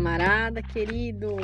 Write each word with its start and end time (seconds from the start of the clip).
camarada 0.00 0.62
querido. 0.62 1.36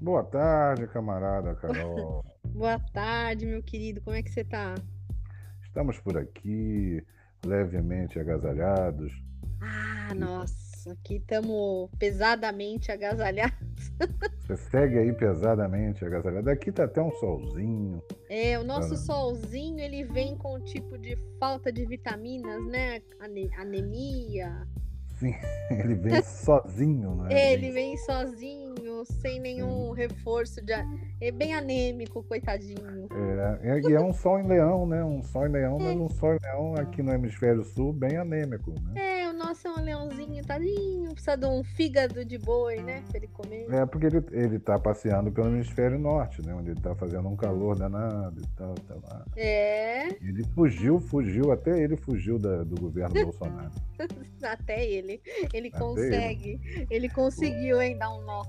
Boa 0.00 0.24
tarde, 0.24 0.86
camarada 0.86 1.54
Carol. 1.56 2.24
Boa 2.48 2.78
tarde, 2.78 3.44
meu 3.44 3.62
querido. 3.62 4.00
Como 4.00 4.16
é 4.16 4.22
que 4.22 4.30
você 4.30 4.42
tá? 4.42 4.74
Estamos 5.62 6.00
por 6.00 6.16
aqui, 6.16 7.04
levemente 7.44 8.18
agasalhados. 8.18 9.12
Ah, 9.60 10.14
nossa, 10.14 10.92
aqui 10.92 11.16
estamos 11.16 11.90
pesadamente 11.98 12.90
agasalhados. 12.90 13.54
Você 14.44 14.56
segue 14.58 14.98
aí 14.98 15.12
pesadamente 15.12 16.04
agasalhado. 16.04 16.50
Aqui 16.50 16.70
tá 16.70 16.84
até 16.84 17.00
um 17.02 17.10
solzinho. 17.12 18.02
É, 18.28 18.58
o 18.58 18.64
nosso 18.64 18.92
Ah. 18.94 18.98
solzinho, 18.98 19.78
ele 19.78 20.04
vem 20.04 20.36
com 20.36 20.56
um 20.56 20.60
tipo 20.64 20.98
de 20.98 21.16
falta 21.38 21.72
de 21.72 21.86
vitaminas, 21.86 22.62
né? 22.66 23.00
Ane- 23.20 23.50
Anemia. 23.56 24.66
Sim, 25.18 25.34
ele 25.70 25.94
vem 25.94 26.22
sozinho, 26.22 27.14
né? 27.16 27.52
Ele 27.52 27.70
vem 27.70 27.96
sozinho, 27.98 29.04
sem 29.04 29.40
nenhum 29.40 29.92
reforço 29.92 30.60
de. 30.60 30.72
É 31.20 31.30
bem 31.30 31.54
anêmico, 31.54 32.22
coitadinho. 32.22 33.08
É, 33.62 33.70
é, 33.70 33.80
e 33.80 33.92
é 33.92 34.00
um 34.00 34.12
sol 34.12 34.40
em 34.40 34.46
leão, 34.46 34.86
né? 34.86 35.04
Um 35.04 35.22
sol 35.22 35.46
em 35.46 35.52
leão, 35.52 35.78
mas 35.78 35.96
um 35.96 36.08
sol 36.08 36.34
em 36.34 36.38
leão 36.42 36.74
aqui 36.74 37.02
no 37.02 37.12
hemisfério 37.12 37.64
sul 37.64 37.92
bem 37.92 38.16
anêmico, 38.16 38.72
né? 38.72 39.00
É, 39.00 39.13
o 39.34 39.38
nosso 39.38 39.66
é 39.68 39.70
um 39.72 39.80
leãozinho, 39.82 40.44
tadinho, 40.44 41.12
precisa 41.12 41.36
de 41.36 41.46
um 41.46 41.62
fígado 41.64 42.24
de 42.24 42.38
boi, 42.38 42.80
né? 42.82 43.02
Pra 43.08 43.18
ele 43.18 43.28
comer. 43.28 43.66
É 43.70 43.84
porque 43.86 44.06
ele, 44.06 44.24
ele 44.32 44.58
tá 44.58 44.78
passeando 44.78 45.30
pelo 45.32 45.48
hemisfério 45.48 45.98
norte, 45.98 46.40
né? 46.46 46.54
Onde 46.54 46.70
ele 46.70 46.80
tá 46.80 46.94
fazendo 46.94 47.28
um 47.28 47.36
calor 47.36 47.76
danado 47.76 48.40
e 48.40 48.46
tal, 48.56 48.74
tá 48.74 48.94
lá. 48.94 49.24
É, 49.36 50.08
Ele 50.24 50.44
fugiu, 50.54 51.00
fugiu, 51.00 51.50
até 51.52 51.78
ele 51.82 51.96
fugiu 51.96 52.38
da- 52.38 52.62
do 52.64 52.80
governo 52.80 53.14
Bolsonaro. 53.24 53.70
até 54.42 54.84
ele. 54.86 55.20
Ele 55.52 55.68
Até 55.68 55.78
consegue. 55.78 56.86
Ele 56.90 57.08
conseguiu, 57.08 57.82
hein, 57.82 57.98
dar 57.98 58.10
um 58.14 58.22
nó. 58.22 58.42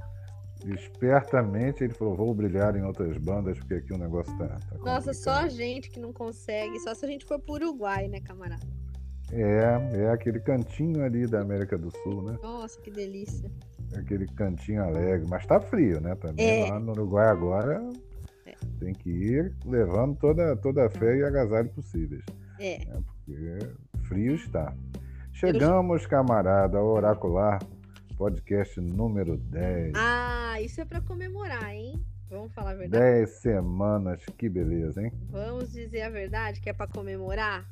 Espertamente 0.66 1.84
ele 1.84 1.94
falou, 1.94 2.16
vou 2.16 2.34
brilhar 2.34 2.76
em 2.76 2.84
outras 2.84 3.18
bandas, 3.18 3.58
porque 3.60 3.76
aqui 3.76 3.94
o 3.94 3.98
negócio 3.98 4.36
tá. 4.38 4.48
tá 4.48 4.78
Nossa, 4.80 5.14
só 5.14 5.32
a 5.32 5.34
complicado." 5.42 5.58
gente 5.58 5.90
que 5.90 6.00
não 6.00 6.12
consegue. 6.14 6.80
Só 6.80 6.94
se 6.96 7.06
a 7.06 7.08
gente 7.08 7.26
for 7.26 7.40
pro 7.40 7.54
Uruguai, 7.56 8.08
né, 8.08 8.20
camarada? 8.22 8.66
É, 9.32 9.98
é 10.02 10.10
aquele 10.12 10.40
cantinho 10.40 11.04
ali 11.04 11.26
da 11.28 11.42
América 11.42 11.78
do 11.78 11.92
Sul, 12.04 12.22
né? 12.24 12.38
Nossa, 12.42 12.80
que 12.82 12.92
delícia. 12.92 13.50
Aquele 13.96 14.28
cantinho 14.28 14.84
alegre. 14.84 15.28
Mas 15.30 15.46
tá 15.46 15.60
frio, 15.60 16.00
né? 16.02 16.16
Também 16.16 16.66
É. 16.68 16.70
lá 16.70 16.80
no 16.80 16.92
Uruguai 16.92 17.28
agora 17.28 17.82
É. 18.46 18.54
tem 18.80 18.94
que 18.94 19.10
ir 19.10 19.56
levando 19.66 20.16
toda, 20.18 20.56
toda 20.58 20.86
a 20.86 20.90
fé 20.90 21.18
e 21.18 21.24
agasalho 21.24 21.70
possíveis. 21.70 22.24
É. 22.60 22.80
né? 22.86 23.04
Porque 23.26 23.60
frio 24.08 24.36
está. 24.36 24.74
Chegamos, 25.34 26.06
camarada, 26.08 26.78
ao 26.78 26.88
Oracular, 26.88 27.60
podcast 28.18 28.80
número 28.80 29.36
10. 29.38 29.92
Ah, 29.96 30.62
isso 30.62 30.80
é 30.80 30.86
pra 30.86 31.02
comemorar, 31.02 31.74
hein? 31.74 32.02
Vamos 32.30 32.54
falar 32.54 32.72
a 32.72 32.76
verdade? 32.76 33.04
10 33.04 33.30
semanas, 33.42 34.24
que 34.38 34.48
beleza, 34.50 35.02
hein? 35.04 35.12
Vamos 35.30 35.72
dizer 35.74 36.02
a 36.04 36.10
verdade 36.10 36.62
que 36.62 36.70
é 36.70 36.74
pra 36.74 36.88
comemorar? 36.88 37.66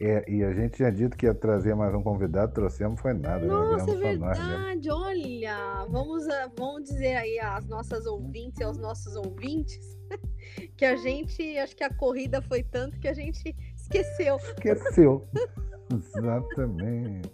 É, 0.00 0.24
e 0.30 0.44
a 0.44 0.52
gente 0.52 0.74
tinha 0.76 0.92
dito 0.92 1.16
que 1.16 1.26
ia 1.26 1.34
trazer 1.34 1.74
mais 1.74 1.92
um 1.92 2.02
convidado, 2.02 2.52
trouxemos 2.52 3.00
foi 3.00 3.12
nada, 3.14 3.40
né? 3.40 3.48
Nossa, 3.48 3.90
é 3.90 3.94
né? 3.94 4.00
verdade. 4.00 4.90
Olha, 4.90 5.86
vamos, 5.90 6.28
a- 6.28 6.50
vamos 6.56 6.84
dizer 6.84 7.16
aí 7.16 7.38
às 7.40 7.66
nossas 7.66 8.06
ouvintes 8.06 8.60
e 8.60 8.62
aos 8.64 8.78
nossos 8.78 9.16
ouvintes 9.16 9.98
que 10.76 10.84
a 10.84 10.94
gente, 10.94 11.58
acho 11.58 11.74
que 11.74 11.82
a 11.82 11.92
corrida 11.92 12.40
foi 12.40 12.62
tanto 12.62 12.98
que 13.00 13.08
a 13.08 13.12
gente 13.12 13.56
esqueceu. 13.74 14.36
Esqueceu. 14.36 15.28
Exatamente. 15.92 17.32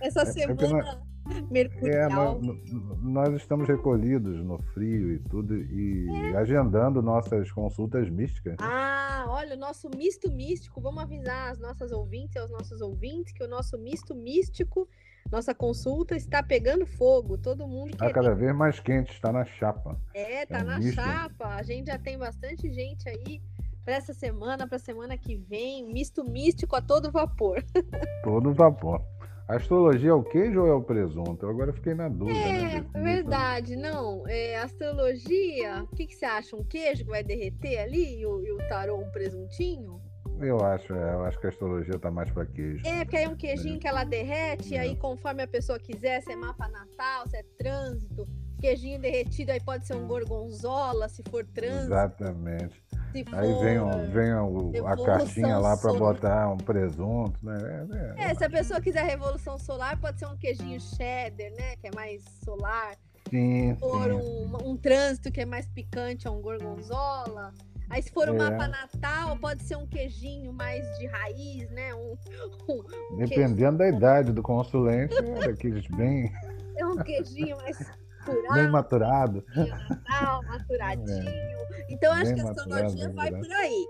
Essa 0.00 0.22
É, 0.22 0.46
porque 0.46 0.64
semana 1.48 1.48
É, 1.48 1.52
mercurial. 1.52 2.40
nós, 2.40 2.72
nós 3.02 3.34
estamos 3.34 3.68
recolhidos 3.68 4.36
no 4.44 4.58
frio 4.74 5.12
e 5.12 5.18
tudo, 5.18 5.56
e 5.56 6.08
agendando 6.36 7.00
nossas 7.02 7.50
consultas 7.52 8.08
místicas. 8.10 8.56
Ah, 8.60 9.24
olha, 9.28 9.54
o 9.54 9.58
nosso 9.58 9.88
misto 9.96 10.30
místico. 10.30 10.80
Vamos 10.80 11.02
avisar 11.02 11.50
as 11.52 11.58
nossas 11.58 11.92
ouvintes 11.92 12.34
e 12.36 12.38
aos 12.38 12.50
nossos 12.50 12.80
ouvintes 12.80 13.32
que 13.32 13.42
o 13.44 13.48
nosso 13.48 13.78
misto 13.78 14.14
místico, 14.14 14.88
nossa 15.30 15.54
consulta 15.54 16.16
está 16.16 16.42
pegando 16.42 16.86
fogo. 16.86 17.38
Todo 17.38 17.66
mundo 17.66 17.90
Está 17.90 18.06
querendo. 18.08 18.14
cada 18.24 18.34
vez 18.34 18.54
mais 18.54 18.80
quente, 18.80 19.12
está 19.12 19.32
na 19.32 19.44
chapa. 19.44 20.00
É, 20.14 20.46
tá 20.46 20.58
É 20.58 20.62
um 20.62 20.66
na 20.66 20.78
misto. 20.78 20.94
chapa. 20.94 21.46
A 21.54 21.62
gente 21.62 21.86
já 21.88 21.98
tem 21.98 22.18
bastante 22.18 22.70
gente 22.72 23.08
aí 23.08 23.40
para 23.84 23.94
essa 23.94 24.12
semana, 24.12 24.66
para 24.68 24.78
semana 24.78 25.16
que 25.16 25.36
vem. 25.36 25.86
Misto 25.92 26.24
místico 26.24 26.76
a 26.76 26.82
todo 26.82 27.10
vapor. 27.10 27.62
Todo 28.24 28.52
vapor. 28.52 29.00
A 29.50 29.56
astrologia 29.56 30.10
é 30.10 30.14
o 30.14 30.22
queijo 30.22 30.60
ou 30.60 30.68
é 30.68 30.72
o 30.72 30.80
presunto? 30.80 31.44
Eu 31.44 31.50
agora 31.50 31.72
fiquei 31.72 31.92
na 31.92 32.08
dúvida. 32.08 32.38
né, 32.38 32.76
É, 32.76 32.80
desse- 32.82 32.96
é 32.96 33.00
verdade. 33.02 33.74
Não, 33.76 34.22
é, 34.28 34.56
astrologia. 34.58 35.82
O 35.82 35.96
que, 35.96 36.06
que 36.06 36.14
você 36.14 36.24
acha? 36.24 36.54
Um 36.54 36.62
queijo 36.62 37.02
que 37.04 37.10
vai 37.10 37.24
derreter 37.24 37.78
ali 37.80 38.20
e 38.20 38.24
o, 38.26 38.40
e 38.46 38.52
o 38.52 38.58
tarô 38.68 38.98
um 39.00 39.10
presuntinho? 39.10 40.00
Eu 40.40 40.60
acho, 40.64 40.94
é, 40.94 41.14
eu 41.14 41.24
acho 41.24 41.40
que 41.40 41.46
a 41.46 41.50
astrologia 41.50 41.98
tá 41.98 42.12
mais 42.12 42.30
para 42.30 42.46
queijo. 42.46 42.86
É, 42.86 43.02
porque 43.04 43.16
aí 43.16 43.24
é 43.24 43.28
um 43.28 43.34
queijinho 43.36 43.80
que 43.80 43.88
ela 43.88 44.04
derrete, 44.04 44.74
e 44.74 44.78
aí 44.78 44.92
É. 44.92 44.94
conforme 44.94 45.42
a 45.42 45.48
pessoa 45.48 45.80
quiser, 45.80 46.22
se 46.22 46.30
é 46.30 46.36
mapa 46.36 46.68
natal, 46.68 47.26
se 47.28 47.36
é 47.36 47.42
trânsito, 47.58 48.28
queijinho 48.60 49.00
derretido, 49.00 49.50
aí 49.50 49.60
pode 49.60 49.84
ser 49.84 49.96
um 49.96 50.06
gorgonzola, 50.06 51.08
se 51.08 51.24
for 51.28 51.44
trânsito, 51.44 51.86
Exatamente. 51.92 52.80
Se 53.12 53.24
for... 53.24 53.38
Aí 53.38 53.52
vem, 53.60 53.78
o- 53.78 54.10
vem 54.10 54.34
o- 54.34 54.86
a 54.86 54.96
caixinha 55.04 55.58
lá 55.58 55.76
para 55.76 55.92
botar 55.92 56.48
um 56.52 56.56
presunto, 56.56 57.38
né? 57.44 57.58
É, 58.18 58.24
é, 58.24 58.30
É, 58.30 58.34
se 58.34 58.44
a 58.44 58.50
pessoa 58.50 58.80
quiser 58.80 59.04
revolução 59.04 59.58
solar, 59.58 59.98
pode 60.00 60.18
ser 60.18 60.26
um 60.26 60.36
queijinho 60.36 60.80
cheddar, 60.80 61.50
né? 61.56 61.76
Que 61.80 61.88
é 61.88 61.90
mais 61.94 62.22
solar. 62.44 62.96
sim, 63.28 63.76
For 63.78 64.04
sim. 64.04 64.12
um, 64.12 64.70
um 64.70 64.76
trânsito 64.76 65.30
que 65.30 65.40
é 65.40 65.44
mais 65.44 65.66
picante, 65.68 66.26
é 66.26 66.30
um 66.30 66.40
gorgonzola. 66.40 67.52
Aí 67.88 68.00
se 68.02 68.10
for 68.12 68.28
um 68.30 68.34
É. 68.36 68.38
mapa 68.50 68.68
natal, 68.68 69.36
pode 69.38 69.62
ser 69.64 69.76
um 69.76 69.86
queijinho 69.86 70.52
mais 70.52 70.84
de 70.98 71.06
raiz, 71.06 71.68
né? 71.70 71.92
Um, 71.94 72.16
um, 72.68 73.16
Dependendo 73.16 73.78
da 73.78 73.88
idade 73.88 74.32
do 74.32 74.42
consulente, 74.42 75.14
é 75.16 75.46
daqueles 75.48 75.86
bem, 75.88 76.32
é 76.76 76.86
um 76.86 76.96
queijinho 76.98 77.56
mais 77.56 77.78
bem 78.32 78.42
curado. 78.42 78.72
maturado. 78.72 79.44
Natal, 79.54 80.42
maturadinho. 80.44 81.30
Então, 81.88 82.12
acho 82.12 82.24
Bem 82.26 82.34
que 82.34 82.40
a 82.40 82.44
maturado, 82.44 82.72
astrologia 82.74 83.06
bem 83.06 83.14
vai 83.16 83.30
maturado. 83.30 83.48
por 83.48 83.64
aí. 83.64 83.86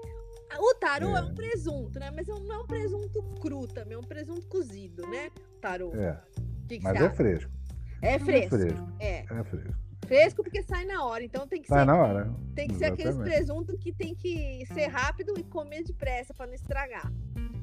O 0.58 0.74
tarô 0.74 1.16
é. 1.16 1.20
É. 1.20 1.22
um 1.22 1.34
presunto, 1.34 1.98
né? 2.00 2.10
Mas 2.10 2.26
não 2.26 2.52
é 2.52 2.58
um 2.58 2.66
presunto 2.66 3.22
cru 3.40 3.66
também, 3.68 3.94
é 3.94 3.98
um 3.98 4.02
presunto 4.02 4.46
cozido, 4.48 5.06
né? 5.08 5.30
Tarô. 5.60 5.92
É, 5.94 6.20
que, 6.68 6.78
que 6.78 6.84
mas 6.84 6.98
você 6.98 7.04
é 7.04 7.10
fresco. 7.10 7.50
É 8.02 8.18
fresco. 8.18 8.56
fresco. 8.58 8.88
É, 8.98 9.18
É 9.20 9.44
fresco. 9.44 9.74
fresco 10.06 10.42
porque 10.42 10.62
sai 10.62 10.84
na 10.86 11.04
hora. 11.04 11.22
Então 11.22 11.46
tem 11.46 11.62
que 11.62 11.68
Tá 11.68 11.80
ser, 11.80 11.84
na 11.84 11.94
hora. 11.96 12.34
tem 12.56 12.66
que 12.66 12.74
ser 12.74 12.86
aqueles 12.86 13.10
Exatamente. 13.14 13.36
presuntos 13.36 13.76
que 13.78 13.92
tem 13.92 14.14
que 14.14 14.64
ser 14.72 14.86
rápido 14.88 15.34
e 15.38 15.44
comer 15.44 15.84
depressa 15.84 16.34
para 16.34 16.46
não 16.46 16.54
estragar. 16.54 17.12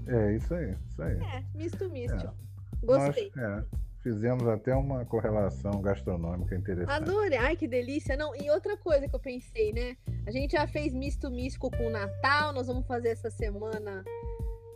É 0.07 0.35
isso 0.35 0.53
aí, 0.53 0.73
isso 0.89 1.01
aí. 1.01 1.17
É, 1.17 1.43
misto 1.55 1.89
místico. 1.89 2.33
Nós 2.83 3.03
Gostei. 3.05 3.31
é, 3.37 3.63
fizemos 4.01 4.47
até 4.47 4.73
uma 4.75 5.05
correlação 5.05 5.81
gastronômica 5.81 6.55
interessante. 6.55 6.91
Adorei. 6.91 7.37
Ai, 7.37 7.55
que 7.55 7.67
delícia. 7.67 8.15
Não, 8.15 8.35
e 8.35 8.49
outra 8.49 8.77
coisa 8.77 9.07
que 9.07 9.15
eu 9.15 9.19
pensei, 9.19 9.73
né? 9.73 9.97
A 10.25 10.31
gente 10.31 10.51
já 10.51 10.67
fez 10.67 10.93
misto 10.93 11.29
místico 11.29 11.69
com 11.71 11.87
o 11.87 11.89
Natal, 11.89 12.53
nós 12.53 12.67
vamos 12.67 12.85
fazer 12.87 13.09
essa 13.09 13.29
semana 13.29 14.03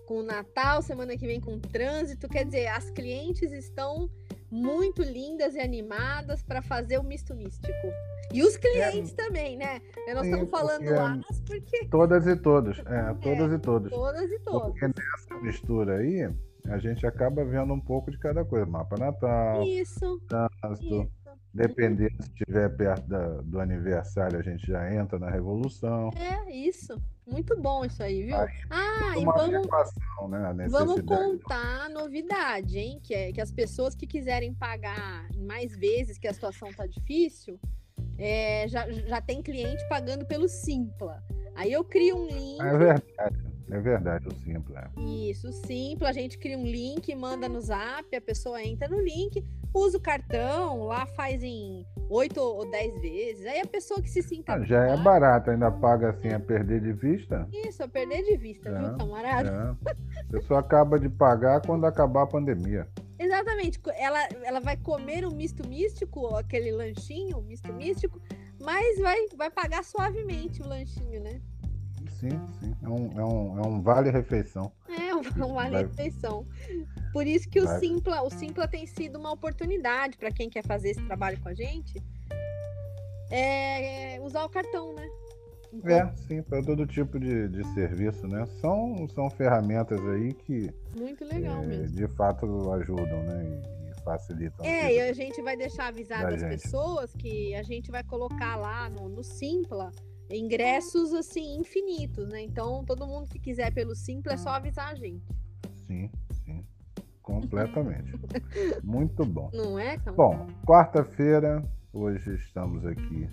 com 0.07 0.19
o 0.19 0.23
Natal, 0.23 0.81
semana 0.81 1.15
que 1.15 1.25
vem 1.25 1.39
com 1.39 1.53
o 1.55 1.59
trânsito. 1.59 2.27
Quer 2.27 2.45
dizer, 2.45 2.67
as 2.67 2.89
clientes 2.89 3.51
estão 3.51 4.09
muito 4.51 5.01
lindas 5.01 5.55
e 5.55 5.59
animadas 5.61 6.43
para 6.43 6.61
fazer 6.61 6.97
o 6.97 7.03
misto 7.03 7.33
místico. 7.33 7.87
E 8.33 8.43
os 8.43 8.57
clientes 8.57 9.13
também, 9.13 9.57
né? 9.57 9.81
Nós 10.13 10.23
Sim, 10.23 10.31
estamos 10.31 10.49
falando 10.49 10.83
porque- 10.83 11.25
as 11.29 11.39
porque 11.41 11.85
Todas 11.89 12.27
e 12.27 12.35
todos, 12.35 12.79
é, 12.87 13.13
todas 13.21 13.53
e 13.53 13.59
todos. 13.59 13.89
todas 13.91 14.29
e 14.31 14.39
todas. 14.39 14.71
Porque 14.71 14.87
nessa 14.87 15.41
mistura 15.41 15.97
aí, 15.97 16.29
a 16.67 16.77
gente 16.77 17.05
acaba 17.05 17.43
vendo 17.45 17.73
um 17.73 17.79
pouco 17.79 18.11
de 18.11 18.17
cada 18.17 18.43
coisa. 18.45 18.65
Mapa 18.65 18.95
natal, 18.97 19.63
Isso, 19.63 20.19
trânsito. 20.27 20.85
isso. 21.03 21.21
Dependendo 21.53 22.15
se 22.23 22.29
estiver 22.29 22.69
perto 22.77 23.05
da- 23.09 23.41
do 23.41 23.59
aniversário, 23.59 24.39
a 24.39 24.41
gente 24.41 24.65
já 24.65 24.93
entra 24.93 25.19
na 25.19 25.29
revolução. 25.29 26.09
É, 26.15 26.49
isso. 26.49 26.95
Muito 27.27 27.59
bom 27.59 27.83
isso 27.83 28.01
aí, 28.01 28.23
viu? 28.23 28.35
Ah, 28.69 29.17
e 29.17 29.25
vamos, 29.25 29.49
né? 29.49 30.67
Vamos 30.69 31.01
contar 31.01 31.85
a 31.85 31.89
novidade, 31.89 32.77
hein? 32.77 32.99
Que 33.03 33.13
é 33.13 33.31
que 33.33 33.41
as 33.41 33.51
pessoas 33.51 33.93
que 33.95 34.07
quiserem 34.07 34.53
pagar 34.53 35.27
mais 35.37 35.75
vezes, 35.75 36.17
que 36.17 36.27
a 36.27 36.33
situação 36.33 36.71
tá 36.73 36.87
difícil, 36.87 37.59
é, 38.17 38.65
já, 38.69 38.89
já 38.89 39.19
tem 39.21 39.41
cliente 39.41 39.85
pagando 39.89 40.25
pelo 40.25 40.47
Simpla. 40.47 41.21
Aí 41.55 41.71
eu 41.73 41.83
crio 41.83 42.15
um 42.17 42.27
link. 42.27 42.61
É 42.61 42.77
verdade, 42.77 43.35
é 43.69 43.79
verdade, 43.79 44.27
o 44.27 44.33
simples. 44.33 44.75
é. 44.77 45.01
Isso, 45.01 45.51
Simpla, 45.51 46.09
a 46.09 46.13
gente 46.13 46.37
cria 46.37 46.57
um 46.57 46.65
link, 46.65 47.13
manda 47.15 47.47
no 47.47 47.59
zap, 47.61 48.15
a 48.15 48.21
pessoa 48.21 48.61
entra 48.63 48.87
no 48.87 48.99
link, 48.99 49.43
usa 49.73 49.97
o 49.97 50.01
cartão, 50.01 50.83
lá 50.83 51.05
faz 51.05 51.43
em 51.43 51.85
oito 52.09 52.39
ou 52.41 52.69
dez 52.69 52.93
vezes. 53.01 53.45
Aí 53.45 53.61
a 53.61 53.65
pessoa 53.67 54.01
que 54.01 54.09
se 54.09 54.21
sinta. 54.21 54.53
Ah, 54.53 54.63
já 54.63 54.85
é 54.85 54.97
barato, 54.97 55.51
ainda 55.51 55.71
paga 55.71 56.09
assim 56.09 56.29
a 56.29 56.39
perder 56.39 56.81
de 56.81 56.93
vista. 56.93 57.47
Isso, 57.51 57.83
a 57.83 57.87
perder 57.87 58.23
de 58.23 58.37
vista, 58.37 58.69
É, 58.69 58.79
viu, 58.79 58.97
camarada? 58.97 59.77
É. 59.85 59.91
A 60.21 60.25
pessoa 60.31 60.59
acaba 60.59 60.99
de 60.99 61.09
pagar 61.09 61.61
quando 61.65 61.85
acabar 61.85 62.23
a 62.23 62.27
pandemia. 62.27 62.87
Exatamente. 63.17 63.79
Ela, 63.95 64.19
ela 64.43 64.59
vai 64.59 64.75
comer 64.75 65.25
o 65.25 65.31
misto 65.31 65.67
místico, 65.67 66.35
aquele 66.35 66.71
lanchinho, 66.71 67.41
misto 67.41 67.71
místico, 67.71 68.19
mas 68.59 68.99
vai, 68.99 69.17
vai 69.37 69.49
pagar 69.49 69.83
suavemente 69.83 70.61
o 70.61 70.67
lanchinho, 70.67 71.21
né? 71.21 71.39
Sim, 72.21 72.39
sim. 72.59 72.75
É 72.83 72.87
um, 72.87 73.19
é 73.19 73.25
um, 73.25 73.57
é 73.57 73.67
um 73.67 73.81
vale-refeição. 73.81 74.71
É, 74.87 75.15
um, 75.15 75.53
vale-refeição. 75.53 76.45
Por 77.11 77.25
isso 77.25 77.49
que 77.49 77.59
o 77.59 77.67
Simpla, 77.79 78.21
o 78.21 78.29
Simpla 78.29 78.67
tem 78.67 78.85
sido 78.85 79.17
uma 79.17 79.31
oportunidade 79.31 80.17
para 80.19 80.31
quem 80.31 80.47
quer 80.47 80.63
fazer 80.63 80.91
esse 80.91 81.01
trabalho 81.01 81.41
com 81.41 81.49
a 81.49 81.53
gente 81.55 81.99
é, 83.31 84.15
é 84.15 84.21
usar 84.21 84.45
o 84.45 84.49
cartão, 84.49 84.93
né? 84.93 85.09
Então... 85.73 85.89
É, 85.89 86.13
sim, 86.27 86.43
para 86.43 86.61
todo 86.61 86.85
tipo 86.85 87.19
de, 87.19 87.47
de 87.47 87.63
serviço, 87.73 88.27
né? 88.27 88.45
São, 88.59 89.07
são 89.07 89.29
ferramentas 89.31 89.99
aí 90.09 90.33
que. 90.33 90.69
Muito 90.95 91.25
legal 91.25 91.63
é, 91.63 91.65
mesmo. 91.65 91.95
De 91.95 92.07
fato 92.09 92.71
ajudam, 92.73 93.23
né? 93.23 93.43
E, 93.45 93.89
e 93.89 94.03
facilitam. 94.03 94.63
É, 94.63 94.93
e 94.93 95.01
a 95.01 95.13
gente 95.13 95.41
vai 95.41 95.57
deixar 95.57 95.87
avisado 95.87 96.35
as 96.35 96.43
pessoas 96.43 97.13
que 97.15 97.55
a 97.55 97.63
gente 97.63 97.89
vai 97.89 98.03
colocar 98.03 98.57
lá 98.57 98.89
no, 98.89 99.09
no 99.09 99.23
Simpla 99.23 99.91
ingressos 100.33 101.13
assim 101.13 101.57
infinitos, 101.57 102.27
né? 102.27 102.41
Então 102.41 102.83
todo 102.85 103.07
mundo 103.07 103.29
que 103.29 103.39
quiser 103.39 103.73
pelo 103.73 103.95
Simpla 103.95 104.33
é 104.33 104.37
só 104.37 104.49
avisar 104.49 104.91
a 104.91 104.95
gente. 104.95 105.25
Sim, 105.87 106.09
sim. 106.43 106.65
Completamente. 107.21 108.13
Muito 108.83 109.25
bom. 109.25 109.49
Não 109.53 109.77
é? 109.77 109.97
Bom, 109.97 110.47
quarta-feira, 110.65 111.63
hoje 111.93 112.35
estamos 112.35 112.85
aqui 112.85 113.29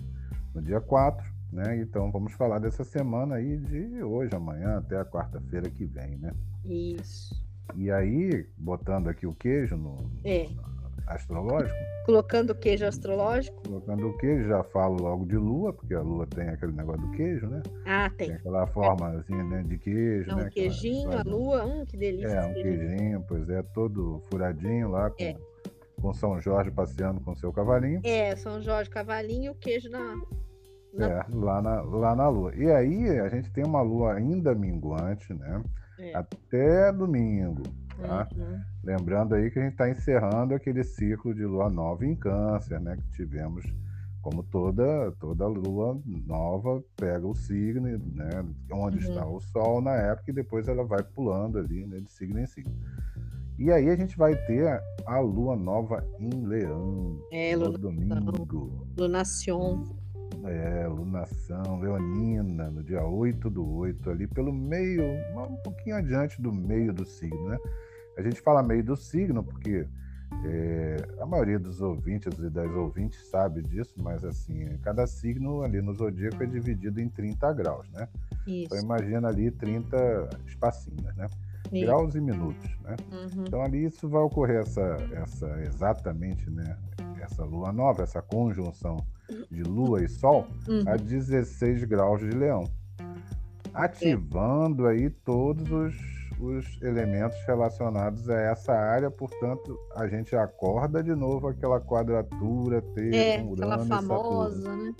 no 0.53 0.61
dia 0.61 0.79
4 0.81 1.39
né? 1.51 1.81
Então 1.81 2.11
vamos 2.11 2.33
falar 2.33 2.59
dessa 2.59 2.83
semana 2.83 3.35
aí 3.35 3.57
de 3.57 4.03
hoje, 4.03 4.35
amanhã, 4.35 4.77
até 4.77 4.99
a 4.99 5.05
quarta-feira 5.05 5.69
que 5.69 5.85
vem, 5.85 6.17
né? 6.17 6.33
Isso. 6.63 7.35
E 7.75 7.91
aí, 7.91 8.47
botando 8.57 9.07
aqui 9.07 9.27
o 9.27 9.33
queijo 9.33 9.75
no, 9.75 10.11
é. 10.23 10.47
Astrológico. 11.09 11.75
Colocando 12.05 12.51
o 12.51 12.55
queijo 12.55 12.85
astrológico. 12.85 13.61
Colocando 13.63 14.07
o 14.07 14.17
queijo, 14.17 14.47
já 14.47 14.63
falo 14.63 15.01
logo 15.01 15.25
de 15.25 15.35
lua, 15.35 15.73
porque 15.73 15.93
a 15.93 16.01
lua 16.01 16.25
tem 16.27 16.47
aquele 16.49 16.71
negócio 16.71 17.01
do 17.01 17.11
queijo, 17.11 17.47
né? 17.47 17.61
Ah, 17.85 18.09
tem. 18.17 18.27
Tem 18.27 18.37
aquela 18.37 18.67
formazinha 18.67 19.43
né, 19.43 19.63
de 19.63 19.77
queijo, 19.77 20.29
é 20.29 20.33
um 20.33 20.37
né? 20.37 20.49
queijinho, 20.49 21.11
a 21.17 21.23
lua, 21.23 21.65
hum, 21.65 21.85
que 21.85 21.97
delícia. 21.97 22.27
É, 22.27 22.45
um 22.45 22.53
queijinho, 22.53 23.25
pois 23.27 23.49
é, 23.49 23.61
todo 23.73 24.21
furadinho 24.29 24.89
lá 24.89 25.09
com, 25.09 25.23
é. 25.23 25.35
com 25.99 26.13
São 26.13 26.39
Jorge 26.39 26.71
passeando 26.71 27.19
com 27.21 27.35
seu 27.35 27.51
cavalinho. 27.51 28.01
É, 28.03 28.35
São 28.35 28.61
Jorge, 28.61 28.89
cavalinho 28.89 29.45
e 29.45 29.49
o 29.49 29.55
queijo 29.55 29.89
na, 29.89 30.15
na... 30.93 31.07
É, 31.07 31.25
lá 31.33 31.61
na, 31.61 31.81
lá 31.81 32.15
na 32.15 32.29
Lua. 32.29 32.53
E 32.55 32.71
aí 32.71 33.19
a 33.19 33.29
gente 33.29 33.51
tem 33.51 33.65
uma 33.65 33.81
Lua 33.81 34.13
ainda 34.13 34.53
minguante, 34.53 35.33
né? 35.33 35.63
É. 35.99 36.15
Até 36.15 36.91
domingo. 36.93 37.63
Tá? 38.01 38.27
Uhum. 38.35 38.59
Lembrando 38.83 39.35
aí 39.35 39.49
que 39.51 39.59
a 39.59 39.63
gente 39.63 39.73
está 39.73 39.89
encerrando 39.89 40.53
aquele 40.53 40.83
ciclo 40.83 41.33
de 41.33 41.45
Lua 41.45 41.69
nova 41.69 42.05
em 42.05 42.15
câncer, 42.15 42.79
né? 42.79 42.97
Que 42.97 43.09
tivemos, 43.11 43.65
como 44.21 44.43
toda, 44.43 45.11
toda 45.19 45.47
Lua 45.47 45.99
nova 46.05 46.83
pega 46.95 47.25
o 47.27 47.35
signo, 47.35 47.87
né? 47.87 48.45
Onde 48.71 48.97
uhum. 48.97 49.09
está 49.09 49.25
o 49.25 49.39
Sol 49.39 49.81
na 49.81 49.95
época, 49.95 50.31
e 50.31 50.33
depois 50.33 50.67
ela 50.67 50.83
vai 50.83 51.03
pulando 51.03 51.57
ali, 51.57 51.85
né? 51.85 51.99
De 51.99 52.11
signo 52.11 52.39
em 52.39 52.47
signo. 52.47 52.73
E 53.59 53.69
aí 53.73 53.89
a 53.89 53.95
gente 53.97 54.17
vai 54.17 54.33
ter 54.45 54.81
a 55.05 55.19
lua 55.19 55.53
nova 55.53 56.01
em 56.17 56.47
Leão. 56.47 57.21
É, 57.29 57.57
no 57.57 57.77
domingo. 57.77 58.87
Lunação. 58.97 59.83
É, 60.45 60.87
lunação 60.87 61.77
leonina, 61.81 62.71
no 62.71 62.81
dia 62.81 63.03
8 63.03 63.49
do 63.49 63.69
8, 63.69 64.09
ali 64.09 64.27
pelo 64.27 64.53
meio, 64.53 65.03
um 65.35 65.57
pouquinho 65.57 65.97
adiante 65.97 66.41
do 66.41 66.53
meio 66.53 66.93
do 66.93 67.05
signo, 67.05 67.49
né? 67.49 67.57
A 68.19 68.21
gente 68.21 68.41
fala 68.41 68.61
meio 68.61 68.83
do 68.83 68.95
signo 68.97 69.43
porque 69.43 69.87
é, 70.45 70.97
a 71.19 71.25
maioria 71.25 71.57
dos 71.57 71.81
ouvintes 71.81 72.37
e 72.37 72.49
das 72.49 72.71
ouvintes 72.71 73.27
sabe 73.29 73.61
disso, 73.61 73.93
mas 73.97 74.23
assim, 74.23 74.77
cada 74.81 75.07
signo 75.07 75.63
ali 75.63 75.81
no 75.81 75.93
zodíaco 75.93 76.43
é 76.43 76.45
dividido 76.45 77.01
em 77.01 77.09
30 77.09 77.53
graus, 77.53 77.89
né? 77.91 78.07
Isso. 78.45 78.65
Então 78.65 78.79
imagina 78.79 79.27
ali 79.27 79.51
30 79.51 80.29
espacinhos, 80.45 81.15
né? 81.15 81.27
Isso. 81.71 81.85
Graus 81.85 82.15
e 82.15 82.21
minutos, 82.21 82.69
né? 82.81 82.95
Uhum. 83.11 83.43
Então 83.47 83.61
ali 83.61 83.85
isso 83.85 84.07
vai 84.07 84.21
ocorrer 84.21 84.61
essa, 84.61 84.97
essa 85.13 85.61
exatamente, 85.61 86.49
né? 86.49 86.77
Essa 87.21 87.43
lua 87.43 87.71
nova, 87.71 88.03
essa 88.03 88.21
conjunção 88.21 88.97
de 89.51 89.63
Lua 89.63 90.03
e 90.03 90.07
Sol 90.07 90.47
uhum. 90.67 90.83
a 90.87 90.95
16 90.95 91.83
graus 91.83 92.19
de 92.21 92.29
Leão, 92.29 92.63
ativando 93.73 94.87
aí 94.87 95.09
todos 95.09 95.69
os, 95.69 96.18
os 96.39 96.81
elementos 96.81 97.37
relacionados 97.45 98.29
a 98.29 98.39
essa 98.39 98.73
área. 98.73 99.11
Portanto, 99.11 99.77
a 99.95 100.07
gente 100.07 100.35
acorda 100.35 101.03
de 101.03 101.13
novo 101.13 101.47
aquela 101.47 101.81
quadratura 101.81 102.81
ter 102.81 103.13
é, 103.13 103.43
Urano 103.43 103.73
aquela 103.73 104.01
famosa, 104.01 104.75
né? 104.75 104.95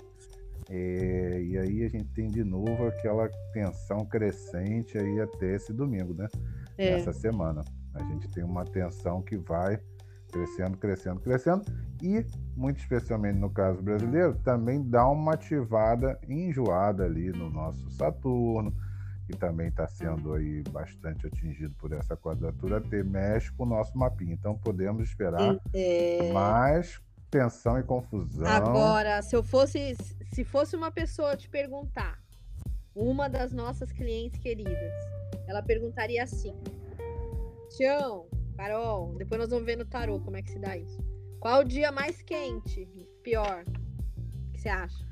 É, 0.68 1.42
e 1.42 1.58
aí 1.58 1.84
a 1.84 1.88
gente 1.88 2.04
tem 2.14 2.28
de 2.28 2.44
novo 2.44 2.86
aquela 2.86 3.28
tensão 3.52 4.04
crescente 4.04 4.96
aí 4.96 5.20
até 5.20 5.56
esse 5.56 5.72
domingo, 5.72 6.14
né? 6.14 6.28
É. 6.78 6.90
Essa 6.90 7.12
semana. 7.12 7.64
A 7.94 8.04
gente 8.04 8.28
tem 8.28 8.44
uma 8.44 8.64
tensão 8.64 9.20
que 9.20 9.36
vai 9.36 9.80
crescendo, 10.30 10.76
crescendo, 10.78 11.20
crescendo. 11.20 11.62
E, 12.00 12.24
muito 12.56 12.78
especialmente 12.78 13.38
no 13.38 13.50
caso 13.50 13.82
brasileiro, 13.82 14.36
também 14.44 14.82
dá 14.82 15.08
uma 15.08 15.34
ativada 15.34 16.18
enjoada 16.28 17.04
ali 17.04 17.30
no 17.30 17.50
nosso 17.50 17.90
Saturno, 17.90 18.72
que 19.30 19.38
também 19.38 19.68
está 19.68 19.86
sendo 19.86 20.34
aí 20.34 20.62
bastante 20.70 21.26
atingido 21.26 21.74
por 21.76 21.92
essa 21.92 22.16
quadratura 22.16 22.80
T, 22.80 23.02
mexe 23.02 23.52
com 23.52 23.62
o 23.62 23.66
nosso 23.66 23.96
mapinha. 23.96 24.34
Então 24.34 24.58
podemos 24.58 25.08
esperar 25.08 25.56
é... 25.72 26.32
mais 26.32 27.00
tensão 27.30 27.78
e 27.78 27.82
confusão. 27.82 28.46
Agora, 28.46 29.22
se 29.22 29.36
eu 29.36 29.42
fosse, 29.42 29.96
se 30.32 30.44
fosse 30.44 30.74
uma 30.74 30.90
pessoa 30.90 31.36
te 31.36 31.48
perguntar, 31.48 32.18
uma 32.94 33.28
das 33.28 33.52
nossas 33.52 33.92
clientes 33.92 34.38
queridas, 34.40 34.92
ela 35.46 35.62
perguntaria 35.62 36.22
assim: 36.22 36.54
Tião, 37.76 38.26
Carol, 38.56 39.14
depois 39.16 39.40
nós 39.40 39.50
vamos 39.50 39.64
ver 39.64 39.76
no 39.76 39.84
tarô 39.84 40.20
como 40.20 40.36
é 40.36 40.42
que 40.42 40.50
se 40.50 40.58
dá 40.58 40.76
isso. 40.76 40.98
Qual 41.38 41.60
o 41.60 41.64
dia 41.64 41.92
mais 41.92 42.20
quente? 42.20 42.86
Pior? 43.22 43.64
O 44.48 44.52
que 44.52 44.60
você 44.60 44.68
acha? 44.68 45.09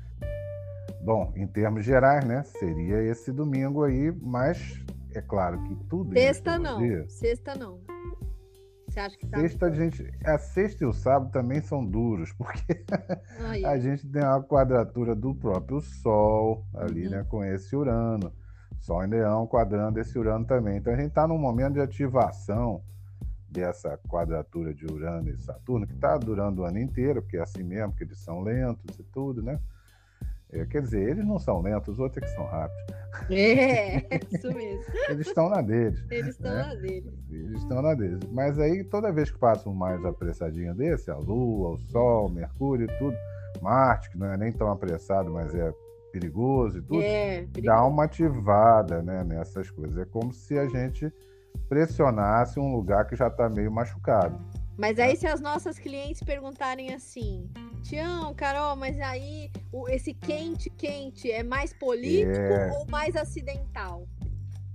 Bom, 1.01 1.31
em 1.35 1.47
termos 1.47 1.85
gerais, 1.85 2.25
né? 2.25 2.43
Seria 2.43 3.01
esse 3.03 3.31
domingo 3.31 3.83
aí, 3.83 4.11
mas 4.21 4.83
é 5.13 5.21
claro 5.21 5.61
que 5.63 5.75
tudo. 5.85 6.13
Sexta 6.13 6.59
não. 6.59 6.79
Sexta 7.07 7.55
não. 7.55 7.79
Você 8.87 8.99
acha 8.99 9.17
que 9.17 9.27
tá 9.27 9.39
Sexta, 9.39 9.65
a 9.67 9.71
gente. 9.71 10.11
A 10.25 10.37
sexta 10.37 10.83
e 10.83 10.87
o 10.87 10.93
sábado 10.93 11.31
também 11.31 11.61
são 11.61 11.85
duros, 11.85 12.33
porque 12.37 12.83
a 13.65 13.77
gente 13.77 14.07
tem 14.07 14.23
a 14.23 14.41
quadratura 14.41 15.15
do 15.15 15.35
próprio 15.35 15.79
Sol 15.79 16.65
ali, 16.75 17.05
uhum. 17.05 17.11
né? 17.11 17.25
Com 17.29 17.43
esse 17.43 17.75
Urano. 17.75 18.33
Sol 18.79 19.03
em 19.03 19.09
Leão 19.09 19.45
quadrando 19.45 19.99
esse 19.99 20.17
Urano 20.17 20.45
também. 20.45 20.77
Então 20.77 20.93
a 20.93 20.95
gente 20.95 21.09
está 21.09 21.27
num 21.27 21.37
momento 21.37 21.73
de 21.73 21.81
ativação 21.81 22.81
dessa 23.49 23.97
quadratura 24.07 24.73
de 24.73 24.85
Urano 24.85 25.29
e 25.29 25.37
Saturno, 25.37 25.85
que 25.85 25.93
está 25.93 26.17
durando 26.17 26.61
o 26.61 26.65
ano 26.65 26.79
inteiro, 26.79 27.21
porque 27.21 27.37
é 27.37 27.41
assim 27.41 27.63
mesmo, 27.63 27.93
que 27.93 28.03
eles 28.03 28.19
são 28.19 28.41
lentos 28.41 28.97
e 28.97 29.03
tudo, 29.03 29.41
né? 29.41 29.59
É, 30.51 30.65
quer 30.65 30.81
dizer, 30.81 31.09
eles 31.09 31.25
não 31.25 31.37
são 31.37 31.61
lentos, 31.61 31.89
os 31.89 31.99
outros 31.99 32.23
é 32.23 32.25
que 32.25 32.33
são 32.33 32.45
rápidos. 32.45 32.95
É, 33.29 33.97
isso 34.33 34.47
mesmo. 34.53 34.93
eles 35.07 35.27
estão 35.27 35.49
na 35.49 35.61
deles. 35.61 36.03
Eles 36.09 36.29
estão 36.29 36.51
né? 36.51 36.63
na 36.63 36.75
deles. 36.75 37.13
Eles 37.29 37.61
estão 37.61 37.81
na 37.81 37.93
deles. 37.93 38.19
Mas 38.31 38.59
aí, 38.59 38.83
toda 38.83 39.11
vez 39.11 39.29
que 39.29 39.37
passa 39.37 39.69
um 39.69 39.73
mais 39.73 40.03
apressadinho 40.03 40.73
desse, 40.73 41.11
a 41.11 41.15
Lua, 41.15 41.75
o 41.75 41.79
Sol, 41.91 42.29
Mercúrio 42.29 42.85
e 42.85 42.97
tudo, 42.97 43.15
Marte, 43.61 44.09
que 44.09 44.17
não 44.17 44.27
é 44.27 44.37
nem 44.37 44.51
tão 44.51 44.71
apressado, 44.71 45.31
mas 45.31 45.53
é 45.53 45.71
perigoso 46.11 46.79
e 46.79 46.81
tudo, 46.81 47.01
é, 47.01 47.41
perigoso. 47.41 47.65
dá 47.65 47.85
uma 47.85 48.05
ativada 48.05 49.03
né, 49.03 49.23
nessas 49.23 49.69
coisas. 49.69 49.97
É 49.97 50.05
como 50.05 50.33
se 50.33 50.57
a 50.57 50.67
gente 50.67 51.13
pressionasse 51.67 52.59
um 52.59 52.73
lugar 52.73 53.05
que 53.05 53.15
já 53.15 53.27
está 53.27 53.47
meio 53.47 53.71
machucado. 53.71 54.39
Mas 54.79 54.97
aí, 54.97 55.17
se 55.17 55.27
as 55.27 55.41
nossas 55.41 55.77
clientes 55.77 56.23
perguntarem 56.23 56.93
assim, 56.93 57.49
Tião, 57.83 58.33
Carol, 58.33 58.77
mas 58.77 58.97
aí 59.01 59.51
esse 59.89 60.13
quente, 60.13 60.69
quente 60.69 61.29
é 61.29 61.43
mais 61.43 61.73
político 61.73 62.39
é... 62.39 62.71
ou 62.71 62.89
mais 62.89 63.13
acidental? 63.17 64.07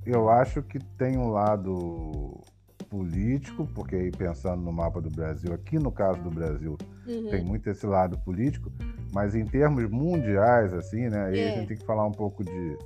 Eu 0.05 0.29
acho 0.29 0.63
que 0.63 0.79
tem 0.79 1.17
um 1.17 1.31
lado 1.31 2.39
político, 2.91 3.67
porque 3.75 3.97
aí 3.97 4.11
pensando 4.11 4.61
no 4.61 4.71
mapa 4.71 5.01
do 5.01 5.09
Brasil, 5.09 5.55
aqui 5.55 5.79
no 5.79 5.91
caso 5.91 6.21
do 6.21 6.29
Brasil, 6.29 6.77
uhum. 7.07 7.31
tem 7.31 7.43
muito 7.43 7.71
esse 7.71 7.87
lado 7.87 8.19
político, 8.19 8.71
mas 9.11 9.35
em 9.35 9.47
termos 9.47 9.89
mundiais, 9.89 10.75
assim, 10.75 11.09
né? 11.09 11.29
Aí 11.29 11.39
é. 11.39 11.49
a 11.49 11.57
gente 11.57 11.69
tem 11.69 11.77
que 11.79 11.87
falar 11.87 12.05
um 12.05 12.13
pouco 12.13 12.45
de 12.45 12.79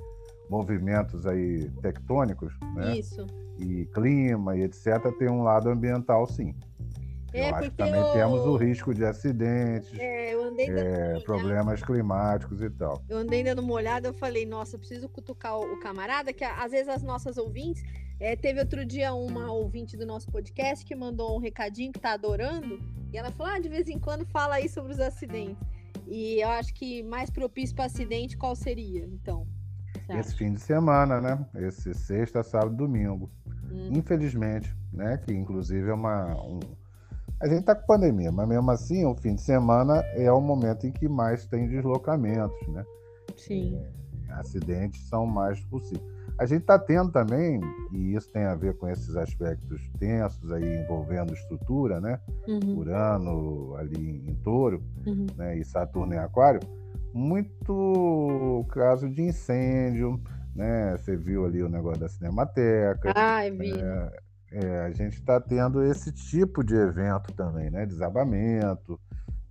movimentos 0.49 1.25
aí 1.27 1.69
tectônicos, 1.81 2.53
né? 2.75 2.97
Isso 2.97 3.27
e 3.59 3.85
clima 3.87 4.55
e 4.55 4.63
etc., 4.63 5.13
tem 5.17 5.29
um 5.29 5.43
lado 5.43 5.69
ambiental, 5.69 6.25
sim. 6.25 6.55
É, 7.33 7.49
eu 7.49 7.55
acho 7.55 7.69
que 7.71 7.77
também 7.77 8.01
eu... 8.01 8.11
temos 8.13 8.41
o 8.41 8.55
risco 8.55 8.93
de 8.93 9.05
acidentes, 9.05 9.93
é, 9.97 10.33
eu 10.33 10.43
andei 10.43 10.67
é, 10.69 11.19
problemas 11.21 11.81
climáticos 11.81 12.61
e 12.61 12.69
tal. 12.69 13.03
Eu 13.07 13.19
andei 13.19 13.43
dando 13.43 13.59
uma 13.59 13.73
olhada, 13.73 14.07
eu 14.07 14.13
falei, 14.13 14.45
nossa, 14.45 14.77
preciso 14.77 15.07
cutucar 15.07 15.57
o, 15.57 15.79
camarada, 15.79 16.33
que 16.33 16.43
às 16.43 16.71
vezes 16.71 16.89
as 16.89 17.03
nossas 17.03 17.37
ouvintes 17.37 17.83
É, 18.21 18.35
teve 18.35 18.59
outro 18.59 18.85
dia 18.85 19.13
uma 19.13 19.49
ouvinte 19.49 19.95
do 19.95 20.05
nosso 20.05 20.29
podcast 20.29 20.83
que 20.85 20.93
mandou 20.93 21.37
um 21.37 21.39
recadinho 21.39 21.93
que 21.93 21.99
tá 21.99 22.11
adorando. 22.11 22.77
E 23.13 23.17
ela 23.17 23.31
falou: 23.31 23.53
ah, 23.53 23.59
de 23.59 23.69
vez 23.69 23.87
em 23.87 23.97
quando 23.97 24.25
fala 24.25 24.55
aí 24.55 24.67
sobre 24.67 24.91
os 24.91 24.99
acidentes. 24.99 25.65
E 26.05 26.41
eu 26.41 26.49
acho 26.49 26.73
que 26.73 27.01
mais 27.03 27.29
propício 27.29 27.73
para 27.75 27.85
acidente, 27.85 28.35
qual 28.35 28.55
seria? 28.55 29.05
Então. 29.05 29.47
Esse 30.09 30.35
fim 30.35 30.53
de 30.53 30.59
semana, 30.59 31.21
né? 31.21 31.45
Esse 31.55 31.93
sexta, 31.93 32.43
sábado, 32.43 32.75
domingo. 32.75 33.31
Hum. 33.71 33.89
Infelizmente, 33.93 34.75
né? 34.91 35.17
Que 35.17 35.33
inclusive 35.33 35.89
é 35.89 35.93
uma. 35.93 36.35
Um... 36.43 36.59
A 37.39 37.47
gente 37.47 37.63
tá 37.63 37.73
com 37.73 37.85
pandemia, 37.85 38.31
mas 38.31 38.47
mesmo 38.47 38.69
assim, 38.69 39.05
o 39.05 39.15
fim 39.15 39.33
de 39.33 39.41
semana 39.41 40.03
é 40.15 40.29
o 40.31 40.41
momento 40.41 40.85
em 40.85 40.91
que 40.91 41.07
mais 41.07 41.45
tem 41.45 41.69
deslocamentos, 41.69 42.67
né? 42.67 42.83
Sim. 43.37 43.81
É, 44.27 44.33
acidentes 44.33 45.07
são 45.07 45.25
mais 45.25 45.59
possíveis. 45.65 46.03
A 46.37 46.45
gente 46.45 46.61
está 46.61 46.77
tendo 46.77 47.11
também, 47.11 47.59
e 47.93 48.15
isso 48.15 48.31
tem 48.31 48.43
a 48.43 48.55
ver 48.55 48.77
com 48.77 48.87
esses 48.87 49.15
aspectos 49.15 49.81
tensos 49.99 50.51
aí 50.51 50.83
envolvendo 50.83 51.33
estrutura, 51.33 51.99
né? 51.99 52.19
Uhum. 52.47 52.77
Urano 52.77 53.75
ali 53.77 54.23
em 54.25 54.35
touro, 54.35 54.83
uhum. 55.05 55.25
né? 55.35 55.57
E 55.57 55.65
Saturno 55.65 56.13
em 56.13 56.17
aquário, 56.17 56.59
muito 57.13 58.65
caso 58.69 59.09
de 59.09 59.21
incêndio, 59.21 60.21
né? 60.55 60.97
Você 60.97 61.15
viu 61.15 61.45
ali 61.45 61.63
o 61.63 61.69
negócio 61.69 62.01
da 62.01 62.09
Cinemateca. 62.09 63.13
Ah, 63.15 63.47
eu 63.47 63.57
vi. 63.57 63.73
É, 63.73 64.19
é, 64.51 64.79
a 64.81 64.91
gente 64.91 65.13
está 65.13 65.39
tendo 65.39 65.83
esse 65.83 66.11
tipo 66.11 66.63
de 66.63 66.75
evento 66.75 67.33
também, 67.33 67.69
né? 67.69 67.85
Desabamento, 67.85 68.99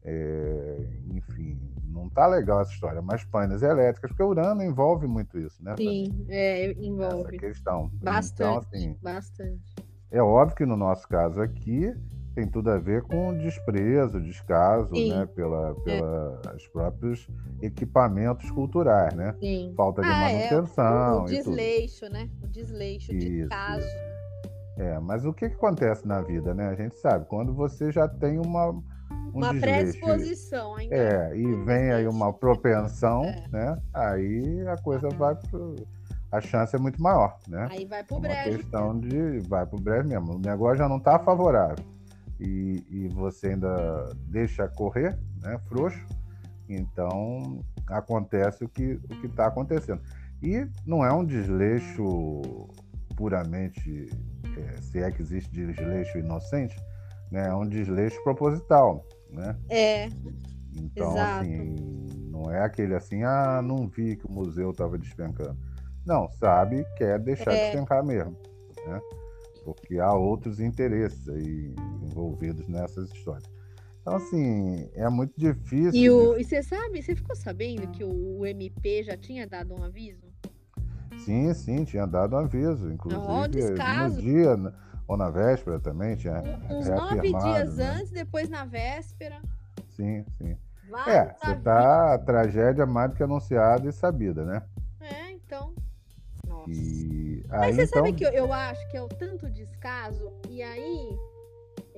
é, 0.04 0.86
enfim, 1.12 1.60
não 1.86 2.08
tá 2.08 2.26
legal 2.26 2.60
essa 2.60 2.72
história, 2.72 3.02
mas 3.02 3.24
painéis 3.24 3.62
elétricas, 3.62 4.10
porque 4.10 4.22
o 4.22 4.28
Urano 4.28 4.62
envolve 4.62 5.06
muito 5.06 5.38
isso, 5.38 5.62
né? 5.62 5.74
Sim, 5.76 6.26
é, 6.28 6.72
envolve. 6.72 7.36
Essa 7.36 7.46
questão. 7.46 7.90
Bastante, 8.02 8.34
então, 8.34 8.58
assim, 8.58 8.96
bastante. 9.02 9.74
É 10.10 10.22
óbvio 10.22 10.56
que 10.56 10.66
no 10.66 10.76
nosso 10.76 11.06
caso 11.06 11.40
aqui 11.40 11.94
tem 12.34 12.46
tudo 12.46 12.70
a 12.70 12.78
ver 12.78 13.02
com 13.02 13.36
desprezo, 13.36 14.20
descaso, 14.20 14.94
Sim. 14.94 15.10
né, 15.12 15.26
pela, 15.26 15.74
pelos 15.82 16.64
é. 16.64 16.68
próprios 16.72 17.28
equipamentos 17.60 18.48
culturais, 18.50 19.12
né? 19.14 19.34
Sim. 19.40 19.74
Falta 19.76 20.02
de 20.02 20.08
ah, 20.08 20.20
manutenção. 20.20 20.84
É. 20.84 21.12
O, 21.14 21.22
o 21.22 21.26
desleixo, 21.26 22.08
né? 22.08 22.30
O 22.42 22.46
desleixo 22.46 23.12
isso, 23.12 23.28
de 23.28 23.48
caso. 23.48 23.84
Isso. 23.84 24.17
É, 24.78 24.98
mas 25.00 25.24
o 25.24 25.32
que, 25.32 25.48
que 25.48 25.56
acontece 25.56 26.06
na 26.06 26.20
vida, 26.20 26.54
né? 26.54 26.68
A 26.68 26.74
gente 26.74 26.96
sabe, 26.98 27.26
quando 27.26 27.52
você 27.52 27.90
já 27.90 28.06
tem 28.06 28.38
uma 28.38 28.70
um 28.70 28.82
uma 29.34 29.54
predisposição 29.54 30.76
ainda. 30.76 30.94
É, 30.94 31.36
e 31.36 31.54
vem 31.64 31.92
aí 31.92 32.06
uma 32.06 32.32
propensão, 32.32 33.24
é. 33.24 33.48
né? 33.50 33.78
Aí 33.92 34.66
a 34.68 34.76
coisa 34.76 35.08
vai 35.08 35.34
pro. 35.34 35.74
A 36.30 36.40
chance 36.40 36.76
é 36.76 36.78
muito 36.78 37.02
maior, 37.02 37.38
né? 37.48 37.68
Aí 37.70 37.86
vai 37.86 38.04
pro 38.04 38.24
é. 38.24 38.48
Uma 38.48 38.56
questão 38.56 38.98
de. 38.98 39.40
Vai 39.48 39.66
pro 39.66 39.80
brejo 39.80 40.08
mesmo. 40.08 40.36
O 40.36 40.38
negócio 40.38 40.78
já 40.78 40.88
não 40.88 40.98
está 40.98 41.18
favorável. 41.18 41.84
E, 42.38 42.84
e 42.88 43.08
você 43.08 43.48
ainda 43.48 44.12
deixa 44.28 44.68
correr, 44.68 45.18
né? 45.42 45.58
Frouxo. 45.68 46.06
Então 46.68 47.64
acontece 47.88 48.62
o 48.62 48.68
que 48.68 49.00
o 49.10 49.26
está 49.26 49.46
acontecendo. 49.46 50.00
E 50.42 50.68
não 50.86 51.04
é 51.04 51.12
um 51.12 51.24
desleixo 51.24 52.42
puramente, 53.16 54.08
se 54.80 54.98
é 55.00 55.10
que 55.10 55.22
existe 55.22 55.50
desleixo 55.50 56.18
inocente, 56.18 56.76
né? 57.30 57.48
É 57.48 57.54
um 57.54 57.66
desleixo 57.66 58.22
proposital 58.22 59.04
né? 59.30 59.56
É. 59.68 60.08
Então, 60.76 61.12
Exato. 61.12 61.40
assim, 61.40 61.76
não 62.30 62.50
é 62.50 62.62
aquele 62.62 62.94
assim, 62.94 63.22
ah, 63.24 63.60
não 63.62 63.88
vi 63.88 64.16
que 64.16 64.26
o 64.26 64.30
museu 64.30 64.70
estava 64.70 64.98
despencando. 64.98 65.58
Não, 66.06 66.28
sabe, 66.30 66.84
quer 66.96 67.18
deixar 67.18 67.52
é. 67.52 67.70
despencar 67.70 68.04
mesmo, 68.04 68.36
né? 68.86 69.00
Porque 69.64 69.98
há 69.98 70.12
outros 70.12 70.60
interesses 70.60 71.28
aí 71.28 71.74
envolvidos 72.02 72.66
nessas 72.68 73.10
histórias. 73.10 73.50
Então, 74.00 74.16
assim, 74.16 74.88
é 74.94 75.08
muito 75.10 75.34
difícil. 75.36 76.00
E, 76.00 76.08
o, 76.08 76.38
e 76.38 76.44
você 76.44 76.62
sabe, 76.62 77.02
você 77.02 77.14
ficou 77.14 77.36
sabendo 77.36 77.86
que 77.88 78.02
o, 78.02 78.38
o 78.38 78.46
MP 78.46 79.02
já 79.02 79.16
tinha 79.16 79.46
dado 79.46 79.74
um 79.74 79.82
aviso? 79.82 80.27
Sim, 81.24 81.54
sim, 81.54 81.84
tinha 81.84 82.06
dado 82.06 82.36
um 82.36 82.40
aviso. 82.40 82.90
Inclusive, 82.90 83.22
no 83.28 84.10
dia, 84.16 84.56
ou 85.06 85.16
na 85.16 85.30
véspera 85.30 85.80
também 85.80 86.16
tinha. 86.16 86.42
Uns 86.70 86.88
nove 86.88 87.20
dias 87.20 87.76
né? 87.76 87.90
antes, 87.96 88.10
depois 88.10 88.48
na 88.48 88.64
véspera. 88.64 89.40
Sim, 89.88 90.24
sim. 90.36 90.56
É, 91.06 91.34
você 91.34 91.54
tá 91.56 92.14
a 92.14 92.18
tragédia 92.18 92.86
mais 92.86 93.10
do 93.10 93.16
que 93.16 93.22
anunciada 93.22 93.88
e 93.88 93.92
sabida, 93.92 94.44
né? 94.44 94.62
É, 95.00 95.32
então. 95.32 95.74
Nossa. 96.46 96.70
E 96.70 97.44
Mas 97.48 97.60
aí, 97.60 97.74
você 97.74 97.82
então... 97.82 98.04
sabe 98.04 98.12
que 98.14 98.24
eu, 98.24 98.30
eu, 98.30 98.52
acho 98.52 98.88
que 98.90 98.96
é 98.96 99.02
o 99.02 99.08
tanto 99.08 99.50
descaso, 99.50 100.32
e 100.48 100.62
aí. 100.62 101.18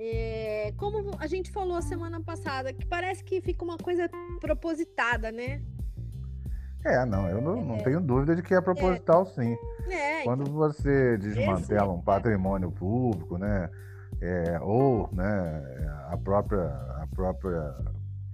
É, 0.02 0.72
como 0.78 1.14
a 1.18 1.26
gente 1.26 1.50
falou 1.50 1.80
semana 1.82 2.22
passada, 2.22 2.72
que 2.72 2.86
parece 2.86 3.22
que 3.22 3.38
fica 3.42 3.62
uma 3.62 3.76
coisa 3.76 4.08
propositada, 4.40 5.30
né? 5.30 5.62
É, 6.84 7.04
não, 7.04 7.28
eu 7.28 7.40
não, 7.40 7.64
não 7.64 7.76
é. 7.76 7.82
tenho 7.82 8.00
dúvida 8.00 8.34
de 8.34 8.42
que 8.42 8.54
é 8.54 8.60
proposital, 8.60 9.26
sim. 9.26 9.56
É, 9.88 10.24
Quando 10.24 10.42
então, 10.42 10.54
você 10.54 11.18
desmantela 11.18 11.92
um 11.92 12.00
patrimônio 12.00 12.70
público, 12.70 13.36
né, 13.36 13.68
é, 14.20 14.58
ou 14.60 15.08
né, 15.12 15.96
a 16.08 16.16
própria 16.16 16.64
a 17.02 17.06
própria 17.14 17.74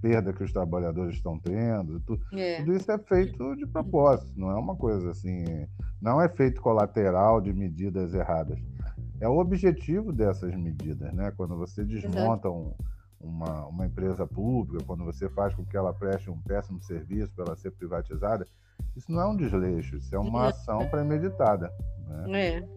perda 0.01 0.31
que 0.31 0.43
os 0.43 0.53
trabalhadores 0.53 1.15
estão 1.15 1.39
tendo, 1.39 1.99
tudo, 2.01 2.21
é. 2.33 2.57
tudo 2.57 2.73
isso 2.73 2.91
é 2.91 2.97
feito 2.97 3.55
de 3.55 3.65
propósito, 3.65 4.31
não 4.35 4.51
é 4.51 4.55
uma 4.55 4.75
coisa 4.75 5.11
assim, 5.11 5.43
não 6.01 6.21
é 6.21 6.29
feito 6.29 6.61
colateral 6.61 7.41
de 7.41 7.53
medidas 7.53 8.13
erradas. 8.13 8.59
É 9.19 9.27
o 9.27 9.39
objetivo 9.39 10.13
dessas 10.13 10.55
medidas, 10.55 11.11
né? 11.11 11.33
Quando 11.35 11.57
você 11.57 11.83
desmonta 11.83 12.49
um 12.49 12.71
uma, 13.19 13.65
uma 13.67 13.85
empresa 13.85 14.25
pública, 14.25 14.83
quando 14.85 15.03
você 15.03 15.29
faz 15.29 15.53
com 15.53 15.65
que 15.65 15.75
ela 15.75 15.93
preste 15.93 16.29
um 16.29 16.39
péssimo 16.39 16.81
serviço 16.81 17.31
para 17.33 17.45
ela 17.45 17.55
ser 17.55 17.71
privatizada, 17.71 18.45
isso 18.95 19.11
não 19.11 19.21
é 19.21 19.25
um 19.25 19.35
desleixo, 19.35 19.97
isso 19.97 20.15
é 20.15 20.19
uma 20.19 20.49
ação 20.49 20.87
premeditada. 20.89 21.71
Né? 22.07 22.67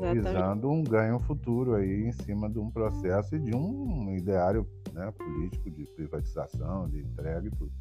É, 0.00 0.14
visando 0.14 0.70
um 0.70 0.82
ganho 0.82 1.18
futuro 1.18 1.74
aí 1.74 2.06
em 2.06 2.12
cima 2.12 2.48
de 2.48 2.58
um 2.58 2.70
processo 2.70 3.36
e 3.36 3.38
de 3.38 3.54
um 3.54 4.14
ideário 4.16 4.66
né, 4.92 5.12
político 5.12 5.70
de 5.70 5.84
privatização, 5.84 6.88
de 6.88 7.00
entrega 7.00 7.46
e 7.46 7.50
tudo. 7.50 7.72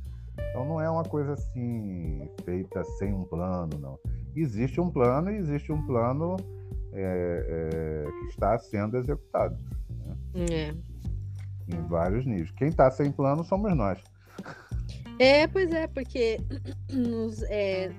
Então 0.49 0.65
não 0.65 0.81
é 0.81 0.89
uma 0.89 1.03
coisa 1.03 1.33
assim 1.33 2.29
feita 2.43 2.83
sem 2.97 3.13
um 3.13 3.23
plano, 3.23 3.77
não. 3.79 3.99
Existe 4.35 4.81
um 4.81 4.89
plano 4.89 5.31
e 5.31 5.35
existe 5.35 5.71
um 5.71 5.85
plano 5.85 6.37
é, 6.91 8.05
é, 8.05 8.11
que 8.11 8.25
está 8.27 8.57
sendo 8.57 8.97
executado. 8.97 9.57
Né? 9.89 10.45
É 10.49 10.88
em 11.73 11.87
vários 11.87 12.25
níveis. 12.25 12.51
Quem 12.51 12.69
está 12.69 12.89
sem 12.91 13.11
plano 13.11 13.43
somos 13.43 13.75
nós. 13.75 13.99
É, 15.19 15.47
pois 15.47 15.71
é, 15.71 15.87
porque 15.87 16.39
nos, 16.89 17.43
é, 17.43 17.91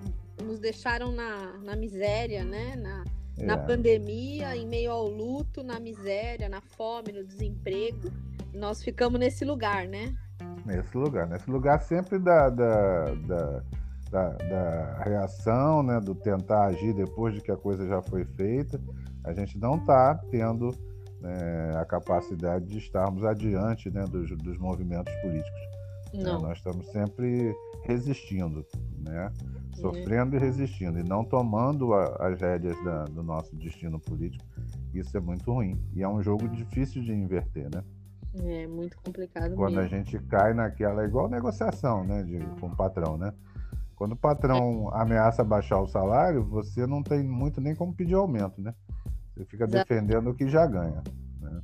nos 0.42 0.58
deixaram 0.58 1.12
na, 1.12 1.58
na 1.62 1.76
miséria, 1.76 2.44
né? 2.44 2.76
Na, 2.76 3.04
é. 3.38 3.44
na 3.44 3.58
pandemia, 3.58 4.56
em 4.56 4.66
meio 4.66 4.90
ao 4.90 5.06
luto, 5.06 5.62
na 5.62 5.78
miséria, 5.78 6.48
na 6.48 6.60
fome, 6.60 7.12
no 7.12 7.24
desemprego. 7.24 8.10
Nós 8.54 8.82
ficamos 8.82 9.20
nesse 9.20 9.44
lugar, 9.44 9.86
né? 9.86 10.14
Nesse 10.64 10.96
lugar, 10.96 11.26
nesse 11.28 11.50
lugar 11.50 11.82
sempre 11.82 12.18
da, 12.18 12.48
da, 12.48 13.04
da, 13.14 13.62
da, 14.10 14.28
da 14.30 15.02
reação, 15.04 15.82
né? 15.82 16.00
Do 16.00 16.14
tentar 16.14 16.66
agir 16.66 16.94
depois 16.94 17.34
de 17.34 17.40
que 17.40 17.50
a 17.50 17.56
coisa 17.56 17.86
já 17.86 18.02
foi 18.02 18.24
feita. 18.24 18.80
A 19.24 19.32
gente 19.32 19.58
não 19.58 19.76
está 19.76 20.14
tendo 20.30 20.74
né, 21.20 21.76
a 21.76 21.84
capacidade 21.84 22.66
de 22.66 22.78
estarmos 22.78 23.24
adiante 23.24 23.90
né, 23.90 24.04
dos, 24.04 24.30
dos 24.38 24.58
movimentos 24.58 25.14
políticos. 25.16 25.60
Né? 26.12 26.24
Nós 26.24 26.58
estamos 26.58 26.86
sempre 26.90 27.54
resistindo, 27.84 28.66
né? 28.98 29.30
sofrendo 29.80 30.36
e 30.36 30.38
resistindo, 30.38 30.98
e 30.98 31.02
não 31.02 31.24
tomando 31.24 31.94
a, 31.94 32.28
as 32.28 32.40
rédeas 32.40 32.76
da, 32.84 33.04
do 33.04 33.22
nosso 33.22 33.54
destino 33.56 33.98
político. 33.98 34.44
Isso 34.92 35.16
é 35.16 35.20
muito 35.20 35.50
ruim. 35.52 35.80
E 35.94 36.02
é 36.02 36.08
um 36.08 36.22
jogo 36.22 36.48
difícil 36.48 37.02
de 37.02 37.12
inverter, 37.12 37.68
né? 37.74 37.82
É 38.34 38.66
muito 38.66 38.96
complicado. 38.98 39.54
Quando 39.56 39.76
mesmo. 39.76 39.80
a 39.80 39.98
gente 39.98 40.18
cai 40.26 40.54
naquela, 40.54 41.04
igual 41.04 41.28
negociação 41.28 42.04
né, 42.04 42.22
de, 42.22 42.38
com 42.60 42.68
o 42.68 42.76
patrão, 42.76 43.16
né? 43.16 43.32
Quando 43.96 44.12
o 44.12 44.16
patrão 44.16 44.90
é. 44.94 45.02
ameaça 45.02 45.44
baixar 45.44 45.80
o 45.80 45.86
salário, 45.86 46.44
você 46.44 46.86
não 46.86 47.02
tem 47.02 47.22
muito 47.22 47.60
nem 47.60 47.74
como 47.74 47.92
pedir 47.92 48.14
aumento, 48.14 48.60
né? 48.60 48.74
Você 49.34 49.44
fica 49.44 49.66
defendendo 49.66 50.30
o 50.30 50.34
que 50.34 50.48
já 50.48 50.66
ganha. 50.66 51.02
Né? 51.40 51.60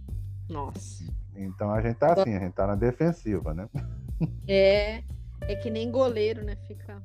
Nossa. 0.48 1.04
Então 1.34 1.70
a 1.70 1.80
gente 1.80 1.96
tá 1.96 2.12
assim, 2.12 2.34
a 2.34 2.40
gente 2.40 2.54
tá 2.54 2.66
na 2.66 2.74
defensiva, 2.74 3.54
né? 3.54 3.68
É, 4.48 5.02
é 5.42 5.56
que 5.56 5.68
nem 5.68 5.90
goleiro, 5.90 6.42
né? 6.42 6.56
Fica. 6.66 7.02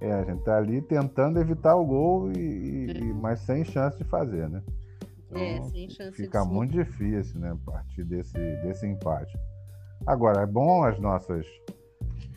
É, 0.00 0.12
a 0.12 0.24
gente 0.24 0.42
tá 0.42 0.56
ali 0.56 0.82
tentando 0.82 1.38
evitar 1.38 1.76
o 1.76 1.86
gol, 1.86 2.32
e, 2.32 2.90
é. 2.90 2.98
e 2.98 3.14
mas 3.14 3.38
sem 3.38 3.64
chance 3.64 3.96
de 3.96 4.02
fazer, 4.02 4.48
né? 4.48 4.60
Então, 5.30 5.40
é, 5.40 5.62
sem 5.62 5.88
chance 5.88 6.16
Fica 6.16 6.42
de 6.42 6.48
muito 6.48 6.72
difícil, 6.72 7.38
né? 7.38 7.52
A 7.52 7.70
partir 7.70 8.02
desse, 8.02 8.36
desse 8.36 8.88
empate. 8.88 9.38
Agora, 10.04 10.42
é 10.42 10.46
bom 10.46 10.82
as 10.82 10.98
nossas 10.98 11.46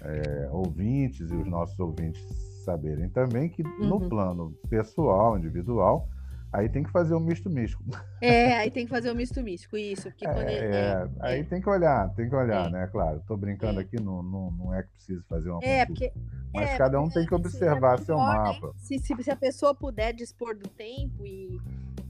é, 0.04 0.48
ouvintes 0.52 1.32
e 1.32 1.36
os 1.36 1.48
nossos 1.48 1.80
ouvintes 1.80 2.22
saberem 2.64 3.10
também 3.10 3.50
que 3.50 3.64
uhum. 3.64 3.88
no 3.88 4.10
plano 4.10 4.52
pessoal, 4.70 5.38
individual, 5.38 6.08
Aí 6.56 6.70
tem 6.70 6.84
que 6.84 6.92
fazer 6.92 7.14
um 7.16 7.20
misto 7.20 7.50
místico. 7.50 7.84
É, 8.22 8.54
aí 8.58 8.72
tem 8.72 8.86
que 8.86 8.90
fazer 8.90 9.12
um 9.12 9.16
misto 9.16 9.42
místico, 9.44 9.76
isso. 9.76 10.04
Porque 10.10 10.26
É, 10.28 10.40
ele, 10.66 10.76
é, 10.76 11.10
aí 11.20 11.44
tem 11.44 11.62
que 11.62 11.70
olhar, 11.70 12.10
tem 12.16 12.30
que 12.30 12.36
olhar, 12.36 12.68
É. 12.68 12.70
né? 12.72 12.88
Claro, 12.92 13.22
tô 13.28 13.36
brincando 13.36 13.80
É. 13.80 13.84
aqui, 13.84 14.00
não, 14.02 14.24
não, 14.24 14.52
não 14.52 14.74
é 14.74 14.84
que 14.84 14.90
precisa 14.90 15.22
fazer 15.28 15.50
uma 15.50 15.60
é, 15.64 15.86
consulta. 15.86 16.12
porque. 16.12 16.20
Mas 16.54 16.70
é, 16.70 16.78
cada 16.78 17.02
um 17.02 17.10
tem 17.10 17.26
que 17.26 17.36
observar 17.36 17.96
é 18.00 18.04
seu 18.04 18.18
melhor, 18.18 18.32
né? 18.34 18.60
mapa. 18.62 18.72
Se, 18.78 18.98
se, 19.00 19.24
se 19.24 19.30
a 19.32 19.36
pessoa 19.36 19.76
puder 19.76 20.14
dispor 20.14 20.56
do 20.56 20.70
tempo 20.70 21.26
e. 21.26 21.60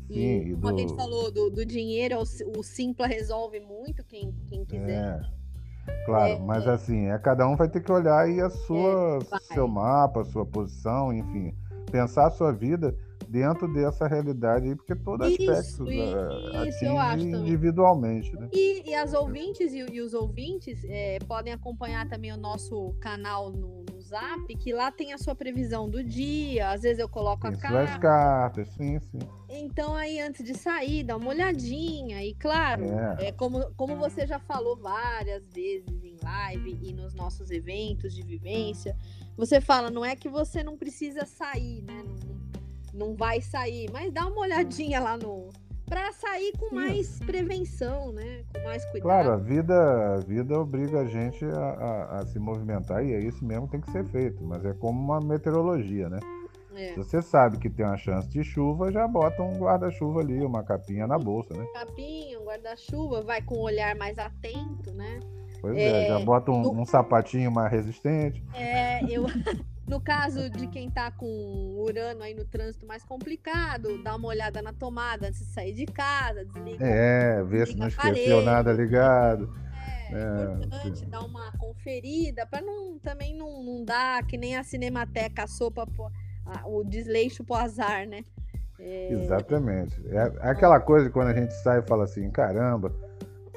Sim, 0.07 0.49
e, 0.51 0.55
como 0.55 0.67
a 0.67 0.77
gente 0.77 0.89
do- 0.91 0.95
falou, 0.95 1.31
do, 1.31 1.49
do 1.49 1.65
dinheiro, 1.65 2.17
o, 2.19 2.59
o 2.59 2.63
Simpla 2.63 3.07
resolve 3.07 3.59
muito 3.59 4.03
quem, 4.05 4.31
quem 4.47 4.63
quiser. 4.63 5.19
É, 5.87 6.05
claro, 6.05 6.33
É, 6.33 6.39
mas 6.39 6.67
é. 6.67 6.69
assim, 6.69 7.07
é, 7.07 7.17
cada 7.17 7.47
um 7.47 7.55
vai 7.55 7.67
ter 7.67 7.81
que 7.81 7.91
olhar 7.91 8.19
aí 8.19 8.39
a 8.39 8.51
sua, 8.51 9.17
seu 9.51 9.67
mapa, 9.67 10.21
a 10.21 10.25
sua 10.25 10.45
posição, 10.45 11.11
enfim, 11.11 11.55
pensar 11.91 12.27
a 12.27 12.31
sua 12.31 12.51
vida 12.53 12.95
dentro 13.29 13.67
dessa 13.67 14.07
realidade 14.07 14.67
aí, 14.67 14.75
porque 14.75 14.95
todo 14.95 15.25
Isso, 15.25 15.51
aspecto 15.51 15.91
i- 15.91 15.99
eh, 15.99 16.67
isso 16.69 16.85
eu 16.85 16.97
acho 16.99 17.23
individualmente, 17.25 18.35
né? 18.37 18.49
E, 18.51 18.89
e 18.89 18.95
as 18.95 19.13
ouvintes 19.13 19.73
e, 19.73 19.79
e 19.79 20.01
os 20.01 20.13
ouvintes 20.13 20.83
é, 20.85 21.19
podem 21.27 21.53
acompanhar 21.53 22.07
também 22.07 22.31
o 22.31 22.37
nosso 22.37 22.93
canal 22.99 23.51
no, 23.51 23.83
no 23.91 24.01
Zap, 24.01 24.55
que 24.55 24.71
lá 24.73 24.91
tem 24.91 25.13
a 25.13 25.17
sua 25.17 25.35
previsão 25.35 25.89
do 25.89 26.03
dia. 26.03 26.69
Às 26.69 26.81
vezes 26.83 26.99
eu 26.99 27.09
coloco 27.09 27.47
a 27.47 27.51
Tem 27.51 27.59
suas 27.59 27.89
carta. 27.89 27.99
cartas, 27.99 28.69
sim, 28.69 28.99
sim. 28.99 29.19
Então 29.49 29.95
aí 29.95 30.19
antes 30.19 30.43
de 30.43 30.53
sair, 30.55 31.03
dá 31.03 31.15
uma 31.17 31.29
olhadinha. 31.29 32.23
E 32.23 32.33
claro, 32.35 32.83
É. 33.19 33.27
é, 33.27 33.31
como, 33.31 33.73
como 33.75 33.95
você 33.97 34.25
já 34.25 34.39
falou 34.39 34.75
várias 34.75 35.47
vezes 35.49 36.03
em 36.03 36.17
live 36.23 36.79
e 36.81 36.93
nos 36.93 37.13
nossos 37.13 37.51
eventos 37.51 38.13
de 38.13 38.23
vivência, 38.23 38.95
você 39.37 39.61
fala, 39.61 39.89
não 39.91 40.03
é 40.03 40.15
que 40.15 40.27
você 40.29 40.63
não 40.63 40.77
precisa 40.77 41.25
sair, 41.25 41.81
né? 41.83 42.03
Não, 42.03 42.34
não 42.95 43.15
vai 43.15 43.41
sair, 43.41 43.89
mas 43.91 44.11
dá 44.11 44.25
uma 44.27 44.41
olhadinha 44.41 44.99
lá 44.99 45.17
no. 45.17 45.49
Pra 45.87 46.11
sair 46.13 46.51
com 46.57 46.73
mais 46.73 47.19
prevenção, 47.19 48.11
né? 48.11 48.41
Com 48.51 48.63
mais 48.63 48.83
cuidado. 48.85 49.01
Claro, 49.03 49.31
a 49.33 49.37
vida, 49.37 50.15
a 50.15 50.17
vida 50.17 50.59
obriga 50.59 51.01
a 51.01 51.05
gente 51.05 51.45
a, 51.45 51.59
a- 51.59 52.19
a 52.19 52.25
se 52.25 52.39
movimentar 52.39 53.05
e 53.05 53.13
é 53.13 53.19
isso 53.19 53.45
mesmo 53.45 53.65
que 53.67 53.73
tem 53.73 53.81
que 53.81 53.91
ser 53.91 54.03
feito, 54.05 54.43
mas 54.43 54.65
é 54.65 54.73
como 54.73 54.99
uma 54.99 55.19
meteorologia, 55.19 56.09
né? 56.09 56.19
É. 56.75 56.89
Se 56.89 56.95
você 56.97 57.21
sabe 57.21 57.57
que 57.59 57.69
tem 57.69 57.85
uma 57.85 57.97
chance 57.97 58.27
de 58.27 58.43
chuva, 58.43 58.91
já 58.91 59.07
bota 59.07 59.43
um 59.43 59.57
guarda-chuva 59.59 60.21
ali, 60.21 60.43
uma 60.43 60.63
capinha 60.63 61.05
na 61.05 61.19
bolsa, 61.19 61.53
né? 61.55 61.65
Capinha, 61.73 62.39
um 62.39 62.45
guarda-chuva, 62.45 63.21
vai 63.21 63.41
com 63.43 63.55
o 63.55 63.61
olhar 63.61 63.95
mais 63.95 64.17
atento, 64.17 64.91
né? 64.91 65.19
Pois 65.61 65.77
é, 65.77 66.05
É, 66.05 66.07
já 66.07 66.19
bota 66.19 66.51
um, 66.51 66.61
no- 66.63 66.81
um 66.81 66.85
sapatinho 66.85 67.51
mais 67.51 67.71
resistente. 67.71 68.43
É, 68.55 69.03
eu. 69.05 69.25
No 69.87 70.01
caso 70.01 70.49
de 70.49 70.67
quem 70.67 70.89
tá 70.89 71.11
com 71.11 71.75
Urano 71.77 72.23
aí 72.23 72.33
no 72.33 72.43
trânsito 72.43 72.87
mais 72.87 73.03
complicado, 73.03 74.01
dá 74.01 74.15
uma 74.15 74.27
olhada 74.27 74.61
na 74.61 74.73
tomada 74.73 75.27
antes 75.27 75.39
de 75.39 75.45
sair 75.45 75.73
de 75.73 75.85
casa, 75.85 76.43
desliga. 76.43 76.83
É, 76.83 77.43
ver 77.43 77.67
se 77.67 77.77
não 77.77 77.87
esqueceu 77.87 78.41
nada 78.41 78.73
ligado. 78.73 79.53
É, 80.09 80.13
é, 80.13 80.53
importante 80.55 80.99
sim. 80.99 81.09
dar 81.09 81.21
uma 81.23 81.51
conferida 81.57 82.45
para 82.47 82.61
não 82.61 82.97
também 82.99 83.35
não, 83.37 83.63
não 83.63 83.83
dar 83.85 84.25
que 84.25 84.37
nem 84.37 84.55
a 84.55 84.63
Cinemateca 84.63 85.43
a 85.43 85.47
sopa 85.47 85.85
pro- 85.85 86.11
a- 86.45 86.67
o 86.67 86.83
desleixo 86.83 87.43
pro 87.43 87.55
azar, 87.55 88.07
né? 88.07 88.23
É, 88.79 89.13
Exatamente. 89.13 90.01
É 90.07 90.49
aquela 90.49 90.79
coisa 90.79 91.09
quando 91.11 91.29
a 91.29 91.33
gente 91.33 91.53
sai 91.61 91.79
e 91.79 91.87
fala 91.87 92.05
assim, 92.05 92.29
caramba, 92.31 92.91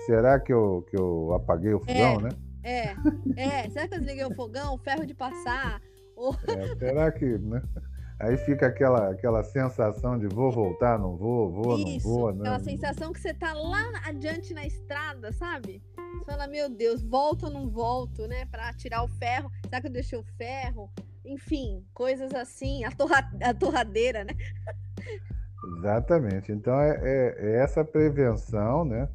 será 0.04 0.38
que 0.38 0.52
eu, 0.52 0.86
que 0.90 0.96
eu 0.98 1.32
apaguei 1.32 1.72
o 1.72 1.80
fogão, 1.80 2.20
né? 2.20 2.28
é, 2.62 2.94
é. 3.36 3.70
Será 3.70 3.88
que 3.88 3.94
eu 3.94 3.98
desliguei 4.00 4.24
o 4.24 4.34
fogão? 4.34 4.76
Ferro 4.78 5.06
de 5.06 5.14
passar? 5.14 5.80
É, 6.48 6.74
será 6.78 7.12
que, 7.12 7.38
né? 7.38 7.62
Aí 8.20 8.36
fica 8.36 8.66
aquela, 8.66 9.10
aquela 9.12 9.44
sensação 9.44 10.18
de 10.18 10.26
vou 10.26 10.50
voltar, 10.50 10.98
não 10.98 11.16
vou, 11.16 11.52
vou, 11.52 11.78
não 11.78 11.88
Isso, 11.96 12.08
vou, 12.08 12.32
né? 12.32 12.40
aquela 12.40 12.58
sensação 12.58 13.12
que 13.12 13.20
você 13.20 13.32
tá 13.32 13.52
lá 13.52 13.84
adiante 14.04 14.52
na 14.52 14.66
estrada, 14.66 15.32
sabe? 15.32 15.80
Você 16.18 16.24
fala, 16.24 16.48
meu 16.48 16.68
Deus, 16.68 17.00
volto 17.00 17.44
ou 17.44 17.52
não 17.52 17.70
volto, 17.70 18.26
né? 18.26 18.44
Pra 18.46 18.72
tirar 18.74 19.04
o 19.04 19.08
ferro. 19.08 19.50
Será 19.64 19.80
que 19.80 19.86
eu 19.86 19.92
deixei 19.92 20.18
o 20.18 20.24
ferro? 20.36 20.90
Enfim, 21.24 21.84
coisas 21.94 22.34
assim, 22.34 22.82
a, 22.84 22.90
torra, 22.90 23.30
a 23.40 23.54
torradeira, 23.54 24.24
né? 24.24 24.32
Exatamente. 25.76 26.50
Então 26.50 26.80
é, 26.80 26.96
é- 27.00 27.36
é 27.38 27.62
essa 27.62 27.84
prevenção, 27.84 28.84
né? 28.84 29.08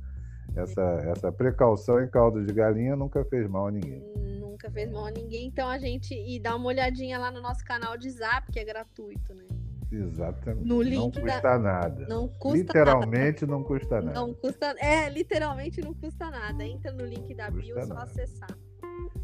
Essa, 0.55 0.81
essa 1.05 1.31
precaução 1.31 2.03
em 2.03 2.07
caldo 2.07 2.45
de 2.45 2.53
galinha 2.53 2.95
nunca 2.95 3.23
fez 3.25 3.47
mal 3.49 3.67
a 3.67 3.71
ninguém. 3.71 4.03
Nunca 4.39 4.69
fez 4.69 4.91
mal 4.91 5.05
a 5.07 5.11
ninguém. 5.11 5.47
Então 5.47 5.67
a 5.67 5.77
gente. 5.77 6.13
E 6.13 6.39
dá 6.39 6.55
uma 6.55 6.67
olhadinha 6.67 7.17
lá 7.17 7.31
no 7.31 7.41
nosso 7.41 7.63
canal 7.65 7.97
de 7.97 8.09
zap, 8.11 8.51
que 8.51 8.59
é 8.59 8.63
gratuito, 8.63 9.33
né? 9.33 9.43
Exatamente. 9.91 10.67
No 10.67 10.75
não 10.75 10.81
link 10.81 11.13
da- 11.15 11.21
custa 11.21 11.59
nada. 11.59 12.05
Não 12.07 12.27
custa 12.27 12.57
Literalmente 12.57 13.45
não 13.45 13.63
custa 13.63 13.95
nada. 13.95 14.05
nada. 14.07 14.19
Não 14.19 14.33
custa. 14.33 14.75
É, 14.79 15.09
literalmente 15.09 15.81
não 15.81 15.93
custa 15.93 16.29
nada. 16.29 16.63
Entra 16.63 16.91
no 16.91 17.05
link 17.05 17.33
da 17.35 17.49
bio, 17.49 17.77
é 17.77 17.81
só 17.83 17.93
nada. 17.93 18.03
acessar. 18.03 18.49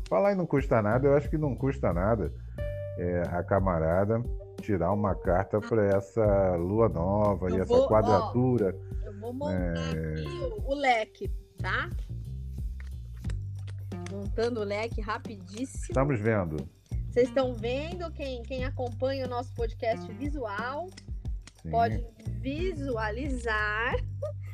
Falar 0.07 0.33
em 0.33 0.35
não 0.35 0.45
custa 0.45 0.81
nada, 0.81 1.07
eu 1.07 1.15
acho 1.15 1.29
que 1.29 1.37
não 1.37 1.55
custa 1.55 1.93
nada 1.93 2.33
é, 2.97 3.21
a 3.31 3.43
camarada 3.43 4.23
tirar 4.59 4.91
uma 4.91 5.15
carta 5.15 5.59
para 5.59 5.85
essa 5.87 6.55
lua 6.55 6.87
nova 6.89 7.49
e 7.51 7.55
essa 7.55 7.65
vou- 7.65 7.83
ó, 7.83 7.87
quadratura. 7.87 8.75
Eu 9.05 9.19
vou 9.19 9.33
montar 9.33 9.53
É. 9.95 10.11
aqui 10.13 10.27
o, 10.27 10.71
o 10.71 10.75
leque, 10.75 11.31
tá? 11.57 11.89
Montando 14.11 14.61
o 14.61 14.63
leque 14.63 15.01
rapidíssimo. 15.01 15.83
Estamos 15.83 16.19
vendo. 16.19 16.57
Vocês 17.09 17.27
estão 17.27 17.53
vendo 17.55 18.11
quem, 18.11 18.41
quem 18.43 18.63
acompanha 18.65 19.25
o 19.25 19.29
nosso 19.29 19.53
podcast 19.53 20.11
visual 20.13 20.87
Sim. 21.61 21.69
pode 21.71 22.05
visualizar 22.39 23.95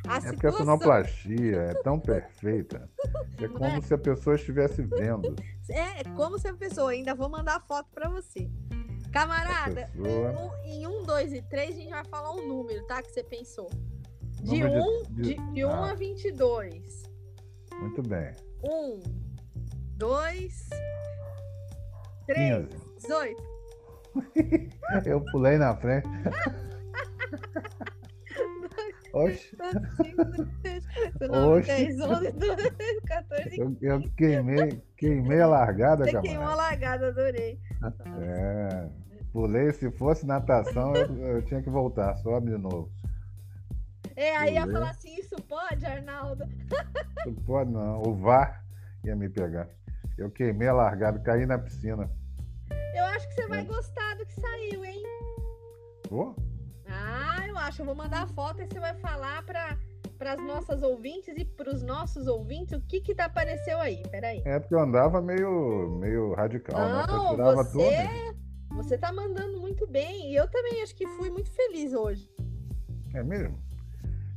a 0.08 0.18
É 0.18 0.22
porque 0.22 0.48
a 0.48 0.52
situação. 0.52 0.58
sonoplastia 0.66 1.58
é 1.58 1.74
tão 1.84 2.00
perfeita. 2.00 2.90
É 3.38 3.50
como 3.50 3.66
é? 3.66 3.82
se 3.82 3.94
a 3.94 3.98
pessoa 3.98 4.38
estivesse 4.38 4.82
vendo. 4.82 5.36
É 5.70 6.04
como 6.16 6.40
se 6.40 6.48
a 6.48 6.54
pessoa 6.54 6.92
ainda 6.92 7.14
vou 7.14 7.30
mandar 7.30 7.60
foto 7.68 7.90
para 7.94 8.08
você. 8.10 8.50
Camarada, 9.16 9.90
em 9.96 10.02
um- 10.02 10.52
em 10.66 10.88
um, 10.88 11.04
dois 11.04 11.32
e 11.32 11.42
três 11.42 11.70
a 11.78 11.80
gente 11.80 11.90
vai 11.90 12.04
falar 12.04 12.32
um 12.34 12.46
número, 12.46 12.86
tá? 12.86 13.02
Que 13.02 13.10
você 13.12 13.24
pensou. 13.24 13.70
De 14.44 14.60
Número 14.62 14.84
1 14.84 15.04
de- 15.04 15.14
de, 15.14 15.34
de- 15.36 15.54
de 15.54 15.64
um 15.66 15.70
ah. 15.72 15.92
a 15.92 15.94
22. 15.96 17.04
Muito 17.80 18.04
bem. 18.04 18.34
Um, 18.62 19.02
dois, 19.96 20.68
três, 22.28 22.68
15. 22.68 22.86
18. 22.98 23.44
Eu 25.08 25.24
pulei 25.32 25.58
na 25.58 25.74
frente. 25.78 26.10
Oxe, 29.16 29.56
9, 31.22 31.60
Oxe. 31.60 31.68
10, 31.68 32.02
11, 32.02 32.32
12, 32.34 33.02
14, 33.08 33.58
eu, 33.62 33.78
eu 33.82 34.02
queimei, 34.18 34.84
queimei 34.98 35.40
a 35.42 35.48
largada, 35.48 36.04
Você 36.06 36.20
queimou 36.22 36.48
a 36.48 36.56
largada, 36.56 37.08
adorei. 37.08 37.58
É, 38.22 38.90
pulei, 39.32 39.72
se 39.72 39.90
fosse 39.92 40.26
natação, 40.26 40.94
eu, 40.96 41.16
eu 41.28 41.42
tinha 41.44 41.62
que 41.62 41.70
voltar, 41.70 42.16
sobe 42.18 42.52
de 42.52 42.58
novo. 42.58 42.92
É, 44.18 44.36
aí 44.36 44.54
ia 44.56 44.68
falar 44.68 44.90
assim, 44.90 45.16
isso 45.16 45.36
pode, 45.48 45.86
Arnaldo? 45.86 46.44
Não 47.26 47.34
pode 47.36 47.72
não, 47.72 48.02
o 48.02 48.14
VAR 48.16 48.66
ia 49.06 49.16
me 49.16 49.30
pegar. 49.30 49.70
Eu 50.18 50.30
queimei 50.30 50.68
a 50.68 50.74
largada, 50.74 51.20
caí 51.20 51.46
na 51.46 51.58
piscina. 51.58 52.10
Eu 52.94 53.06
acho 53.06 53.28
que 53.30 53.34
você 53.36 53.48
vai 53.48 53.62
É. 53.62 53.64
gostar 53.66 54.16
do 54.18 54.26
que 54.26 54.34
saiu, 54.40 54.84
hein? 54.86 55.04
Pô, 56.10 56.36
Ah, 56.38 56.55
acho. 57.58 57.82
Eu 57.82 57.86
vou 57.86 57.96
mandar 57.96 58.24
a 58.24 58.28
foto 58.28 58.62
e 58.62 58.66
você 58.68 58.80
vai 58.80 58.94
falar 58.96 59.44
para 59.44 59.78
as 60.32 60.40
nossas 60.46 60.82
ouvintes 60.82 61.36
e 61.38 61.44
para 61.46 61.70
os 61.70 61.82
nossos 61.84 62.28
ouvintes 62.28 62.74
o 62.78 62.82
que 62.82 63.02
que 63.02 63.14
tá 63.16 63.26
apareceu 63.26 63.80
aí. 63.80 64.02
Peraí. 64.10 64.42
é 64.46 64.60
porque 64.60 64.76
eu 64.76 64.80
andava 64.80 65.22
meio, 65.22 65.90
meio 66.00 66.34
radical, 66.34 66.80
né? 66.80 67.04
Eu 67.04 67.08
Não, 67.18 67.30
tirava 67.32 67.56
você, 67.64 68.08
tudo. 68.70 68.84
você 68.84 68.98
tá 68.98 69.12
mandando 69.12 69.60
muito 69.60 69.86
bem. 69.88 70.32
E 70.32 70.36
eu 70.36 70.48
também 70.50 70.82
acho 70.82 70.96
que 70.96 71.08
fui 71.08 71.30
muito 71.30 71.52
feliz 71.52 71.94
hoje. 71.94 72.30
É 73.14 73.24
mesmo? 73.24 73.58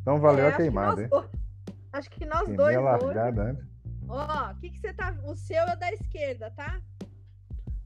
Então 0.03 0.21
valeu 0.21 0.47
É, 0.47 0.49
a 0.49 0.53
que 0.53 0.59
queimada, 0.59 0.91
nós 0.93 0.99
hein? 1.01 1.09
dois- 1.11 1.29
Acho 1.93 2.11
que 2.11 2.25
nós 2.27 2.41
Queimei 2.41 2.57
dois 2.57 2.77
a 2.77 2.81
hoje. 2.97 3.05
largada 3.05 3.43
antes. 3.43 3.67
Ó, 4.09 4.51
o 4.53 4.57
que 4.57 4.71
que 4.71 4.79
você 4.79 4.93
tá... 4.93 5.15
O 5.25 5.35
seu 5.35 5.63
é 5.65 5.77
da 5.77 5.91
esquerda, 5.93 6.51
tá? 6.51 6.81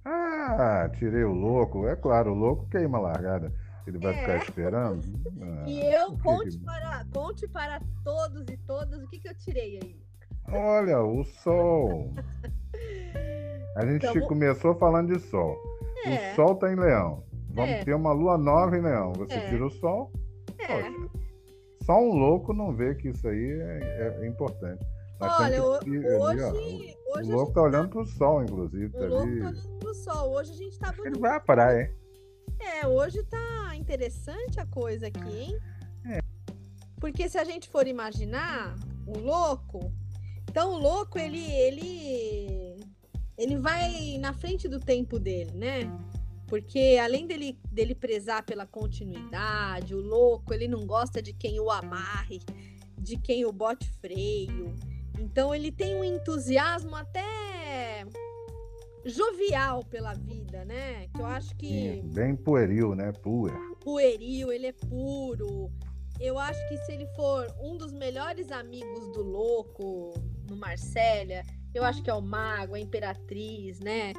Ah, 0.05 0.89
tirei 0.99 1.25
o 1.25 1.33
louco. 1.33 1.87
É 1.87 1.95
claro, 1.97 2.33
o 2.33 2.35
louco 2.35 2.69
queima 2.69 2.99
a 2.99 3.01
largada. 3.01 3.53
Ele 3.87 3.99
vai 3.99 4.13
É. 4.15 4.19
ficar 4.21 4.37
esperando. 4.39 5.01
Ah, 5.41 5.65
E 5.69 5.81
eu 5.95 6.13
por 6.13 6.17
que 6.17 6.23
conte 6.23 6.59
para, 6.59 7.07
conte 7.13 7.49
para 7.49 7.81
todos 8.05 8.47
e 8.49 8.57
todas 8.59 9.03
o 9.03 9.09
que 9.09 9.19
que 9.19 9.29
eu 9.29 9.35
tirei 9.37 9.79
aí. 9.83 10.03
Olha, 10.49 11.01
o 11.03 11.25
sol. 11.25 12.13
A 13.77 13.87
gente 13.87 14.03
Tamo- 14.03 14.27
começou 14.29 14.75
falando 14.75 15.15
de 15.15 15.21
sol. 15.21 15.57
É. 16.05 16.33
O 16.33 16.37
sol 16.37 16.55
tá 16.57 16.71
em 16.73 16.77
leão. 16.77 17.25
Vamos 17.51 17.71
É. 17.71 17.85
ter 17.85 17.95
uma 17.95 18.13
lua 18.13 18.37
nova 18.37 18.77
em 18.77 18.81
leão. 18.83 19.13
Você 19.15 19.35
É. 19.35 19.49
tira 19.49 19.67
o 19.67 19.71
sol. 19.71 20.11
É. 20.59 20.67
Poxa, 20.83 21.11
só 21.85 21.99
um 21.99 22.15
louco 22.15 22.53
não 22.53 22.73
vê 22.75 22.95
que 22.95 23.09
isso 23.09 23.27
aí 23.27 23.51
é, 23.61 24.19
é 24.23 24.27
importante. 24.27 24.85
Nós 25.21 25.39
Olha, 25.41 25.51
temos 25.53 25.69
ho- 25.69 25.79
que 25.81 25.91
ir 25.91 26.07
ali, 26.07 26.17
hoje, 26.17 26.43
o- 26.45 27.19
hoje 27.19 27.31
a 27.31 27.35
louco 27.35 27.47
gente 27.47 27.55
tá 27.55 27.63
olhando 27.63 27.89
pro 27.89 28.07
sol, 28.07 28.43
inclusive. 28.43 28.87
O 28.87 28.91
Tá 29.01 29.07
louco 29.07 29.23
ali. 29.23 29.41
tá 29.41 29.49
olhando 29.49 29.79
pro 29.79 29.95
sol. 29.95 30.33
Hoje 30.33 30.53
a 30.53 30.57
gente 30.57 30.79
tá 30.79 30.95
ele 31.05 31.19
vai 31.19 31.37
à 31.37 31.41
praia, 31.41 31.83
hein? 31.83 31.91
É, 32.61 32.87
hoje 32.87 33.23
tá 33.25 33.62
interessante 33.83 34.61
a 34.61 34.67
coisa 34.67 35.09
aqui, 35.09 35.37
hein? 35.45 35.59
É. 36.07 36.21
Porque 37.01 37.29
se 37.29 37.37
a 37.37 37.45
gente 37.45 37.69
for 37.69 37.87
imaginar 37.87 38.77
o 39.07 39.19
louco, 39.19 39.93
então 40.49 40.75
o 40.75 40.79
louco 40.79 41.19
ele 41.19 41.45
ele 41.67 42.81
ele 43.37 43.57
vai 43.57 44.17
na 44.19 44.33
frente 44.33 44.69
do 44.69 44.79
tempo 44.79 45.19
dele, 45.19 45.51
né? 45.53 45.81
Porque 46.47 46.99
além 47.03 47.27
dele, 47.27 47.59
dele 47.71 47.95
prezar 47.95 48.45
pela 48.45 48.67
continuidade, 48.67 49.95
o 49.95 50.01
louco, 50.01 50.53
ele 50.53 50.69
não 50.69 50.87
gosta 50.87 51.23
de 51.23 51.33
quem 51.33 51.59
o 51.59 51.71
amarre, 51.71 52.41
de 52.99 53.17
quem 53.17 53.45
o 53.47 53.53
bote 53.53 53.89
freio. 54.01 54.77
Então 55.19 55.55
ele 55.55 55.73
tem 55.73 55.97
um 55.97 56.05
entusiasmo 56.05 56.95
até 56.95 58.05
jovial 59.05 59.85
pela 59.85 60.15
vida, 60.15 60.65
né? 60.65 61.09
Que 61.15 61.21
eu 61.21 61.27
acho 61.27 61.55
que. 61.57 61.69
Sim, 61.69 62.11
bem 62.13 62.37
pueril, 62.37 62.95
né? 62.95 63.13
Puer. 63.13 63.55
Pueril, 63.81 64.53
ele 64.53 64.67
é 64.67 64.73
puro. 64.73 65.71
Eu 66.21 66.39
acho 66.39 66.69
que 66.69 66.77
se 66.79 66.93
ele 66.93 67.07
for 67.17 67.47
um 67.61 67.77
dos 67.77 67.93
melhores 67.93 68.53
amigos 68.53 69.13
do 69.13 69.23
louco 69.23 70.15
no 70.49 70.57
Marsella, 70.57 71.43
eu 71.75 71.83
acho 71.83 72.03
que 72.03 72.11
é 72.11 72.15
o 72.15 72.21
mago, 72.21 72.75
a 72.75 72.81
imperatriz, 72.81 73.81
né? 73.81 74.13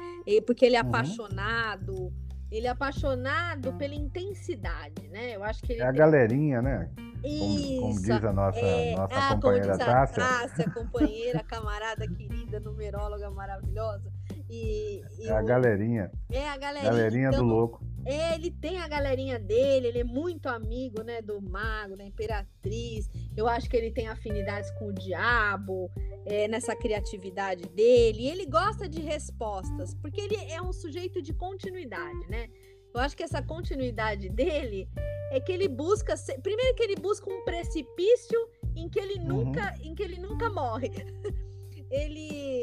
Porque 0.46 0.66
ele 0.66 0.76
é 0.76 0.82
uhum. 0.82 0.88
apaixonado. 0.88 2.12
Ele 2.50 2.66
é 2.66 2.70
apaixonado 2.70 3.72
pela 3.74 3.94
intensidade, 3.94 5.08
né? 5.08 5.34
Eu 5.34 5.42
acho 5.42 5.62
que 5.62 5.72
ele 5.72 5.80
É 5.80 5.84
a 5.84 5.88
tem... 5.88 5.98
galerinha, 5.98 6.62
né? 6.62 6.90
Como, 7.22 7.80
como, 7.80 8.00
diz 8.00 8.10
a 8.10 8.32
nossa, 8.32 8.58
é, 8.58 8.94
nossa 8.94 9.14
ah, 9.14 9.34
companheira 9.34 9.78
Tássia. 9.78 10.22
Tássia, 10.22 10.70
companheira, 10.70 11.42
camarada 11.48 12.06
querida, 12.06 12.60
numeróloga 12.60 13.30
maravilhosa. 13.30 14.12
E, 14.54 15.02
e 15.18 15.26
é 15.26 15.32
a 15.32 15.42
galerinha. 15.42 16.12
É 16.30 16.48
a 16.48 16.56
galerinha. 16.56 16.90
Galerinha 16.90 17.28
então, 17.28 17.40
do 17.40 17.54
louco. 17.54 17.84
Ele 18.06 18.50
tem 18.50 18.78
a 18.78 18.86
galerinha 18.86 19.38
dele, 19.38 19.88
ele 19.88 20.00
é 20.00 20.04
muito 20.04 20.46
amigo, 20.46 21.02
né, 21.02 21.22
do 21.22 21.40
mago, 21.40 21.96
da 21.96 22.04
imperatriz. 22.04 23.08
Eu 23.34 23.48
acho 23.48 23.68
que 23.68 23.76
ele 23.76 23.90
tem 23.90 24.08
afinidades 24.08 24.70
com 24.72 24.88
o 24.88 24.92
diabo, 24.92 25.90
é, 26.26 26.46
nessa 26.46 26.76
criatividade 26.76 27.66
dele. 27.70 28.24
E 28.24 28.28
ele 28.28 28.46
gosta 28.46 28.88
de 28.88 29.00
respostas, 29.00 29.94
porque 29.94 30.20
ele 30.20 30.36
é 30.52 30.60
um 30.60 30.72
sujeito 30.72 31.22
de 31.22 31.32
continuidade, 31.32 32.28
né? 32.28 32.48
Eu 32.94 33.00
acho 33.00 33.16
que 33.16 33.22
essa 33.24 33.42
continuidade 33.42 34.28
dele 34.28 34.88
é 35.32 35.40
que 35.40 35.50
ele 35.50 35.66
busca, 35.66 36.14
primeiro 36.42 36.76
que 36.76 36.82
ele 36.82 36.96
busca 36.96 37.28
um 37.28 37.42
precipício 37.42 38.38
em 38.76 38.88
que 38.88 39.00
ele 39.00 39.18
uhum. 39.18 39.44
nunca, 39.44 39.74
em 39.82 39.94
que 39.94 40.02
ele 40.02 40.18
nunca 40.18 40.48
morre. 40.50 40.92
ele 41.90 42.62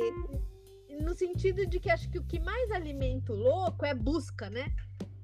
no 1.02 1.14
sentido 1.14 1.66
de 1.66 1.80
que 1.80 1.90
acho 1.90 2.10
que 2.10 2.20
o 2.20 2.24
que 2.24 2.40
mais 2.40 2.72
alimenta 2.72 3.34
o 3.34 3.36
louco 3.36 3.86
é 3.86 3.94
busca, 3.94 4.50
né? 4.50 4.74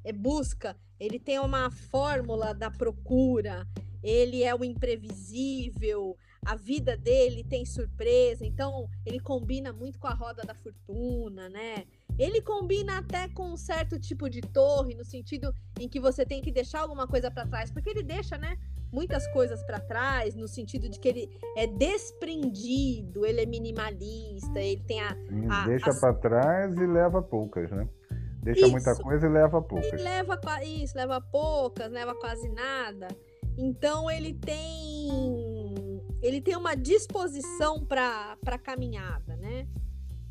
É 0.03 0.11
busca. 0.11 0.75
Ele 0.99 1.19
tem 1.19 1.39
uma 1.39 1.69
fórmula 1.69 2.53
da 2.53 2.71
procura, 2.71 3.67
ele 4.01 4.43
é 4.43 4.53
o 4.55 4.63
imprevisível, 4.63 6.17
a 6.45 6.55
vida 6.55 6.95
dele 6.95 7.43
tem 7.43 7.65
surpresa, 7.65 8.45
então 8.45 8.89
ele 9.05 9.19
combina 9.19 9.73
muito 9.73 9.99
com 9.99 10.07
a 10.07 10.13
roda 10.13 10.43
da 10.43 10.55
fortuna, 10.55 11.49
né? 11.49 11.85
Ele 12.17 12.41
combina 12.41 12.99
até 12.99 13.27
com 13.27 13.51
um 13.51 13.57
certo 13.57 13.99
tipo 13.99 14.29
de 14.29 14.41
torre, 14.41 14.95
no 14.95 15.03
sentido 15.05 15.53
em 15.79 15.87
que 15.87 15.99
você 15.99 16.25
tem 16.25 16.41
que 16.41 16.51
deixar 16.51 16.79
alguma 16.79 17.05
coisa 17.05 17.29
para 17.29 17.45
trás, 17.45 17.69
porque 17.69 17.89
ele 17.89 18.01
deixa, 18.01 18.37
né? 18.37 18.57
Muitas 18.91 19.27
coisas 19.33 19.61
para 19.63 19.79
trás, 19.79 20.35
no 20.35 20.47
sentido 20.47 20.89
de 20.89 20.99
que 20.99 21.07
ele 21.07 21.39
é 21.55 21.67
desprendido, 21.67 23.25
ele 23.25 23.41
é 23.41 23.45
minimalista, 23.45 24.59
ele 24.59 24.81
tem 24.83 25.01
a. 25.01 25.15
a 25.49 25.65
deixa 25.65 25.93
para 25.93 26.13
trás 26.13 26.75
e 26.77 26.85
leva 26.85 27.21
poucas, 27.21 27.69
né? 27.71 27.87
Deixa 28.41 28.61
isso. 28.61 28.71
muita 28.71 28.95
coisa 28.95 29.27
e 29.27 29.29
leva 29.29 29.61
poucas. 29.61 29.99
E 29.99 30.03
leva 30.03 30.39
isso, 30.63 30.97
leva 30.97 31.19
poucas, 31.19 31.91
leva 31.91 32.15
quase 32.15 32.47
nada. 32.49 33.07
Então 33.57 34.09
ele 34.09 34.33
tem 34.33 35.07
ele 36.21 36.41
tem 36.41 36.55
uma 36.55 36.75
disposição 36.75 37.85
para 37.85 38.37
a 38.45 38.57
caminhada, 38.57 39.35
né? 39.37 39.67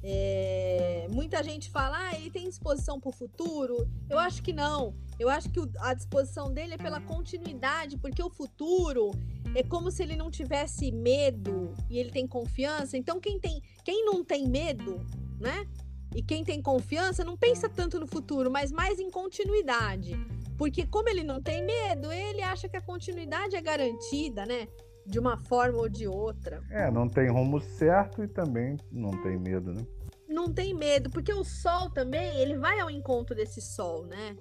É, 0.08 1.08
muita 1.10 1.42
gente 1.42 1.68
fala, 1.68 1.98
ah, 1.98 2.14
ele 2.14 2.30
tem 2.30 2.48
disposição 2.48 3.00
para 3.00 3.08
o 3.08 3.12
futuro. 3.12 3.88
Eu 4.08 4.20
acho 4.20 4.40
que 4.40 4.52
não. 4.52 4.94
Eu 5.18 5.28
acho 5.28 5.50
que 5.50 5.58
a 5.80 5.92
disposição 5.94 6.52
dele 6.52 6.74
é 6.74 6.78
pela 6.78 7.00
continuidade, 7.00 7.96
porque 7.96 8.22
o 8.22 8.30
futuro 8.30 9.10
é 9.52 9.64
como 9.64 9.90
se 9.90 10.04
ele 10.04 10.14
não 10.14 10.30
tivesse 10.30 10.92
medo 10.92 11.74
e 11.90 11.98
ele 11.98 12.12
tem 12.12 12.24
confiança. 12.24 12.96
Então, 12.96 13.18
quem, 13.18 13.40
tem, 13.40 13.60
quem 13.84 14.04
não 14.04 14.24
tem 14.24 14.46
medo, 14.46 15.04
né? 15.40 15.66
E 16.14 16.22
quem 16.22 16.44
tem 16.44 16.62
confiança 16.62 17.24
não 17.24 17.36
pensa 17.36 17.68
tanto 17.68 17.98
no 17.98 18.06
futuro, 18.06 18.48
mas 18.48 18.70
mais 18.70 19.00
em 19.00 19.10
continuidade. 19.10 20.14
Porque, 20.56 20.86
como 20.86 21.08
ele 21.08 21.24
não 21.24 21.42
tem 21.42 21.64
medo, 21.64 22.12
ele 22.12 22.42
acha 22.42 22.68
que 22.68 22.76
a 22.76 22.80
continuidade 22.80 23.56
é 23.56 23.60
garantida, 23.60 24.46
né? 24.46 24.68
De 25.04 25.18
uma 25.18 25.36
forma 25.36 25.78
ou 25.78 25.88
de 25.88 26.06
outra. 26.06 26.62
É, 26.70 26.90
não 26.92 27.08
tem 27.08 27.28
rumo 27.28 27.60
certo 27.60 28.22
e 28.22 28.28
também 28.28 28.76
não 28.92 29.10
tem 29.22 29.36
medo, 29.36 29.72
né? 29.72 29.84
Não 30.28 30.52
tem 30.52 30.74
medo, 30.74 31.10
porque 31.10 31.32
o 31.32 31.44
sol 31.44 31.90
também, 31.90 32.36
ele 32.38 32.56
vai 32.56 32.80
ao 32.80 32.90
encontro 32.90 33.34
desse 33.34 33.60
sol, 33.60 34.06
né? 34.06 34.36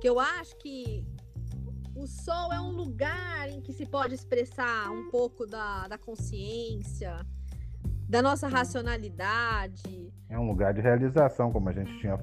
Que 0.00 0.08
eu 0.08 0.18
acho 0.18 0.56
que 0.56 1.04
o 1.94 2.06
sol 2.06 2.52
é 2.52 2.60
um 2.60 2.70
lugar 2.72 3.48
em 3.48 3.60
que 3.60 3.72
se 3.72 3.86
pode 3.86 4.14
expressar 4.14 4.90
um 4.90 5.10
pouco 5.10 5.46
da, 5.46 5.86
da 5.88 5.98
consciência, 5.98 7.24
da 8.08 8.20
nossa 8.20 8.48
racionalidade. 8.48 10.12
É 10.28 10.38
um 10.38 10.46
lugar 10.46 10.74
de 10.74 10.80
realização, 10.80 11.52
como 11.52 11.68
a 11.68 11.72
gente 11.72 11.98
tinha 11.98 12.18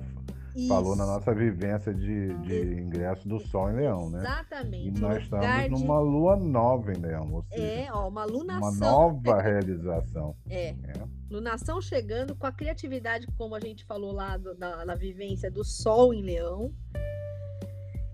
isso. 0.56 0.68
falou 0.68 0.96
na 0.96 1.06
nossa 1.06 1.34
vivência 1.34 1.94
de, 1.94 2.34
de 2.40 2.82
ingresso 2.82 3.28
do 3.28 3.40
Sol 3.40 3.70
em 3.70 3.76
Leão, 3.76 4.10
né? 4.10 4.20
Exatamente. 4.20 4.88
E 4.88 5.02
nós 5.02 5.24
estamos 5.24 5.82
numa 5.82 6.00
lua 6.00 6.36
nova 6.36 6.92
em 6.92 6.98
Leão, 6.98 7.32
ou 7.34 7.44
seja, 7.44 7.64
é, 7.64 7.88
ó, 7.92 8.08
uma 8.08 8.26
lunação. 8.26 8.70
Uma 8.70 8.92
nova 8.92 9.42
realização. 9.42 10.36
É. 10.50 10.70
é. 10.70 10.94
Lunação 11.30 11.80
chegando 11.80 12.36
com 12.36 12.48
a 12.48 12.52
criatividade, 12.52 13.28
como 13.38 13.54
a 13.54 13.60
gente 13.60 13.86
falou 13.86 14.12
lá 14.12 14.36
do, 14.36 14.56
da, 14.56 14.84
da 14.84 14.96
vivência 14.96 15.52
do 15.52 15.64
Sol 15.64 16.14
em 16.14 16.24
Leão. 16.24 16.74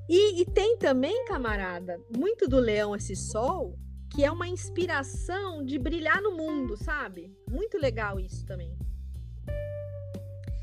E, 0.07 0.41
e 0.41 0.45
tem 0.45 0.77
também, 0.77 1.25
camarada, 1.25 1.99
muito 2.15 2.47
do 2.47 2.59
Leão 2.59 2.95
esse 2.95 3.15
Sol, 3.15 3.77
que 4.13 4.23
é 4.23 4.31
uma 4.31 4.47
inspiração 4.47 5.63
de 5.63 5.79
brilhar 5.79 6.21
no 6.21 6.31
mundo, 6.31 6.77
sabe? 6.77 7.33
Muito 7.49 7.77
legal 7.77 8.19
isso 8.19 8.45
também. 8.45 8.77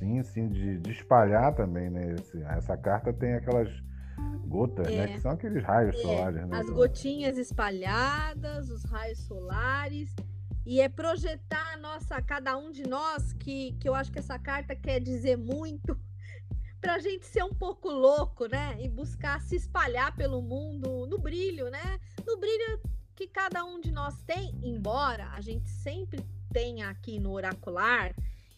Sim, 0.03 0.21
sim, 0.25 0.49
de, 0.49 0.79
de 0.81 0.91
espalhar 0.91 1.55
também, 1.55 1.89
né? 1.89 2.15
Esse, 2.15 2.43
essa 2.43 2.77
carta 2.77 3.13
tem 3.13 3.35
aquelas 3.35 3.71
gotas, 4.49 4.89
né? 4.89 4.95
é, 4.95 5.07
né? 5.07 5.13
Que 5.15 5.21
são 5.21 5.31
aqueles 5.31 5.63
raios 5.63 5.95
é, 5.95 6.03
solares, 6.03 6.49
né? 6.49 6.59
As 6.59 6.69
gotinhas 6.69 7.39
espalhadas, 7.39 8.69
os 8.69 8.83
raios 8.83 9.21
solares. 9.21 10.13
E 10.67 10.81
é 10.81 10.89
projetar 10.89 11.75
a 11.75 11.77
nossa, 11.77 12.21
cada 12.21 12.57
um 12.57 12.73
de 12.73 12.83
nós, 12.83 13.33
que, 13.35 13.77
que 13.79 13.89
eu 13.89 13.95
acho 13.95 14.11
que 14.11 14.19
essa 14.19 14.39
carta 14.41 14.75
quer 14.75 14.99
dizer 14.99 15.37
muito, 15.39 15.97
para 16.81 16.95
a 16.95 16.99
gente 16.99 17.25
ser 17.25 17.45
um 17.45 17.55
pouco 17.55 17.89
louco, 17.89 18.47
né? 18.47 18.77
E 18.81 18.89
buscar 18.89 19.41
se 19.41 19.55
espalhar 19.55 20.17
pelo 20.17 20.43
mundo 20.43 21.07
no 21.07 21.17
brilho, 21.17 21.71
né? 21.71 22.01
No 22.27 22.39
brilho 22.39 22.81
que 23.15 23.29
cada 23.29 23.65
um 23.65 23.81
de 23.81 23.93
nós 23.93 24.21
tem, 24.23 24.53
embora 24.65 25.29
a 25.29 25.41
gente 25.41 25.71
sempre 25.71 26.27
tenha 26.53 26.89
aqui 26.89 27.21
no 27.21 27.31
oracular 27.31 28.13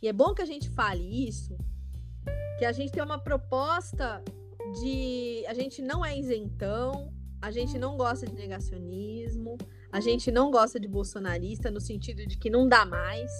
e 0.04 0.06
é 0.06 0.12
bom 0.12 0.34
que 0.34 0.42
a 0.42 0.44
gente 0.44 0.68
fale 0.68 1.26
isso, 1.26 1.56
que 2.58 2.66
a 2.66 2.72
gente 2.72 2.92
tem 2.92 3.02
uma 3.02 3.18
proposta 3.18 4.22
de. 4.78 5.42
A 5.48 5.54
gente 5.54 5.80
não 5.80 6.04
é 6.04 6.14
isentão, 6.14 7.10
a 7.40 7.50
gente 7.50 7.78
não 7.78 7.96
gosta 7.96 8.26
de 8.26 8.34
negacionismo, 8.34 9.56
a 9.90 10.00
gente 10.00 10.30
não 10.30 10.50
gosta 10.50 10.78
de 10.78 10.86
bolsonarista 10.86 11.70
no 11.70 11.80
sentido 11.80 12.26
de 12.26 12.36
que 12.36 12.50
não 12.50 12.68
dá 12.68 12.84
mais. 12.84 13.32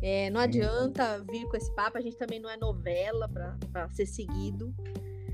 É, 0.00 0.30
não 0.30 0.40
adianta 0.40 1.24
vir 1.28 1.44
com 1.48 1.56
esse 1.56 1.74
papo, 1.74 1.98
a 1.98 2.00
gente 2.00 2.16
também 2.16 2.38
não 2.38 2.48
é 2.48 2.56
novela 2.56 3.28
para 3.72 3.88
ser 3.88 4.06
seguido. 4.06 4.72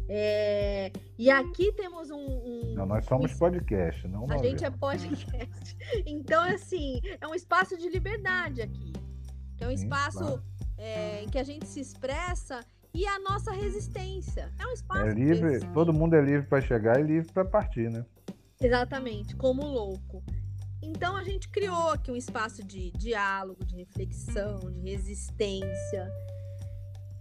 É, 0.08 0.90
e 1.18 1.28
aqui 1.30 1.70
temos 1.72 2.11
um, 2.11 2.16
um, 2.16 2.74
Não, 2.74 2.87
nós 2.87 3.04
somos 3.04 3.35
podcast, 3.35 4.08
não 4.08 4.24
A 4.30 4.38
gente 4.38 4.64
é 4.64 4.70
podcast. 4.70 5.76
Então, 6.06 6.42
assim, 6.42 6.98
é 7.20 7.28
um 7.28 7.35
espaço 7.35 7.76
de 7.76 7.90
liberdade 7.90 8.62
aqui. 8.62 8.94
É 9.61 9.66
um 9.66 9.68
Sim, 9.68 9.85
espaço 9.85 10.18
claro 10.18 10.52
é, 10.83 11.23
em 11.23 11.29
que 11.29 11.38
a 11.38 11.45
gente 11.45 11.66
se 11.66 11.79
expressa 11.79 12.61
e 12.92 13.07
a 13.07 13.18
nossa 13.21 13.53
resistência. 13.53 14.53
É 14.59 14.66
um 14.66 14.73
espaço. 14.73 15.07
É 15.07 15.14
livre, 15.14 15.61
todo 15.73 15.92
mundo 15.92 16.14
é 16.14 16.21
livre 16.21 16.47
para 16.47 16.61
chegar 16.61 17.01
e 17.01 17.05
livre 17.05 17.33
para 17.33 17.45
partir, 17.45 17.88
né? 17.88 18.05
Exatamente, 18.61 19.37
como 19.37 19.64
louco. 19.64 20.23
Então 20.83 21.16
a 21.16 21.23
gente 21.23 21.49
criou 21.49 21.90
aqui 21.90 22.11
um 22.11 22.16
espaço 22.16 22.64
de 22.64 22.90
diálogo, 22.90 23.64
de 23.64 23.77
reflexão, 23.77 24.59
de 24.59 24.81
resistência. 24.81 26.11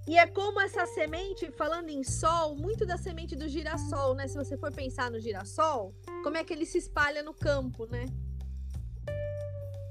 E 0.07 0.17
é 0.17 0.25
como 0.25 0.59
essa 0.59 0.87
semente, 0.87 1.51
falando 1.51 1.89
em 1.89 2.03
sol, 2.03 2.55
muito 2.55 2.87
da 2.87 2.97
semente 2.97 3.35
do 3.35 3.47
girassol, 3.47 4.15
né? 4.15 4.27
Se 4.27 4.35
você 4.35 4.57
for 4.57 4.73
pensar 4.73 5.11
no 5.11 5.19
girassol, 5.19 5.93
como 6.23 6.37
é 6.37 6.43
que 6.43 6.51
ele 6.51 6.65
se 6.65 6.79
espalha 6.79 7.21
no 7.21 7.35
campo, 7.35 7.85
né? 7.85 8.07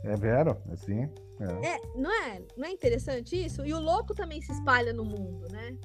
É 0.05 0.17
vero, 0.17 0.57
assim. 0.73 1.09
É. 1.41 1.75
é. 1.75 1.81
não 1.97 2.11
é? 2.11 2.43
Não 2.57 2.67
é 2.67 2.71
interessante 2.71 3.37
isso? 3.37 3.65
E 3.65 3.73
o 3.73 3.81
louco 3.81 4.15
também 4.15 4.41
se 4.41 4.53
espalha 4.53 4.93
no 4.93 5.05
mundo, 5.05 5.47
né? 5.51 5.77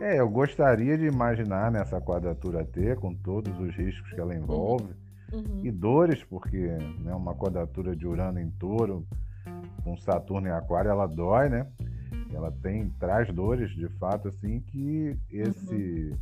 É, 0.00 0.20
eu 0.20 0.28
gostaria 0.28 0.96
de 0.98 1.06
imaginar 1.06 1.70
nessa 1.70 2.00
quadratura 2.00 2.64
T, 2.64 2.96
com 2.96 3.14
todos 3.14 3.58
os 3.58 3.74
riscos 3.74 4.12
que 4.12 4.20
ela 4.20 4.34
uhum. 4.34 4.42
envolve, 4.42 4.94
uhum. 5.32 5.62
e 5.64 5.70
dores, 5.70 6.22
porque 6.24 6.68
né, 7.00 7.14
uma 7.14 7.34
quadratura 7.34 7.96
de 7.96 8.06
Urano 8.06 8.38
em 8.38 8.50
touro, 8.50 9.06
com 9.82 9.96
Saturno 9.96 10.48
em 10.48 10.52
aquário, 10.52 10.90
ela 10.90 11.06
dói, 11.06 11.48
né? 11.48 11.66
Ela 12.32 12.50
tem, 12.50 12.90
traz 12.98 13.32
dores, 13.32 13.70
de 13.70 13.88
fato, 13.98 14.28
assim, 14.28 14.60
que 14.60 15.16
esse, 15.30 16.10
uhum. 16.10 16.18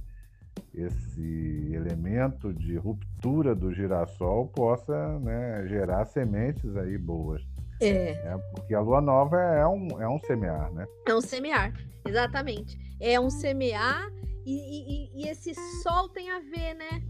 Esse 0.74 1.72
elemento 1.72 2.52
de 2.52 2.76
ruptura 2.76 3.54
do 3.54 3.72
girassol 3.72 4.48
possa 4.48 5.18
né, 5.20 5.66
gerar 5.68 6.04
sementes 6.06 6.76
aí 6.76 6.98
boas. 6.98 7.42
É. 7.80 8.12
é. 8.12 8.38
Porque 8.54 8.74
a 8.74 8.80
lua 8.80 9.00
nova 9.00 9.40
é 9.40 9.66
um, 9.66 10.00
é 10.00 10.08
um 10.08 10.18
semear, 10.20 10.72
né? 10.72 10.87
É 11.06 11.14
um 11.14 11.20
semear, 11.20 11.72
exatamente. 12.06 12.78
É 13.00 13.18
um 13.18 13.30
semear 13.30 14.10
e, 14.46 15.12
e, 15.14 15.22
e 15.22 15.28
esse 15.28 15.54
sol 15.82 16.08
tem 16.08 16.30
a 16.30 16.40
ver, 16.40 16.74
né? 16.74 17.02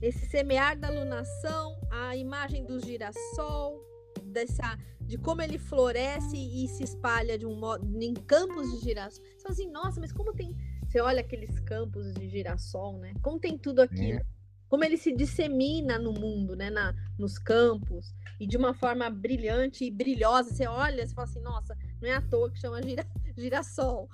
Esse 0.00 0.26
semear 0.26 0.78
da 0.78 0.88
lunação, 0.88 1.76
a 1.90 2.16
imagem 2.16 2.64
do 2.64 2.80
girassol, 2.80 3.84
dessa, 4.24 4.78
de 5.00 5.18
como 5.18 5.42
ele 5.42 5.58
floresce 5.58 6.36
e 6.36 6.66
se 6.68 6.84
espalha 6.84 7.36
de 7.36 7.44
um 7.44 7.54
modo 7.54 7.86
em 8.02 8.14
campos 8.14 8.70
de 8.72 8.78
girassol. 8.78 9.24
Você 9.24 9.42
fala 9.42 9.52
assim, 9.52 9.70
nossa, 9.70 10.00
mas 10.00 10.12
como 10.12 10.32
tem. 10.32 10.56
Você 10.90 11.00
olha 11.00 11.20
aqueles 11.20 11.60
campos 11.60 12.12
de 12.14 12.28
girassol, 12.28 12.98
né? 12.98 13.14
Como 13.22 13.38
tem 13.38 13.56
tudo 13.56 13.80
aqui. 13.80 14.14
É. 14.14 14.24
Como 14.68 14.82
ele 14.82 14.96
se 14.96 15.14
dissemina 15.14 16.00
no 16.00 16.12
mundo, 16.12 16.56
né? 16.56 16.68
Na, 16.68 16.92
nos 17.16 17.38
campos 17.38 18.12
e 18.40 18.46
de 18.46 18.56
uma 18.56 18.74
forma 18.74 19.08
brilhante 19.08 19.84
e 19.84 19.90
brilhosa. 19.90 20.52
Você 20.52 20.66
olha 20.66 21.02
e 21.02 21.08
fala 21.08 21.28
assim, 21.28 21.40
nossa, 21.42 21.78
não 22.02 22.08
é 22.08 22.14
à 22.14 22.20
toa 22.20 22.50
que 22.50 22.58
chama 22.58 22.82
gira, 22.82 23.06
girassol. 23.38 24.08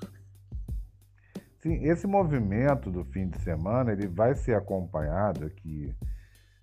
Sim, 1.61 1.83
esse 1.83 2.07
movimento 2.07 2.91
do 2.91 3.07
fim 3.07 3.27
de 3.27 3.39
semana 3.41 3.93
ele 3.93 4.07
vai 4.07 4.35
ser 4.35 4.55
acompanhado 4.55 5.47
aqui, 5.47 5.95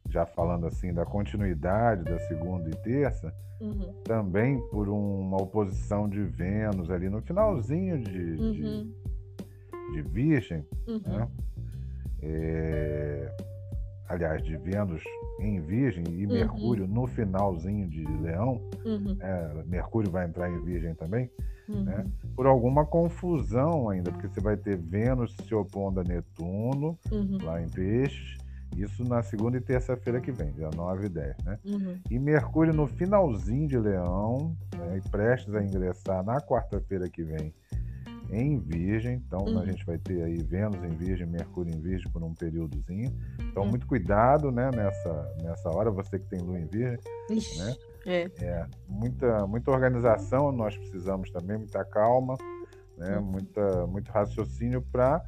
já 0.10 0.28
falando 0.28 0.68
assim 0.68 0.94
da 0.94 1.08
continuidade 1.08 2.04
da 2.04 2.20
segunda 2.20 2.70
e 2.70 2.76
terça, 2.84 3.34
uhum. 3.60 3.94
também 4.04 4.62
por 4.70 4.88
uma 4.88 5.42
oposição 5.42 6.08
de 6.08 6.22
Vênus 6.24 6.92
ali 6.92 7.10
no 7.10 7.20
finalzinho 7.20 8.00
de, 8.00 8.20
uhum. 8.20 8.52
de, 8.52 9.03
de, 9.92 10.02
Virgem, 10.02 10.66
uhum. 10.88 11.02
né? 11.06 11.28
É, 12.22 13.36
aliás, 14.08 14.44
de 14.44 14.56
Vênus 14.58 15.04
em 15.40 15.60
Virgem 15.60 16.04
e 16.10 16.26
uhum. 16.26 16.34
Mercúrio 16.34 16.88
no 16.88 17.08
finalzinho 17.08 17.88
de 17.88 18.06
Leão, 18.22 18.62
uhum. 18.86 19.18
é, 19.20 19.64
Mercúrio 19.66 20.10
vai 20.10 20.26
entrar 20.26 20.50
em 20.50 20.62
Virgem 20.64 20.94
também, 20.96 21.30
uhum. 21.68 21.84
né? 21.84 22.06
por 22.36 22.46
alguma 22.46 22.86
confusão 22.86 23.90
ainda, 23.90 24.12
porque 24.12 24.28
você 24.28 24.40
vai 24.40 24.56
ter 24.56 24.78
Vênus 24.78 25.36
se 25.48 25.54
opondo 25.54 26.00
a 26.00 26.04
Netuno, 26.04 26.98
uhum. 27.12 27.38
lá 27.44 27.62
em 27.62 27.68
Peixes, 27.68 28.38
isso 28.78 29.04
na 29.04 29.22
segunda 29.22 29.58
e 29.58 29.62
terça-feira 29.62 30.20
que 30.20 30.32
vem, 30.32 30.52
dia 30.52 30.70
9 30.76 31.06
e 31.06 31.10
10, 31.10 31.38
né? 31.46 31.60
Uhum. 31.64 32.00
E 32.10 32.18
Mercúrio 32.18 32.74
no 32.74 32.88
finalzinho 32.88 33.68
de 33.68 33.78
Leão, 33.78 34.56
né, 34.76 34.98
e 34.98 35.10
prestes 35.10 35.54
a 35.54 35.64
ingressar 35.64 36.24
na 36.24 36.42
quarta-feira 36.42 37.08
que 37.08 37.24
vem 37.24 37.54
em 38.30 38.60
Virgem, 38.60 39.22
então 39.26 39.42
uhum. 39.42 39.60
a 39.60 39.66
gente 39.66 39.86
vai 39.86 39.98
ter 39.98 40.24
aí 40.24 40.42
Vênus 40.44 40.84
em 40.84 40.96
Virgem, 40.96 41.28
Mercúrio 41.28 41.74
em 41.74 41.80
Virgem 41.80 42.12
por 42.12 42.24
um 42.24 42.34
períodozinho. 42.34 43.12
Então, 43.40 43.64
uhum. 43.64 43.70
muito 43.70 43.86
cuidado, 43.86 44.52
né, 44.52 44.70
nessa, 44.76 45.36
nessa 45.42 45.70
hora, 45.70 45.92
você 45.92 46.20
que 46.20 46.26
tem 46.28 46.40
Lua 46.40 46.60
em 46.60 46.66
Virgem, 46.66 47.00
Ixi, 47.30 47.60
né? 47.60 47.76
É. 48.06 48.30
é. 48.42 48.66
muita, 48.88 49.48
muita 49.48 49.72
organização 49.72 50.52
nós 50.52 50.76
precisamos 50.78 51.32
também, 51.32 51.58
muita 51.58 51.86
calma, 51.86 52.36
né, 52.98 53.18
uhum. 53.18 53.24
muita, 53.24 53.88
muito 53.88 54.12
raciocínio 54.12 54.82
para 54.82 55.24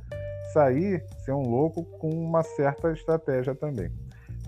sair, 0.54 1.04
ser 1.24 1.32
um 1.32 1.42
louco 1.42 1.84
com 2.00 2.10
uma 2.10 2.44
certa 2.44 2.92
estratégia 2.92 3.56
também, 3.56 3.92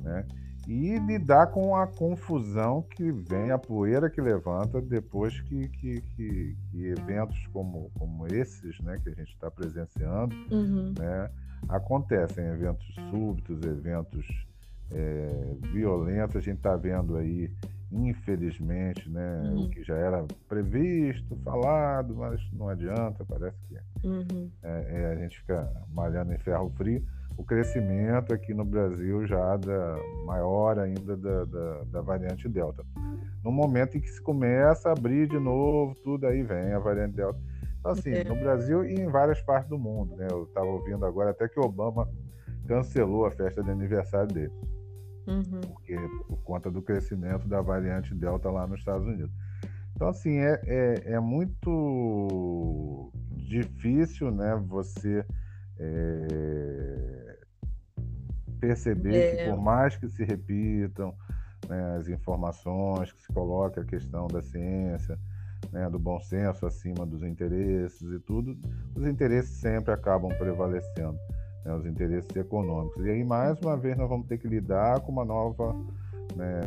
né? 0.02 0.26
E 0.68 1.00
lidar 1.00 1.48
com 1.48 1.78
a 1.78 1.88
confusão 1.88 2.82
que 2.82 3.10
vem, 3.10 3.52
a 3.52 3.58
poeira 3.58 4.10
que 4.10 4.20
levanta 4.20 4.82
depois 4.82 5.40
que, 5.40 5.70
que, 5.70 6.02
que, 6.02 6.58
que 6.70 6.86
eventos 6.88 7.48
como, 7.54 7.90
como 7.98 8.28
esses 8.28 8.78
né, 8.82 9.00
que 9.02 9.08
a 9.08 9.14
gente 9.14 9.32
está 9.32 9.50
presenciando 9.50 10.36
uhum. 10.52 10.94
né, 11.00 11.32
acontecem, 11.70 12.46
eventos 12.48 12.86
súbitos, 13.10 13.66
eventos 13.66 14.26
é, 14.92 15.56
violentos, 15.72 16.36
a 16.36 16.42
gente 16.42 16.58
está 16.58 16.76
vendo 16.76 17.16
aí, 17.16 17.50
infelizmente, 17.90 19.10
né, 19.10 19.44
uhum. 19.46 19.64
o 19.64 19.70
que 19.70 19.82
já 19.86 19.96
era 19.96 20.26
previsto, 20.50 21.34
falado, 21.46 22.14
mas 22.14 22.42
não 22.52 22.68
adianta, 22.68 23.24
parece 23.24 23.58
que 23.70 24.06
uhum. 24.06 24.52
é, 24.62 25.02
é, 25.02 25.06
a 25.14 25.16
gente 25.16 25.40
fica 25.40 25.72
malhando 25.94 26.34
em 26.34 26.38
ferro 26.40 26.70
frio 26.76 27.02
o 27.38 27.44
crescimento 27.44 28.34
aqui 28.34 28.54
no 28.54 28.66
Brasil 28.66 29.26
já 29.28 29.56
da 29.58 29.96
maior 30.26 30.80
ainda 30.80 31.16
da, 31.16 31.46
da, 31.46 31.84
da, 31.84 32.02
variante 32.02 32.50
Delta. 32.50 32.84
No 33.44 33.52
momento 33.52 33.96
em 33.96 34.02
que 34.02 34.10
se 34.10 34.22
começa 34.22 34.90
a 34.90 34.94
abrir 34.94 35.28
de 35.28 35.38
novo, 35.38 35.96
tudo 36.04 36.26
aí 36.26 36.42
vem 36.42 36.74
a 36.74 36.80
variante 36.80 37.16
Delta. 37.16 37.40
Então, 37.80 37.92
assim, 37.92 38.10
é. 38.10 38.24
no 38.24 38.36
Brasil 38.36 38.84
e 38.84 38.96
em 38.96 39.08
várias 39.08 39.40
partes 39.42 39.70
do 39.70 39.78
mundo, 39.78 40.16
né? 40.16 40.28
Eu 40.32 40.44
estava 40.44 40.66
ouvindo 40.66 41.06
agora 41.06 41.30
até 41.30 41.48
que 41.48 41.60
Obama 41.60 42.10
cancelou 42.68 43.28
a 43.28 43.32
festa 43.32 43.64
de 43.64 43.70
aniversário 43.70 44.34
dele. 44.34 44.54
Uhum. 45.28 45.62
Porque, 45.62 45.96
por 46.28 46.42
conta 46.44 46.72
do 46.72 46.82
crescimento 46.82 47.48
da 47.48 47.62
variante 47.62 48.16
Delta 48.16 48.50
lá 48.50 48.66
nos 48.66 48.80
Estados 48.80 49.06
Unidos. 49.06 49.32
Então, 49.96 50.10
assim, 50.10 50.38
é, 50.40 50.60
é, 50.66 51.14
é 51.14 51.20
muito 51.20 53.12
difícil, 53.32 54.32
né, 54.32 54.60
você 54.68 55.24
é, 55.80 57.17
perceber 58.60 59.16
é. 59.16 59.36
que 59.36 59.50
por 59.50 59.62
mais 59.62 59.96
que 59.96 60.08
se 60.08 60.24
repitam 60.24 61.14
né, 61.68 61.98
as 61.98 62.08
informações, 62.08 63.12
que 63.12 63.22
se 63.22 63.34
coloque 63.34 63.80
a 63.80 63.84
questão 63.84 64.28
da 64.28 64.42
ciência, 64.42 65.18
né, 65.72 65.90
do 65.90 66.00
bom 66.00 66.20
senso 66.20 66.66
acima 66.66 67.06
dos 67.06 67.24
interesses 67.24 68.12
e 68.12 68.20
tudo, 68.20 68.58
os 68.96 69.06
interesses 69.06 69.58
sempre 69.58 69.94
acabam 69.94 70.30
prevalecendo, 70.38 71.18
né, 71.66 71.74
os 71.74 71.86
interesses 71.86 72.34
econômicos. 72.36 73.06
E 73.06 73.10
aí, 73.10 73.24
mais 73.24 73.60
uma 73.60 73.76
vez, 73.76 73.98
nós 73.98 74.10
vamos 74.10 74.28
ter 74.28 74.38
que 74.38 74.48
lidar 74.48 75.00
com 75.02 75.12
uma 75.12 75.26
nova. 75.26 75.74
Né, 76.36 76.62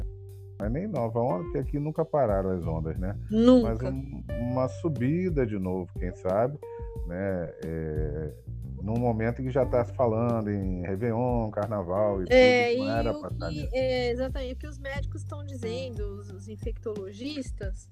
não 0.58 0.66
é 0.66 0.68
nem 0.68 0.86
nova 0.86 1.20
onda, 1.20 1.44
porque 1.44 1.58
aqui 1.58 1.78
nunca 1.78 2.04
pararam 2.04 2.50
as 2.50 2.66
ondas, 2.66 2.98
né? 2.98 3.16
Nunca. 3.30 3.68
Mas 3.68 3.82
um, 3.82 4.22
uma 4.52 4.68
subida 4.68 5.46
de 5.46 5.58
novo, 5.58 5.90
quem 5.98 6.14
sabe, 6.16 6.58
né? 7.06 7.50
É, 7.64 8.34
num 8.82 8.98
momento 8.98 9.40
em 9.40 9.46
que 9.46 9.50
já 9.50 9.62
está 9.62 9.84
se 9.84 9.92
falando 9.92 10.50
em 10.50 10.82
Réveillon, 10.82 11.50
Carnaval 11.50 12.22
e 12.22 12.26
é, 12.30 12.72
tudo, 12.72 12.84
não 12.84 12.96
era 12.96 13.14
para 13.14 13.30
estar 13.30 13.46
tá 13.46 13.52
é, 13.72 14.10
Exatamente, 14.10 14.52
o 14.54 14.56
que 14.56 14.66
os 14.66 14.78
médicos 14.78 15.22
estão 15.22 15.44
dizendo, 15.44 16.18
os, 16.18 16.30
os 16.30 16.48
infectologistas, 16.48 17.88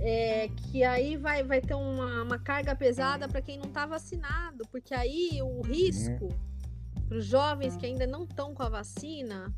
é 0.00 0.48
que 0.48 0.82
aí 0.82 1.16
vai, 1.16 1.42
vai 1.42 1.60
ter 1.60 1.74
uma, 1.74 2.22
uma 2.22 2.38
carga 2.38 2.74
pesada 2.74 3.28
para 3.28 3.40
quem 3.40 3.58
não 3.58 3.66
está 3.66 3.86
vacinado, 3.86 4.64
porque 4.70 4.94
aí 4.94 5.40
o 5.42 5.62
risco 5.62 6.28
para 7.08 7.18
os 7.18 7.24
jovens 7.24 7.76
que 7.76 7.86
ainda 7.86 8.06
não 8.06 8.24
estão 8.24 8.54
com 8.54 8.62
a 8.62 8.68
vacina 8.68 9.54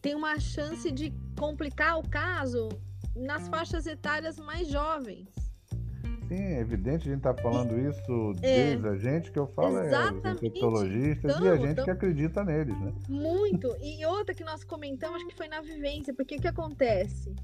tem 0.00 0.14
uma 0.14 0.38
chance 0.38 0.90
de 0.90 1.12
complicar 1.38 1.98
o 1.98 2.08
caso 2.08 2.68
nas 3.14 3.48
faixas 3.48 3.86
etárias 3.86 4.38
mais 4.38 4.68
jovens. 4.68 5.28
Sim, 6.28 6.42
é 6.42 6.60
evidente, 6.60 7.08
a 7.08 7.12
gente 7.12 7.26
está 7.26 7.34
falando 7.34 7.78
isso 7.78 8.34
é, 8.42 8.76
desde 8.76 8.88
a 8.88 8.96
gente 8.96 9.32
que 9.32 9.38
eu 9.38 9.46
falo, 9.46 9.78
é 9.78 10.12
os 10.12 10.42
infectologistas 10.42 11.34
então, 11.34 11.46
e 11.46 11.48
a 11.48 11.56
gente 11.56 11.70
então, 11.70 11.84
que 11.84 11.90
acredita 11.90 12.44
neles, 12.44 12.78
né? 12.78 12.92
Muito. 13.08 13.74
E 13.80 14.04
outra 14.04 14.34
que 14.34 14.44
nós 14.44 14.62
comentamos, 14.62 15.24
que 15.24 15.34
foi 15.34 15.48
na 15.48 15.62
vivência, 15.62 16.12
porque 16.12 16.36
o 16.36 16.40
que 16.40 16.48
acontece? 16.48 17.34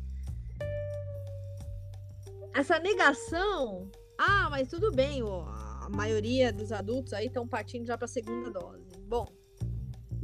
Essa 2.54 2.78
negação, 2.78 3.90
ah, 4.18 4.48
mas 4.50 4.68
tudo 4.68 4.92
bem, 4.92 5.22
ó, 5.22 5.46
a 5.46 5.88
maioria 5.88 6.52
dos 6.52 6.70
adultos 6.70 7.14
aí 7.14 7.26
estão 7.26 7.48
partindo 7.48 7.86
já 7.86 7.96
para 7.96 8.04
a 8.04 8.08
segunda 8.08 8.50
dose. 8.50 8.84
Bom, 9.08 9.26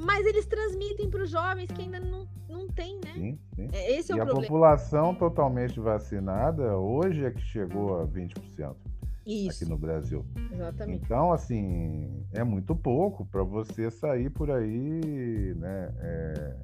mas 0.00 0.26
eles 0.26 0.46
transmitem 0.46 1.10
para 1.10 1.22
os 1.22 1.30
jovens 1.30 1.70
que 1.70 1.82
ainda 1.82 2.00
não 2.00 2.28
não 2.48 2.68
tem, 2.68 2.96
né? 2.96 3.12
Sim, 3.14 3.38
sim. 3.54 3.68
É, 3.72 3.92
esse 3.96 4.12
é 4.12 4.16
e 4.16 4.20
o 4.20 4.24
problema. 4.24 4.42
E 4.42 4.46
a 4.46 4.48
população 4.48 5.14
totalmente 5.14 5.78
vacinada 5.78 6.76
hoje 6.76 7.24
é 7.24 7.30
que 7.30 7.40
chegou 7.40 8.00
a 8.00 8.06
20%. 8.06 8.74
Isso. 9.26 9.62
Aqui 9.62 9.70
no 9.70 9.78
Brasil. 9.78 10.26
Exatamente. 10.52 11.04
Então, 11.04 11.32
assim, 11.32 12.26
é 12.32 12.42
muito 12.42 12.74
pouco 12.74 13.24
para 13.26 13.42
você 13.42 13.90
sair 13.90 14.30
por 14.30 14.50
aí, 14.50 15.54
né? 15.56 15.94
É, 16.00 16.56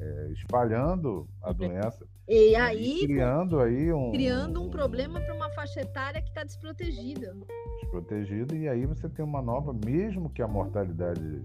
é, 0.00 0.32
espalhando 0.32 1.28
a 1.42 1.52
doença. 1.52 2.06
E 2.26 2.54
aí. 2.56 3.02
E 3.02 3.06
criando 3.06 3.60
aí 3.60 3.92
um. 3.92 4.10
Criando 4.12 4.62
um 4.62 4.70
problema 4.70 5.20
para 5.20 5.34
uma 5.34 5.50
faixa 5.50 5.80
etária 5.80 6.20
que 6.22 6.28
está 6.28 6.42
desprotegida. 6.42 7.36
Desprotegida, 7.80 8.56
e 8.56 8.68
aí 8.68 8.86
você 8.86 9.08
tem 9.08 9.24
uma 9.24 9.42
nova, 9.42 9.72
mesmo 9.72 10.30
que 10.30 10.42
a 10.42 10.48
mortalidade 10.48 11.42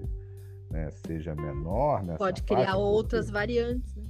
né, 0.76 0.92
seja 1.08 1.34
menor. 1.34 2.04
Pode 2.18 2.44
criar 2.44 2.76
outras 2.76 3.30
variantes. 3.30 3.96
Né? 3.96 4.04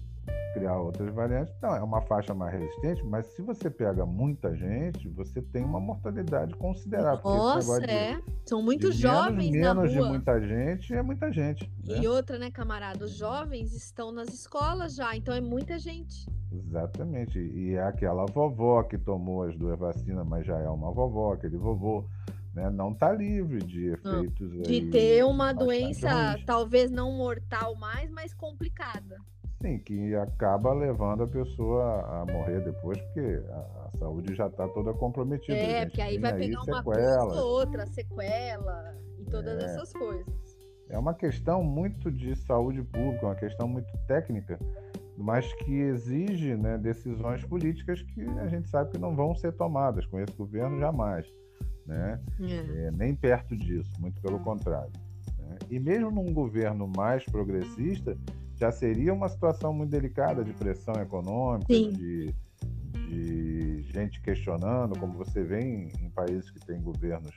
criar 0.55 0.77
outras 0.77 1.13
variantes. 1.13 1.53
Não, 1.61 1.75
é 1.75 1.83
uma 1.83 2.01
faixa 2.01 2.33
mais 2.33 2.53
resistente, 2.53 3.03
mas 3.03 3.25
se 3.27 3.41
você 3.41 3.69
pega 3.69 4.05
muita 4.05 4.55
gente, 4.55 5.09
você 5.09 5.41
tem 5.41 5.63
uma 5.63 5.81
mortalidade 5.81 6.55
considerável. 6.55 7.21
Nossa, 7.25 7.83
é. 7.83 8.15
De, 8.15 8.23
São 8.45 8.61
muito 8.61 8.89
jovens 8.93 9.51
menos, 9.51 9.67
na 9.67 9.73
rua. 9.73 9.83
Menos 9.83 9.91
de 9.91 10.09
muita 10.09 10.41
gente 10.41 10.93
é 10.93 11.01
muita 11.01 11.31
gente. 11.31 11.69
Né? 11.83 11.99
E 11.99 12.07
outra, 12.07 12.39
né, 12.39 12.49
camarada? 12.49 13.03
Os 13.03 13.17
jovens 13.17 13.73
estão 13.75 14.13
nas 14.13 14.29
escolas 14.29 14.95
já, 14.95 15.13
então 15.15 15.33
é 15.33 15.41
muita 15.41 15.77
gente. 15.77 16.25
Exatamente. 16.49 17.37
E 17.37 17.73
é 17.73 17.83
aquela 17.83 18.25
vovó 18.25 18.81
que 18.83 18.97
tomou 18.97 19.43
as 19.43 19.57
duas 19.57 19.77
vacinas, 19.77 20.25
mas 20.25 20.45
já 20.45 20.57
é 20.57 20.69
uma 20.69 20.91
vovó, 20.91 21.33
aquele 21.33 21.57
vovô. 21.57 22.05
Né, 22.55 22.69
não 22.69 22.93
está 22.93 23.11
livre 23.11 23.59
de 23.59 23.89
efeitos. 23.89 24.63
De 24.63 24.89
ter 24.89 25.25
uma 25.25 25.51
doença, 25.51 26.31
ruins. 26.31 26.45
talvez 26.45 26.89
não 26.89 27.11
mortal 27.11 27.75
mais, 27.75 28.09
mas 28.09 28.33
complicada. 28.33 29.17
Sim, 29.61 29.77
que 29.79 30.15
acaba 30.15 30.73
levando 30.73 31.23
a 31.23 31.27
pessoa 31.27 32.21
a 32.21 32.25
morrer 32.31 32.61
depois, 32.61 32.97
porque 33.01 33.43
a, 33.49 33.89
a 33.93 33.97
saúde 33.97 34.33
já 34.33 34.47
está 34.47 34.69
toda 34.69 34.93
comprometida. 34.93 35.57
É, 35.57 35.85
porque 35.85 36.01
aí 36.01 36.17
vai 36.17 36.31
aí 36.31 36.39
pegar 36.39 36.61
uma 36.61 36.81
coisa 36.81 37.23
ou 37.23 37.59
outra, 37.59 37.85
sequela 37.87 38.95
e 39.19 39.25
todas 39.25 39.61
é, 39.61 39.65
essas 39.65 39.91
coisas. 39.91 40.57
É 40.87 40.97
uma 40.97 41.13
questão 41.13 41.61
muito 41.61 42.09
de 42.09 42.35
saúde 42.37 42.83
pública, 42.83 43.25
uma 43.25 43.35
questão 43.35 43.67
muito 43.67 43.91
técnica, 44.07 44.57
mas 45.17 45.51
que 45.63 45.73
exige 45.73 46.55
né, 46.55 46.77
decisões 46.77 47.43
políticas 47.43 48.01
que 48.01 48.21
a 48.39 48.47
gente 48.47 48.69
sabe 48.69 48.91
que 48.91 48.97
não 48.97 49.13
vão 49.13 49.35
ser 49.35 49.51
tomadas 49.53 50.05
com 50.05 50.19
esse 50.19 50.31
governo 50.37 50.79
jamais. 50.79 51.25
Né? 51.85 52.19
É. 52.41 52.87
É, 52.87 52.91
nem 52.91 53.15
perto 53.15 53.55
disso, 53.55 53.91
muito 53.99 54.19
pelo 54.21 54.39
contrário. 54.39 54.91
Né? 55.39 55.57
E 55.69 55.79
mesmo 55.79 56.11
num 56.11 56.33
governo 56.33 56.87
mais 56.87 57.23
progressista, 57.25 58.17
já 58.55 58.71
seria 58.71 59.13
uma 59.13 59.29
situação 59.29 59.73
muito 59.73 59.91
delicada 59.91 60.43
de 60.43 60.53
pressão 60.53 60.95
econômica, 60.95 61.67
de, 61.67 62.33
de, 62.91 63.81
gente 63.93 64.21
questionando, 64.21 64.97
como 64.99 65.13
você 65.13 65.43
vê 65.43 65.59
em, 65.59 65.91
em 66.01 66.09
países 66.09 66.49
que 66.49 66.59
têm 66.59 66.81
governos 66.81 67.33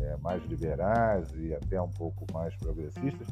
é, 0.00 0.16
mais 0.18 0.42
liberais 0.46 1.28
e 1.36 1.54
até 1.54 1.80
um 1.80 1.90
pouco 1.90 2.26
mais 2.32 2.54
progressistas, 2.56 3.28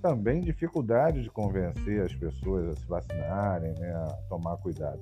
também 0.00 0.40
dificuldade 0.40 1.22
de 1.22 1.30
convencer 1.30 2.02
as 2.02 2.14
pessoas 2.14 2.68
a 2.68 2.76
se 2.76 2.86
vacinarem, 2.86 3.74
né, 3.78 3.92
a 3.92 4.06
tomar 4.28 4.56
cuidado. 4.56 5.00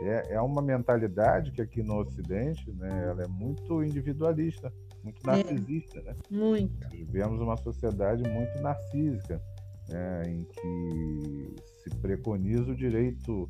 É, 0.00 0.34
é 0.34 0.40
uma 0.40 0.62
mentalidade 0.62 1.50
que 1.50 1.60
aqui 1.60 1.82
no 1.82 2.00
Ocidente, 2.00 2.70
né, 2.72 3.08
ela 3.08 3.22
é 3.24 3.28
muito 3.28 3.82
individualista, 3.82 4.72
muito 5.02 5.20
é. 5.28 5.36
narcisista, 5.36 5.98
é, 5.98 6.02
né? 6.02 6.16
Muito. 6.30 6.88
Vivemos 6.90 7.40
uma 7.40 7.56
sociedade 7.56 8.22
muito 8.28 8.60
narcísica 8.60 9.42
né, 9.88 10.22
em 10.26 10.44
que 10.44 11.54
se 11.82 11.90
preconiza 11.96 12.70
o 12.70 12.76
direito 12.76 13.48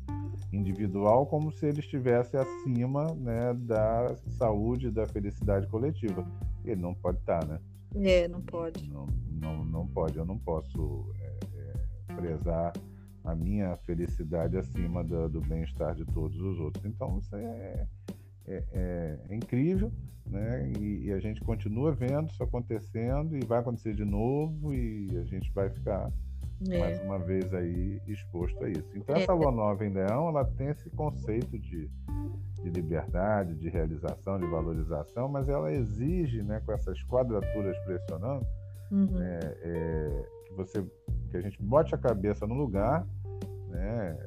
individual 0.51 1.25
como 1.27 1.51
se 1.51 1.67
ele 1.67 1.81
estivesse 1.81 2.37
acima 2.37 3.13
né, 3.15 3.53
da 3.53 4.15
saúde, 4.37 4.89
da 4.89 5.05
felicidade 5.05 5.67
coletiva. 5.67 6.25
Ele 6.63 6.81
não 6.81 6.93
pode 6.93 7.19
estar, 7.19 7.45
né? 7.45 7.59
É, 7.95 8.27
não 8.27 8.41
pode. 8.41 8.89
Não, 8.89 9.07
não, 9.29 9.65
não 9.65 9.87
pode. 9.87 10.17
Eu 10.17 10.25
não 10.25 10.37
posso 10.37 11.11
é, 11.19 11.39
é, 11.57 12.15
prezar 12.15 12.73
a 13.31 13.35
minha 13.35 13.77
felicidade 13.77 14.57
acima 14.57 15.03
do, 15.03 15.29
do 15.29 15.41
bem-estar 15.41 15.95
de 15.95 16.05
todos 16.05 16.39
os 16.39 16.59
outros. 16.59 16.85
Então, 16.85 17.19
isso 17.19 17.35
é, 17.35 17.87
é, 18.47 18.63
é, 18.71 19.19
é 19.29 19.35
incrível, 19.35 19.91
né? 20.25 20.71
E, 20.77 21.05
e, 21.05 21.13
a 21.13 21.19
gente 21.19 21.41
continua 21.41 21.91
vendo 21.91 22.29
isso 22.29 22.43
acontecendo 22.43 23.35
e 23.35 23.45
vai 23.45 23.59
acontecer 23.59 23.93
de 23.93 24.05
novo 24.05 24.73
e 24.73 25.17
a 25.17 25.23
gente 25.23 25.51
vai 25.53 25.69
ficar 25.69 26.11
é. 26.67 26.77
mais 26.77 27.01
uma 27.01 27.17
vez 27.17 27.53
aí 27.53 28.01
exposto 28.07 28.63
a 28.63 28.69
isso. 28.69 28.89
Então 28.95 29.15
essa 29.15 29.31
é. 29.31 29.35
lua 29.35 29.51
nova 29.51 29.85
em 29.85 29.89
Leão, 29.89 30.27
ela 30.27 30.45
tem 30.45 30.67
esse 30.67 30.89
conceito 30.91 31.57
de, 31.57 31.89
de 32.61 32.69
liberdade, 32.69 33.55
de 33.55 33.69
realização, 33.69 34.39
de 34.39 34.45
valorização, 34.45 35.27
mas 35.27 35.47
ela 35.47 35.71
exige, 35.71 36.43
né, 36.43 36.61
com 36.65 36.71
essas 36.73 37.01
quadraturas 37.03 37.77
pressionando, 37.85 38.45
uhum. 38.91 39.05
né, 39.05 39.39
é, 39.61 40.25
que 40.47 40.53
você 40.53 40.85
que 41.29 41.37
a 41.37 41.41
gente 41.41 41.61
bote 41.61 41.93
a 41.93 41.97
cabeça 41.97 42.47
no 42.47 42.55
lugar, 42.55 43.05
né, 43.69 44.17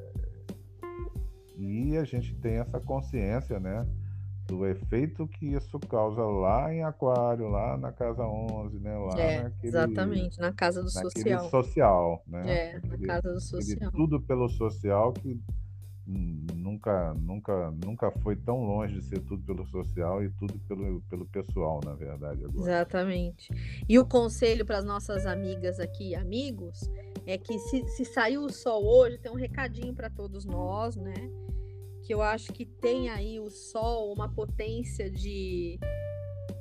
e 1.57 1.97
a 1.97 2.03
gente 2.03 2.35
tem 2.35 2.55
essa 2.55 2.79
consciência, 2.79 3.59
né, 3.59 3.87
do 4.47 4.65
efeito 4.65 5.27
que 5.27 5.53
isso 5.53 5.79
causa 5.79 6.21
lá 6.21 6.73
em 6.73 6.83
Aquário, 6.83 7.47
lá 7.47 7.77
na 7.77 7.91
casa 7.91 8.23
11, 8.23 8.77
né? 8.79 8.97
Lá 8.97 9.19
é, 9.19 9.43
naquele, 9.43 9.67
exatamente, 9.67 10.39
na 10.39 10.51
casa 10.51 10.83
do 10.83 10.89
social. 10.89 11.49
social, 11.49 12.23
né? 12.27 12.41
É, 12.45 12.73
naquele, 12.73 13.07
na 13.07 13.13
casa 13.13 13.33
do 13.33 13.39
social. 13.39 13.91
Tudo 13.91 14.21
pelo 14.21 14.49
social 14.49 15.13
que 15.13 15.39
nunca, 16.05 17.13
nunca, 17.13 17.71
nunca 17.71 18.11
foi 18.11 18.35
tão 18.35 18.61
longe 18.63 18.95
de 18.95 19.05
ser 19.05 19.19
tudo 19.21 19.41
pelo 19.43 19.65
social 19.67 20.23
e 20.23 20.29
tudo 20.31 20.59
pelo, 20.67 21.01
pelo 21.09 21.25
pessoal, 21.25 21.79
na 21.85 21.93
verdade. 21.93 22.43
Agora. 22.43 22.59
Exatamente. 22.59 23.49
E 23.87 23.97
o 23.97 24.05
conselho 24.05 24.65
para 24.65 24.79
as 24.79 24.85
nossas 24.85 25.25
amigas 25.25 25.79
aqui 25.79 26.13
amigos 26.15 26.89
é 27.25 27.37
que 27.37 27.57
se, 27.59 27.87
se 27.87 28.05
saiu 28.05 28.43
o 28.43 28.51
sol 28.51 28.85
hoje, 28.85 29.17
tem 29.17 29.31
um 29.31 29.35
recadinho 29.35 29.93
para 29.93 30.09
todos 30.09 30.45
nós, 30.45 30.95
né? 30.95 31.13
que 32.03 32.13
eu 32.13 32.21
acho 32.21 32.51
que 32.51 32.65
tem 32.65 33.09
aí 33.09 33.39
o 33.39 33.49
sol 33.49 34.13
uma 34.13 34.29
potência 34.29 35.09
de, 35.09 35.79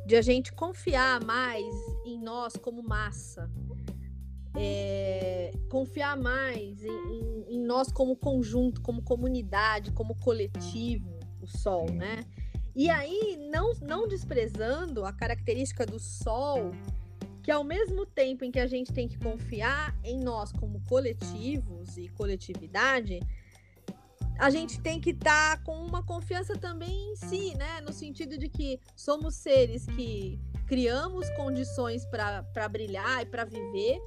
de 0.07 0.16
a 0.16 0.22
gente 0.22 0.53
confiar 0.53 1.22
mais 1.25 1.75
em 2.07 2.18
nós 2.22 2.57
como 2.57 2.83
massa. 2.83 3.51
É, 4.55 5.51
confiar 5.70 6.16
mais 6.16 6.85
em, 6.85 6.90
em, 6.90 7.57
em, 7.57 7.64
nós 7.64 7.90
como 7.90 8.14
conjunto, 8.14 8.83
como 8.83 9.03
comunidade, 9.03 9.90
como 9.92 10.14
coletivo, 10.14 11.18
o 11.40 11.46
sol, 11.46 11.90
né? 11.90 12.22
E 12.77 12.88
aí, 12.90 13.48
não, 13.51 13.72
não 13.81 14.07
desprezando 14.07 15.05
a 15.07 15.12
característica 15.12 15.87
do 15.87 15.98
sol, 15.98 16.70
que 17.42 17.50
ao 17.50 17.64
mesmo 17.64 18.07
tempo 18.07 18.44
em 18.44 18.50
que 18.50 18.61
a 18.61 18.66
gente 18.66 18.92
tem 18.92 19.09
que 19.09 19.18
confiar 19.18 19.94
em 20.05 20.20
nós 20.20 20.52
como 20.52 20.81
coletivos 20.88 21.96
e 21.96 22.09
coletividade, 22.11 23.20
a 24.38 24.48
gente 24.50 24.81
tem 24.81 25.00
que 25.00 25.11
estar 25.11 25.57
tá 25.57 25.62
com 25.64 25.76
uma 25.85 26.02
confiança 26.05 26.57
também 26.57 27.12
em 27.12 27.16
si, 27.16 27.55
né? 27.57 27.81
No 27.81 27.92
sentido 27.92 28.38
de 28.38 28.48
que 28.48 28.81
somos 28.96 29.35
seres 29.35 29.87
que 29.87 30.40
criamos 30.66 31.28
condições 31.31 32.07
para 32.07 32.68
brilhar 32.68 33.22
e 33.22 33.26
para 33.26 33.44
viver 33.44 34.00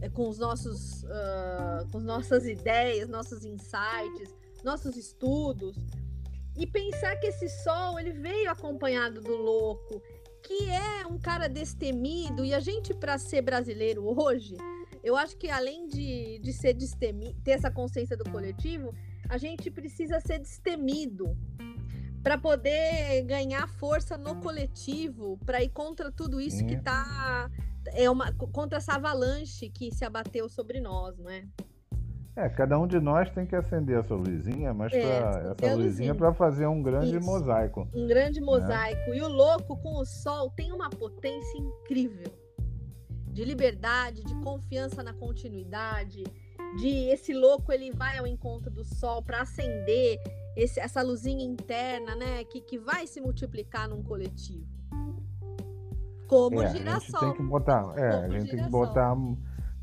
é, 0.00 0.08
com 0.08 0.28
os 0.28 0.38
nossos 0.38 1.02
uh, 1.04 1.88
com 1.90 2.00
nossas 2.00 2.46
ideias, 2.46 3.08
nossos 3.08 3.44
insights, 3.44 4.34
nossos 4.64 4.96
estudos 4.96 5.76
e 6.56 6.66
pensar 6.66 7.16
que 7.16 7.26
esse 7.26 7.48
sol 7.62 7.98
ele 7.98 8.12
veio 8.12 8.50
acompanhado 8.50 9.20
do 9.20 9.36
louco, 9.36 10.02
que 10.46 10.70
é 10.70 11.04
um 11.08 11.18
cara 11.18 11.48
destemido 11.48 12.44
e 12.44 12.54
a 12.54 12.60
gente 12.60 12.94
para 12.94 13.18
ser 13.18 13.42
brasileiro 13.42 14.04
hoje, 14.06 14.56
eu 15.02 15.16
acho 15.16 15.36
que 15.36 15.50
além 15.50 15.88
de, 15.88 16.38
de 16.38 16.52
ser 16.52 16.72
destemido, 16.72 17.36
ter 17.42 17.52
essa 17.52 17.68
consciência 17.68 18.16
do 18.16 18.30
coletivo, 18.30 18.94
a 19.28 19.38
gente 19.38 19.68
precisa 19.72 20.20
ser 20.20 20.38
destemido 20.38 21.36
para 22.22 22.38
poder 22.38 23.22
ganhar 23.24 23.68
força 23.68 24.16
no 24.16 24.40
coletivo, 24.40 25.36
para 25.44 25.62
ir 25.62 25.70
contra 25.70 26.12
tudo 26.12 26.40
isso 26.40 26.64
que 26.64 26.74
está 26.74 27.50
é 27.92 28.08
uma 28.10 28.32
contra 28.32 28.78
essa 28.78 28.94
avalanche 28.94 29.68
que 29.68 29.92
se 29.92 30.04
abateu 30.04 30.48
sobre 30.48 30.80
nós, 30.80 31.18
não 31.18 31.30
é? 31.30 31.44
É, 32.36 32.50
cada 32.50 32.78
um 32.78 32.86
de 32.86 33.00
nós 33.00 33.30
tem 33.30 33.46
que 33.46 33.56
acender 33.56 33.98
a 33.98 34.02
sua 34.02 34.18
luzinha, 34.18 34.74
mas 34.74 34.92
é, 34.92 35.54
pra, 35.54 35.68
essa 35.68 35.74
luzinha 35.74 36.14
para 36.14 36.34
fazer 36.34 36.66
um 36.66 36.82
grande 36.82 37.16
Isso. 37.16 37.24
mosaico. 37.24 37.88
Um 37.94 38.06
grande 38.06 38.40
né? 38.40 38.46
mosaico. 38.46 39.10
Né? 39.10 39.16
E 39.16 39.22
o 39.22 39.28
louco 39.28 39.74
com 39.78 39.98
o 39.98 40.04
sol 40.04 40.50
tem 40.50 40.70
uma 40.70 40.90
potência 40.90 41.58
incrível 41.58 42.30
de 43.32 43.42
liberdade, 43.42 44.22
de 44.22 44.34
confiança 44.42 45.02
na 45.02 45.14
continuidade, 45.14 46.24
de 46.78 46.88
esse 47.10 47.32
louco 47.32 47.72
ele 47.72 47.90
vai 47.90 48.18
ao 48.18 48.26
encontro 48.26 48.70
do 48.70 48.84
sol 48.84 49.22
para 49.22 49.40
acender 49.40 50.20
esse, 50.54 50.78
essa 50.78 51.02
luzinha 51.02 51.44
interna, 51.44 52.14
né, 52.16 52.44
que, 52.44 52.60
que 52.60 52.78
vai 52.78 53.06
se 53.06 53.20
multiplicar 53.20 53.88
num 53.88 54.02
coletivo. 54.02 54.66
Como 56.26 56.60
é, 56.60 56.68
girassol. 56.70 57.20
A 57.20 57.24
gente 57.24 57.36
tem 57.36 57.44
que 57.44 57.50
botar, 57.50 57.94
é, 57.96 58.08
a 58.08 58.28
gente 58.28 58.50
tem 58.50 58.64
que 58.64 58.70
botar 58.70 59.14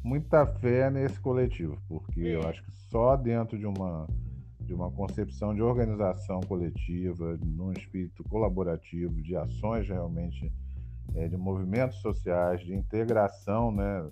muita 0.03 0.45
fé 0.45 0.89
nesse 0.91 1.19
coletivo, 1.19 1.81
porque 1.87 2.21
é. 2.21 2.35
eu 2.35 2.47
acho 2.47 2.63
que 2.63 2.71
só 2.89 3.15
dentro 3.15 3.57
de 3.57 3.65
uma 3.65 4.07
de 4.59 4.73
uma 4.73 4.89
concepção 4.89 5.53
de 5.53 5.61
organização 5.61 6.39
coletiva, 6.41 7.37
num 7.43 7.73
espírito 7.73 8.23
colaborativo, 8.23 9.21
de 9.21 9.35
ações 9.35 9.87
realmente 9.89 10.49
é, 11.15 11.27
de 11.27 11.35
movimentos 11.35 11.97
sociais, 11.99 12.61
de 12.61 12.73
integração, 12.73 13.73
né, 13.73 14.09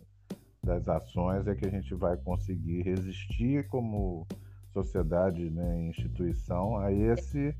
das 0.61 0.87
ações 0.89 1.47
é 1.47 1.55
que 1.55 1.65
a 1.65 1.69
gente 1.69 1.93
vai 1.95 2.17
conseguir 2.17 2.81
resistir 2.81 3.67
como 3.69 4.27
sociedade, 4.73 5.49
né, 5.49 5.87
instituição 5.87 6.77
a 6.77 6.91
esse 6.91 7.55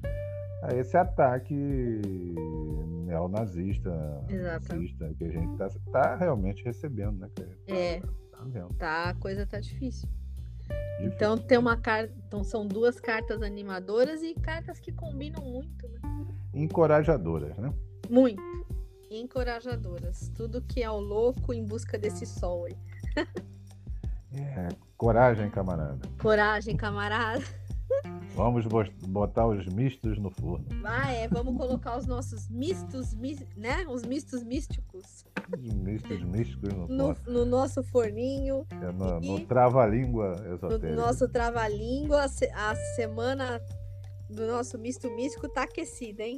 a 0.63 0.75
esse 0.75 0.95
ataque 0.95 1.55
neonazista, 3.05 3.89
nazista 4.29 5.11
que 5.17 5.23
a 5.23 5.31
gente 5.31 5.51
está 5.53 5.69
tá 5.91 6.15
realmente 6.15 6.63
recebendo, 6.63 7.17
né? 7.17 7.29
É, 7.67 7.99
tá, 8.49 8.67
tá, 8.77 9.09
a 9.09 9.13
coisa 9.15 9.45
tá 9.45 9.59
difícil. 9.59 10.07
Então 11.01 11.37
tem 11.37 11.57
uma 11.57 11.77
carta, 11.77 12.13
então 12.27 12.43
são 12.43 12.65
duas 12.65 12.99
cartas 12.99 13.41
animadoras 13.41 14.21
e 14.21 14.33
cartas 14.35 14.79
que 14.79 14.91
combinam 14.91 15.43
muito, 15.43 15.87
né? 15.89 15.99
Encorajadoras, 16.53 17.57
né? 17.57 17.73
Muito. 18.09 18.41
Encorajadoras. 19.09 20.31
Tudo 20.35 20.61
que 20.61 20.81
é 20.83 20.89
o 20.89 20.99
louco 20.99 21.53
em 21.53 21.65
busca 21.65 21.97
desse 21.97 22.25
sol 22.25 22.65
aí. 22.65 22.77
É, 24.33 24.69
coragem, 24.95 25.49
camarada. 25.49 26.07
Coragem, 26.21 26.77
camarada. 26.77 27.43
Vamos 28.33 28.65
botar 29.07 29.45
os 29.45 29.67
mistos 29.67 30.17
no 30.17 30.31
forno. 30.31 30.65
Ah, 30.85 31.11
é, 31.11 31.27
vamos 31.27 31.57
colocar 31.57 31.97
os 31.97 32.05
nossos 32.05 32.47
mistos, 32.47 33.13
né? 33.57 33.85
Os 33.89 34.03
mistos 34.03 34.43
místicos. 34.43 35.25
Os 35.57 35.73
mistos 35.73 36.23
místicos 36.23 36.73
no, 36.73 36.87
no, 36.87 37.15
no 37.27 37.45
nosso 37.45 37.83
forninho. 37.83 38.65
É 38.71 38.91
no, 38.91 39.19
no 39.19 39.45
trava-língua 39.45 40.35
esotérico. 40.53 40.87
No 40.87 40.95
nosso 40.95 41.27
trava-língua, 41.27 42.25
a 42.25 42.75
semana 42.95 43.61
do 44.29 44.47
nosso 44.47 44.77
misto 44.77 45.09
místico 45.11 45.49
tá 45.49 45.63
aquecida, 45.63 46.23
hein? 46.23 46.37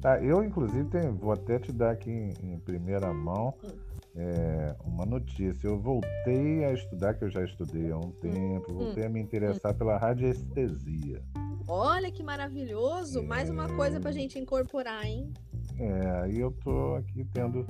Tá, 0.00 0.22
eu, 0.22 0.42
inclusive, 0.42 0.84
tenho, 0.88 1.14
vou 1.14 1.32
até 1.32 1.58
te 1.58 1.72
dar 1.72 1.90
aqui 1.90 2.10
em, 2.10 2.54
em 2.54 2.58
primeira 2.58 3.12
mão. 3.12 3.54
Hum 3.64 3.86
é, 4.16 4.74
uma 4.84 5.04
notícia. 5.04 5.68
Eu 5.68 5.78
voltei 5.78 6.64
a 6.64 6.72
estudar, 6.72 7.14
que 7.14 7.24
eu 7.24 7.30
já 7.30 7.44
estudei 7.44 7.90
há 7.90 7.98
um 7.98 8.10
tempo, 8.12 8.72
voltei 8.72 9.04
hum. 9.04 9.06
a 9.06 9.10
me 9.10 9.20
interessar 9.20 9.72
hum. 9.72 9.78
pela 9.78 9.98
radiestesia. 9.98 11.22
Olha 11.68 12.10
que 12.10 12.22
maravilhoso! 12.22 13.20
É... 13.20 13.22
Mais 13.22 13.50
uma 13.50 13.68
coisa 13.76 14.00
para 14.00 14.10
a 14.10 14.14
gente 14.14 14.38
incorporar, 14.38 15.04
hein? 15.04 15.32
É, 15.78 16.10
aí 16.22 16.40
eu 16.40 16.50
tô 16.64 16.94
aqui 16.94 17.24
tendo 17.34 17.66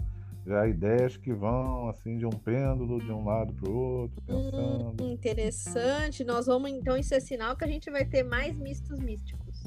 já 0.47 0.67
ideias 0.67 1.17
que 1.17 1.33
vão 1.33 1.89
assim 1.89 2.17
de 2.17 2.25
um 2.25 2.31
pêndulo 2.31 3.01
de 3.01 3.11
um 3.11 3.25
lado 3.25 3.53
para 3.53 3.69
o 3.69 3.75
outro, 3.75 4.23
pensando. 4.23 5.05
Hum, 5.05 5.11
interessante. 5.11 6.25
Nós 6.25 6.47
vamos 6.47 6.71
então 6.71 6.97
isso 6.97 7.15
é 7.15 7.21
sinal 7.21 7.57
que 7.57 7.65
a 7.65 7.69
gente 7.69 7.91
vai 7.91 8.05
ter 8.05 8.23
mais 8.23 8.57
mistos 8.59 8.99
místicos. 9.01 9.65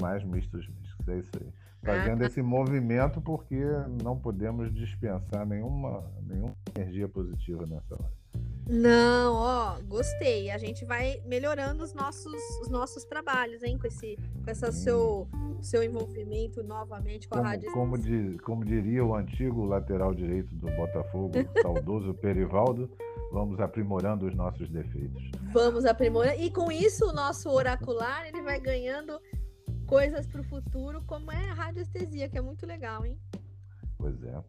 Mais 0.00 0.22
mistos 0.24 0.68
místicos, 0.68 1.08
é 1.08 1.18
isso 1.18 1.30
aí 1.40 1.64
fazendo 1.84 2.24
esse 2.24 2.42
movimento 2.42 3.20
porque 3.20 3.62
não 4.02 4.18
podemos 4.18 4.72
dispensar 4.74 5.46
nenhuma, 5.46 6.02
nenhuma 6.22 6.56
energia 6.74 7.08
positiva 7.08 7.66
nessa 7.66 7.94
hora. 7.94 8.23
Não, 8.68 9.34
ó, 9.34 9.78
gostei. 9.82 10.50
A 10.50 10.58
gente 10.58 10.84
vai 10.84 11.20
melhorando 11.26 11.84
os 11.84 11.92
nossos, 11.92 12.40
os 12.62 12.68
nossos 12.68 13.04
trabalhos, 13.04 13.62
hein, 13.62 13.78
com 13.78 13.86
esse, 13.86 14.16
com 14.42 14.50
essa 14.50 14.72
seu, 14.72 15.28
seu 15.60 15.82
envolvimento 15.82 16.62
novamente 16.62 17.28
com 17.28 17.36
como, 17.36 17.46
a 17.46 17.50
rádio. 17.50 17.72
Como, 17.72 17.98
di, 17.98 18.38
como 18.38 18.64
diria 18.64 19.04
o 19.04 19.14
antigo 19.14 19.64
lateral 19.66 20.14
direito 20.14 20.54
do 20.54 20.70
Botafogo, 20.76 21.32
saudoso 21.60 22.14
Perivaldo, 22.14 22.90
vamos 23.30 23.60
aprimorando 23.60 24.26
os 24.26 24.34
nossos 24.34 24.68
defeitos. 24.70 25.22
Vamos 25.52 25.84
aprimorando. 25.84 26.40
E 26.40 26.50
com 26.50 26.72
isso, 26.72 27.06
o 27.10 27.12
nosso 27.12 27.50
oracular 27.50 28.26
ele 28.26 28.40
vai 28.40 28.58
ganhando 28.58 29.20
coisas 29.86 30.26
para 30.26 30.40
o 30.40 30.44
futuro, 30.44 31.02
como 31.06 31.30
é 31.30 31.50
a 31.50 31.54
radiestesia, 31.54 32.30
que 32.30 32.38
é 32.38 32.40
muito 32.40 32.64
legal, 32.66 33.04
hein? 33.04 33.18
Pois 33.98 34.22
é. 34.24 34.42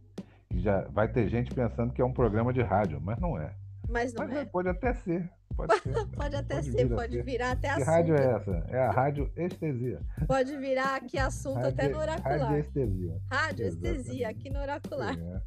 Já 0.58 0.88
vai 0.88 1.12
ter 1.12 1.28
gente 1.28 1.54
pensando 1.54 1.92
que 1.92 2.02
é 2.02 2.06
um 2.06 2.14
programa 2.14 2.54
de 2.54 2.62
rádio, 2.62 3.02
mas 3.02 3.20
não 3.20 3.38
é. 3.38 3.54
Mas 3.90 4.14
não 4.14 4.28
mas 4.28 4.38
é. 4.38 4.46
Pode 4.46 4.70
até 4.70 4.94
ser. 4.94 5.30
Pode, 5.56 5.80
ser, 5.82 6.06
pode 6.08 6.36
até 6.36 6.56
pode 6.56 6.72
ser, 6.72 6.90
pode 6.90 7.22
virar 7.22 7.52
até 7.52 7.70
assunto. 7.70 7.86
Que 7.86 7.92
rádio 7.92 8.16
é 8.16 8.36
essa? 8.36 8.66
É 8.70 8.80
a 8.80 8.92
rádio 8.92 9.32
estesia. 9.38 10.02
Pode 10.28 10.58
virar 10.58 10.96
aqui 10.96 11.18
assunto 11.18 11.56
rádio, 11.56 11.70
até 11.70 11.88
no 11.88 11.98
oracular. 11.98 12.40
Rádio 12.40 12.60
estesia. 12.60 13.22
Rádio 13.32 13.68
estesia, 13.68 14.30
aqui 14.30 14.50
no 14.50 14.60
oracular. 14.60 15.18
É. 15.18 15.42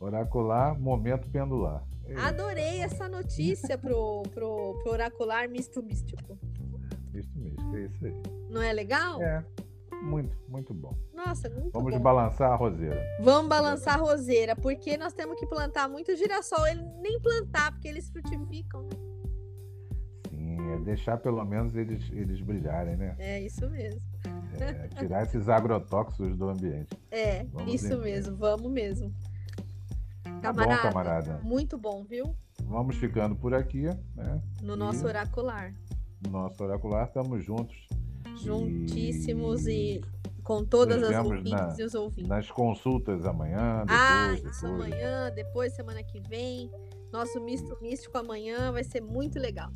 Oracular, 0.00 0.78
momento 0.78 1.28
pendular. 1.30 1.84
É 2.06 2.16
Adorei 2.16 2.80
essa 2.80 3.08
notícia 3.08 3.78
pro, 3.78 4.22
pro, 4.34 4.80
pro 4.82 4.92
oracular 4.92 5.48
misto 5.48 5.82
místico. 5.82 6.36
Misto 7.12 7.38
místico, 7.38 7.76
é 7.76 7.84
isso 7.84 8.06
aí. 8.06 8.22
Não 8.50 8.62
é 8.62 8.72
legal? 8.72 9.22
É. 9.22 9.44
Muito, 10.02 10.36
muito 10.48 10.74
bom. 10.74 10.96
Nossa, 11.14 11.48
muito 11.48 11.70
Vamos 11.72 11.94
bom. 11.94 12.00
balançar 12.00 12.50
a 12.50 12.56
roseira. 12.56 13.00
Vamos 13.20 13.48
balançar 13.48 13.94
a 13.94 14.02
roseira, 14.02 14.56
porque 14.56 14.96
nós 14.96 15.12
temos 15.12 15.38
que 15.38 15.46
plantar 15.46 15.88
muito 15.88 16.14
girassol. 16.16 16.66
Ele 16.66 16.82
nem 17.00 17.20
plantar, 17.20 17.72
porque 17.72 17.86
eles 17.86 18.10
frutificam, 18.10 18.82
né? 18.82 18.90
Sim, 20.28 20.72
é 20.72 20.78
deixar 20.80 21.18
pelo 21.18 21.44
menos 21.44 21.76
eles, 21.76 22.10
eles 22.10 22.40
brilharem, 22.40 22.96
né? 22.96 23.14
É 23.18 23.40
isso 23.40 23.70
mesmo. 23.70 24.00
É, 24.60 24.88
tirar 24.88 25.22
esses 25.22 25.48
agrotóxicos 25.48 26.36
do 26.36 26.48
ambiente. 26.48 26.98
É, 27.10 27.44
Vamos 27.44 27.72
isso 27.72 27.96
mesmo, 27.98 28.36
vamos 28.36 28.70
mesmo. 28.70 29.14
Camarada, 30.42 30.76
tá 30.76 30.76
bom, 30.76 30.82
camarada, 30.82 31.40
muito 31.44 31.78
bom, 31.78 32.04
viu? 32.04 32.34
Vamos 32.64 32.96
ficando 32.96 33.36
por 33.36 33.54
aqui, 33.54 33.84
né? 34.16 34.42
No 34.60 34.74
nosso 34.76 35.04
e... 35.04 35.08
oracular. 35.08 35.72
No 36.24 36.30
nosso 36.30 36.62
oracular, 36.62 37.06
estamos 37.06 37.44
juntos 37.44 37.86
juntíssimos 38.36 39.66
e, 39.66 40.00
com 40.42 40.64
todas 40.64 41.02
as 41.02 41.24
ouvintes 41.24 41.52
na, 41.52 41.76
e 41.78 41.82
os 41.84 41.94
ouvintes. 41.94 42.28
Nas 42.28 42.50
consultas 42.50 43.24
amanhã, 43.24 43.80
depois, 43.86 44.00
Ah, 44.00 44.32
isso 44.34 44.44
depois. 44.62 44.64
amanhã, 44.64 45.32
depois, 45.34 45.72
semana 45.74 46.02
que 46.02 46.20
vem. 46.28 46.70
Nosso 47.12 47.40
misto 47.40 47.76
místico 47.80 48.16
amanhã 48.18 48.72
vai 48.72 48.82
ser 48.84 49.00
muito 49.02 49.38
legal. 49.38 49.70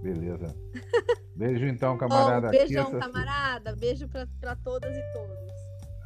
Beleza. 0.00 0.54
Beijo 1.34 1.66
então, 1.66 1.96
camarada. 1.98 2.48
Oh, 2.48 2.50
beijão, 2.50 2.90
camarada. 2.98 3.74
Beijo 3.74 4.06
para 4.08 4.54
todas 4.56 4.94
e 4.94 5.02
todos. 5.12 5.55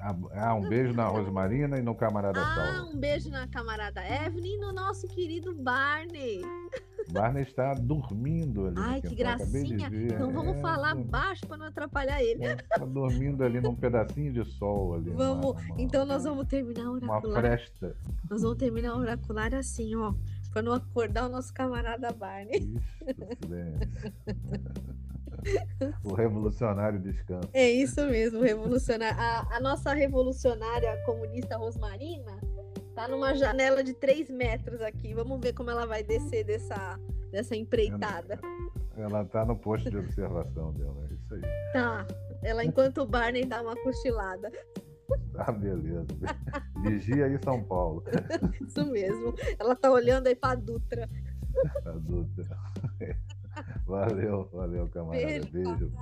Ah, 0.00 0.54
um 0.54 0.66
beijo 0.66 0.94
na 0.94 1.06
Rosmarina 1.06 1.78
e 1.78 1.82
no 1.82 1.94
camarada 1.94 2.40
ah, 2.40 2.54
Saulo. 2.54 2.90
um 2.90 2.96
beijo 2.96 3.30
na 3.30 3.46
camarada 3.46 4.00
Evelyn 4.02 4.54
e 4.54 4.58
no 4.58 4.72
nosso 4.72 5.06
querido 5.06 5.54
Barney. 5.54 6.40
Barney 7.12 7.42
está 7.42 7.74
dormindo 7.74 8.66
ali. 8.66 8.76
Ai, 8.78 9.00
que 9.02 9.14
gracinha. 9.14 9.90
Então 9.92 10.32
vamos 10.32 10.56
é, 10.56 10.60
falar 10.60 10.94
baixo 10.94 11.46
para 11.46 11.58
não 11.58 11.66
atrapalhar 11.66 12.22
ele. 12.22 12.44
Está 12.46 12.84
dormindo 12.84 13.44
ali 13.44 13.60
num 13.60 13.74
pedacinho 13.74 14.32
de 14.32 14.44
sol 14.52 14.94
ali. 14.94 15.10
Vamos. 15.10 15.44
Uma, 15.44 15.60
uma, 15.60 15.80
então 15.80 16.06
nós 16.06 16.24
vamos 16.24 16.46
terminar 16.46 16.88
o 16.88 16.92
oracular. 16.94 17.24
Uma 17.24 17.40
fresta. 17.40 17.96
Nós 18.30 18.42
vamos 18.42 18.56
terminar 18.56 18.94
o 18.94 19.00
oracular 19.00 19.54
assim, 19.54 19.94
ó. 19.96 20.14
Para 20.52 20.62
não 20.62 20.72
acordar 20.72 21.26
o 21.26 21.28
nosso 21.28 21.52
camarada 21.54 22.12
Barney. 22.12 22.58
Isso, 22.58 23.04
o 26.04 26.14
revolucionário 26.14 26.98
descansa. 26.98 27.48
É 27.52 27.70
isso 27.70 28.04
mesmo, 28.06 28.42
revolucionário. 28.42 29.18
A, 29.18 29.56
a 29.56 29.60
nossa 29.60 29.92
revolucionária 29.92 30.96
comunista 31.04 31.56
Rosmarina 31.56 32.38
Tá 32.94 33.08
numa 33.08 33.34
janela 33.34 33.82
de 33.82 33.94
3 33.94 34.28
metros 34.30 34.82
aqui. 34.82 35.14
Vamos 35.14 35.40
ver 35.40 35.54
como 35.54 35.70
ela 35.70 35.86
vai 35.86 36.02
descer 36.02 36.44
dessa, 36.44 36.98
dessa 37.30 37.56
empreitada. 37.56 38.38
Ela 38.94 39.24
tá 39.24 39.44
no 39.44 39.56
posto 39.56 39.90
de 39.90 39.96
observação 39.96 40.72
dela, 40.74 41.08
é 41.08 41.14
isso 41.14 41.34
aí. 41.34 41.40
Tá. 41.72 42.06
Ela, 42.42 42.62
enquanto 42.62 42.98
o 42.98 43.06
Barney 43.06 43.46
dá 43.46 43.62
uma 43.62 43.74
cochilada. 43.76 44.52
Ah, 45.36 45.52
beleza. 45.52 46.06
Vigia 46.82 47.26
aí 47.26 47.38
São 47.42 47.62
Paulo. 47.64 48.04
Isso 48.60 48.86
mesmo. 48.90 49.34
Ela 49.58 49.74
tá 49.74 49.90
olhando 49.90 50.26
aí 50.26 50.34
pra 50.34 50.54
Dutra. 50.54 51.08
A 51.84 51.90
Dutra. 51.92 52.58
Valeu, 53.84 54.48
valeu, 54.52 54.88
camarada. 54.88 55.26
Beijo. 55.26 55.50
Beijo. 55.50 55.92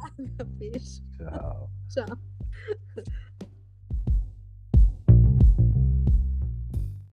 Beijo. 0.59 1.03
Tchau. 1.17 1.71
Tchau. 1.89 2.19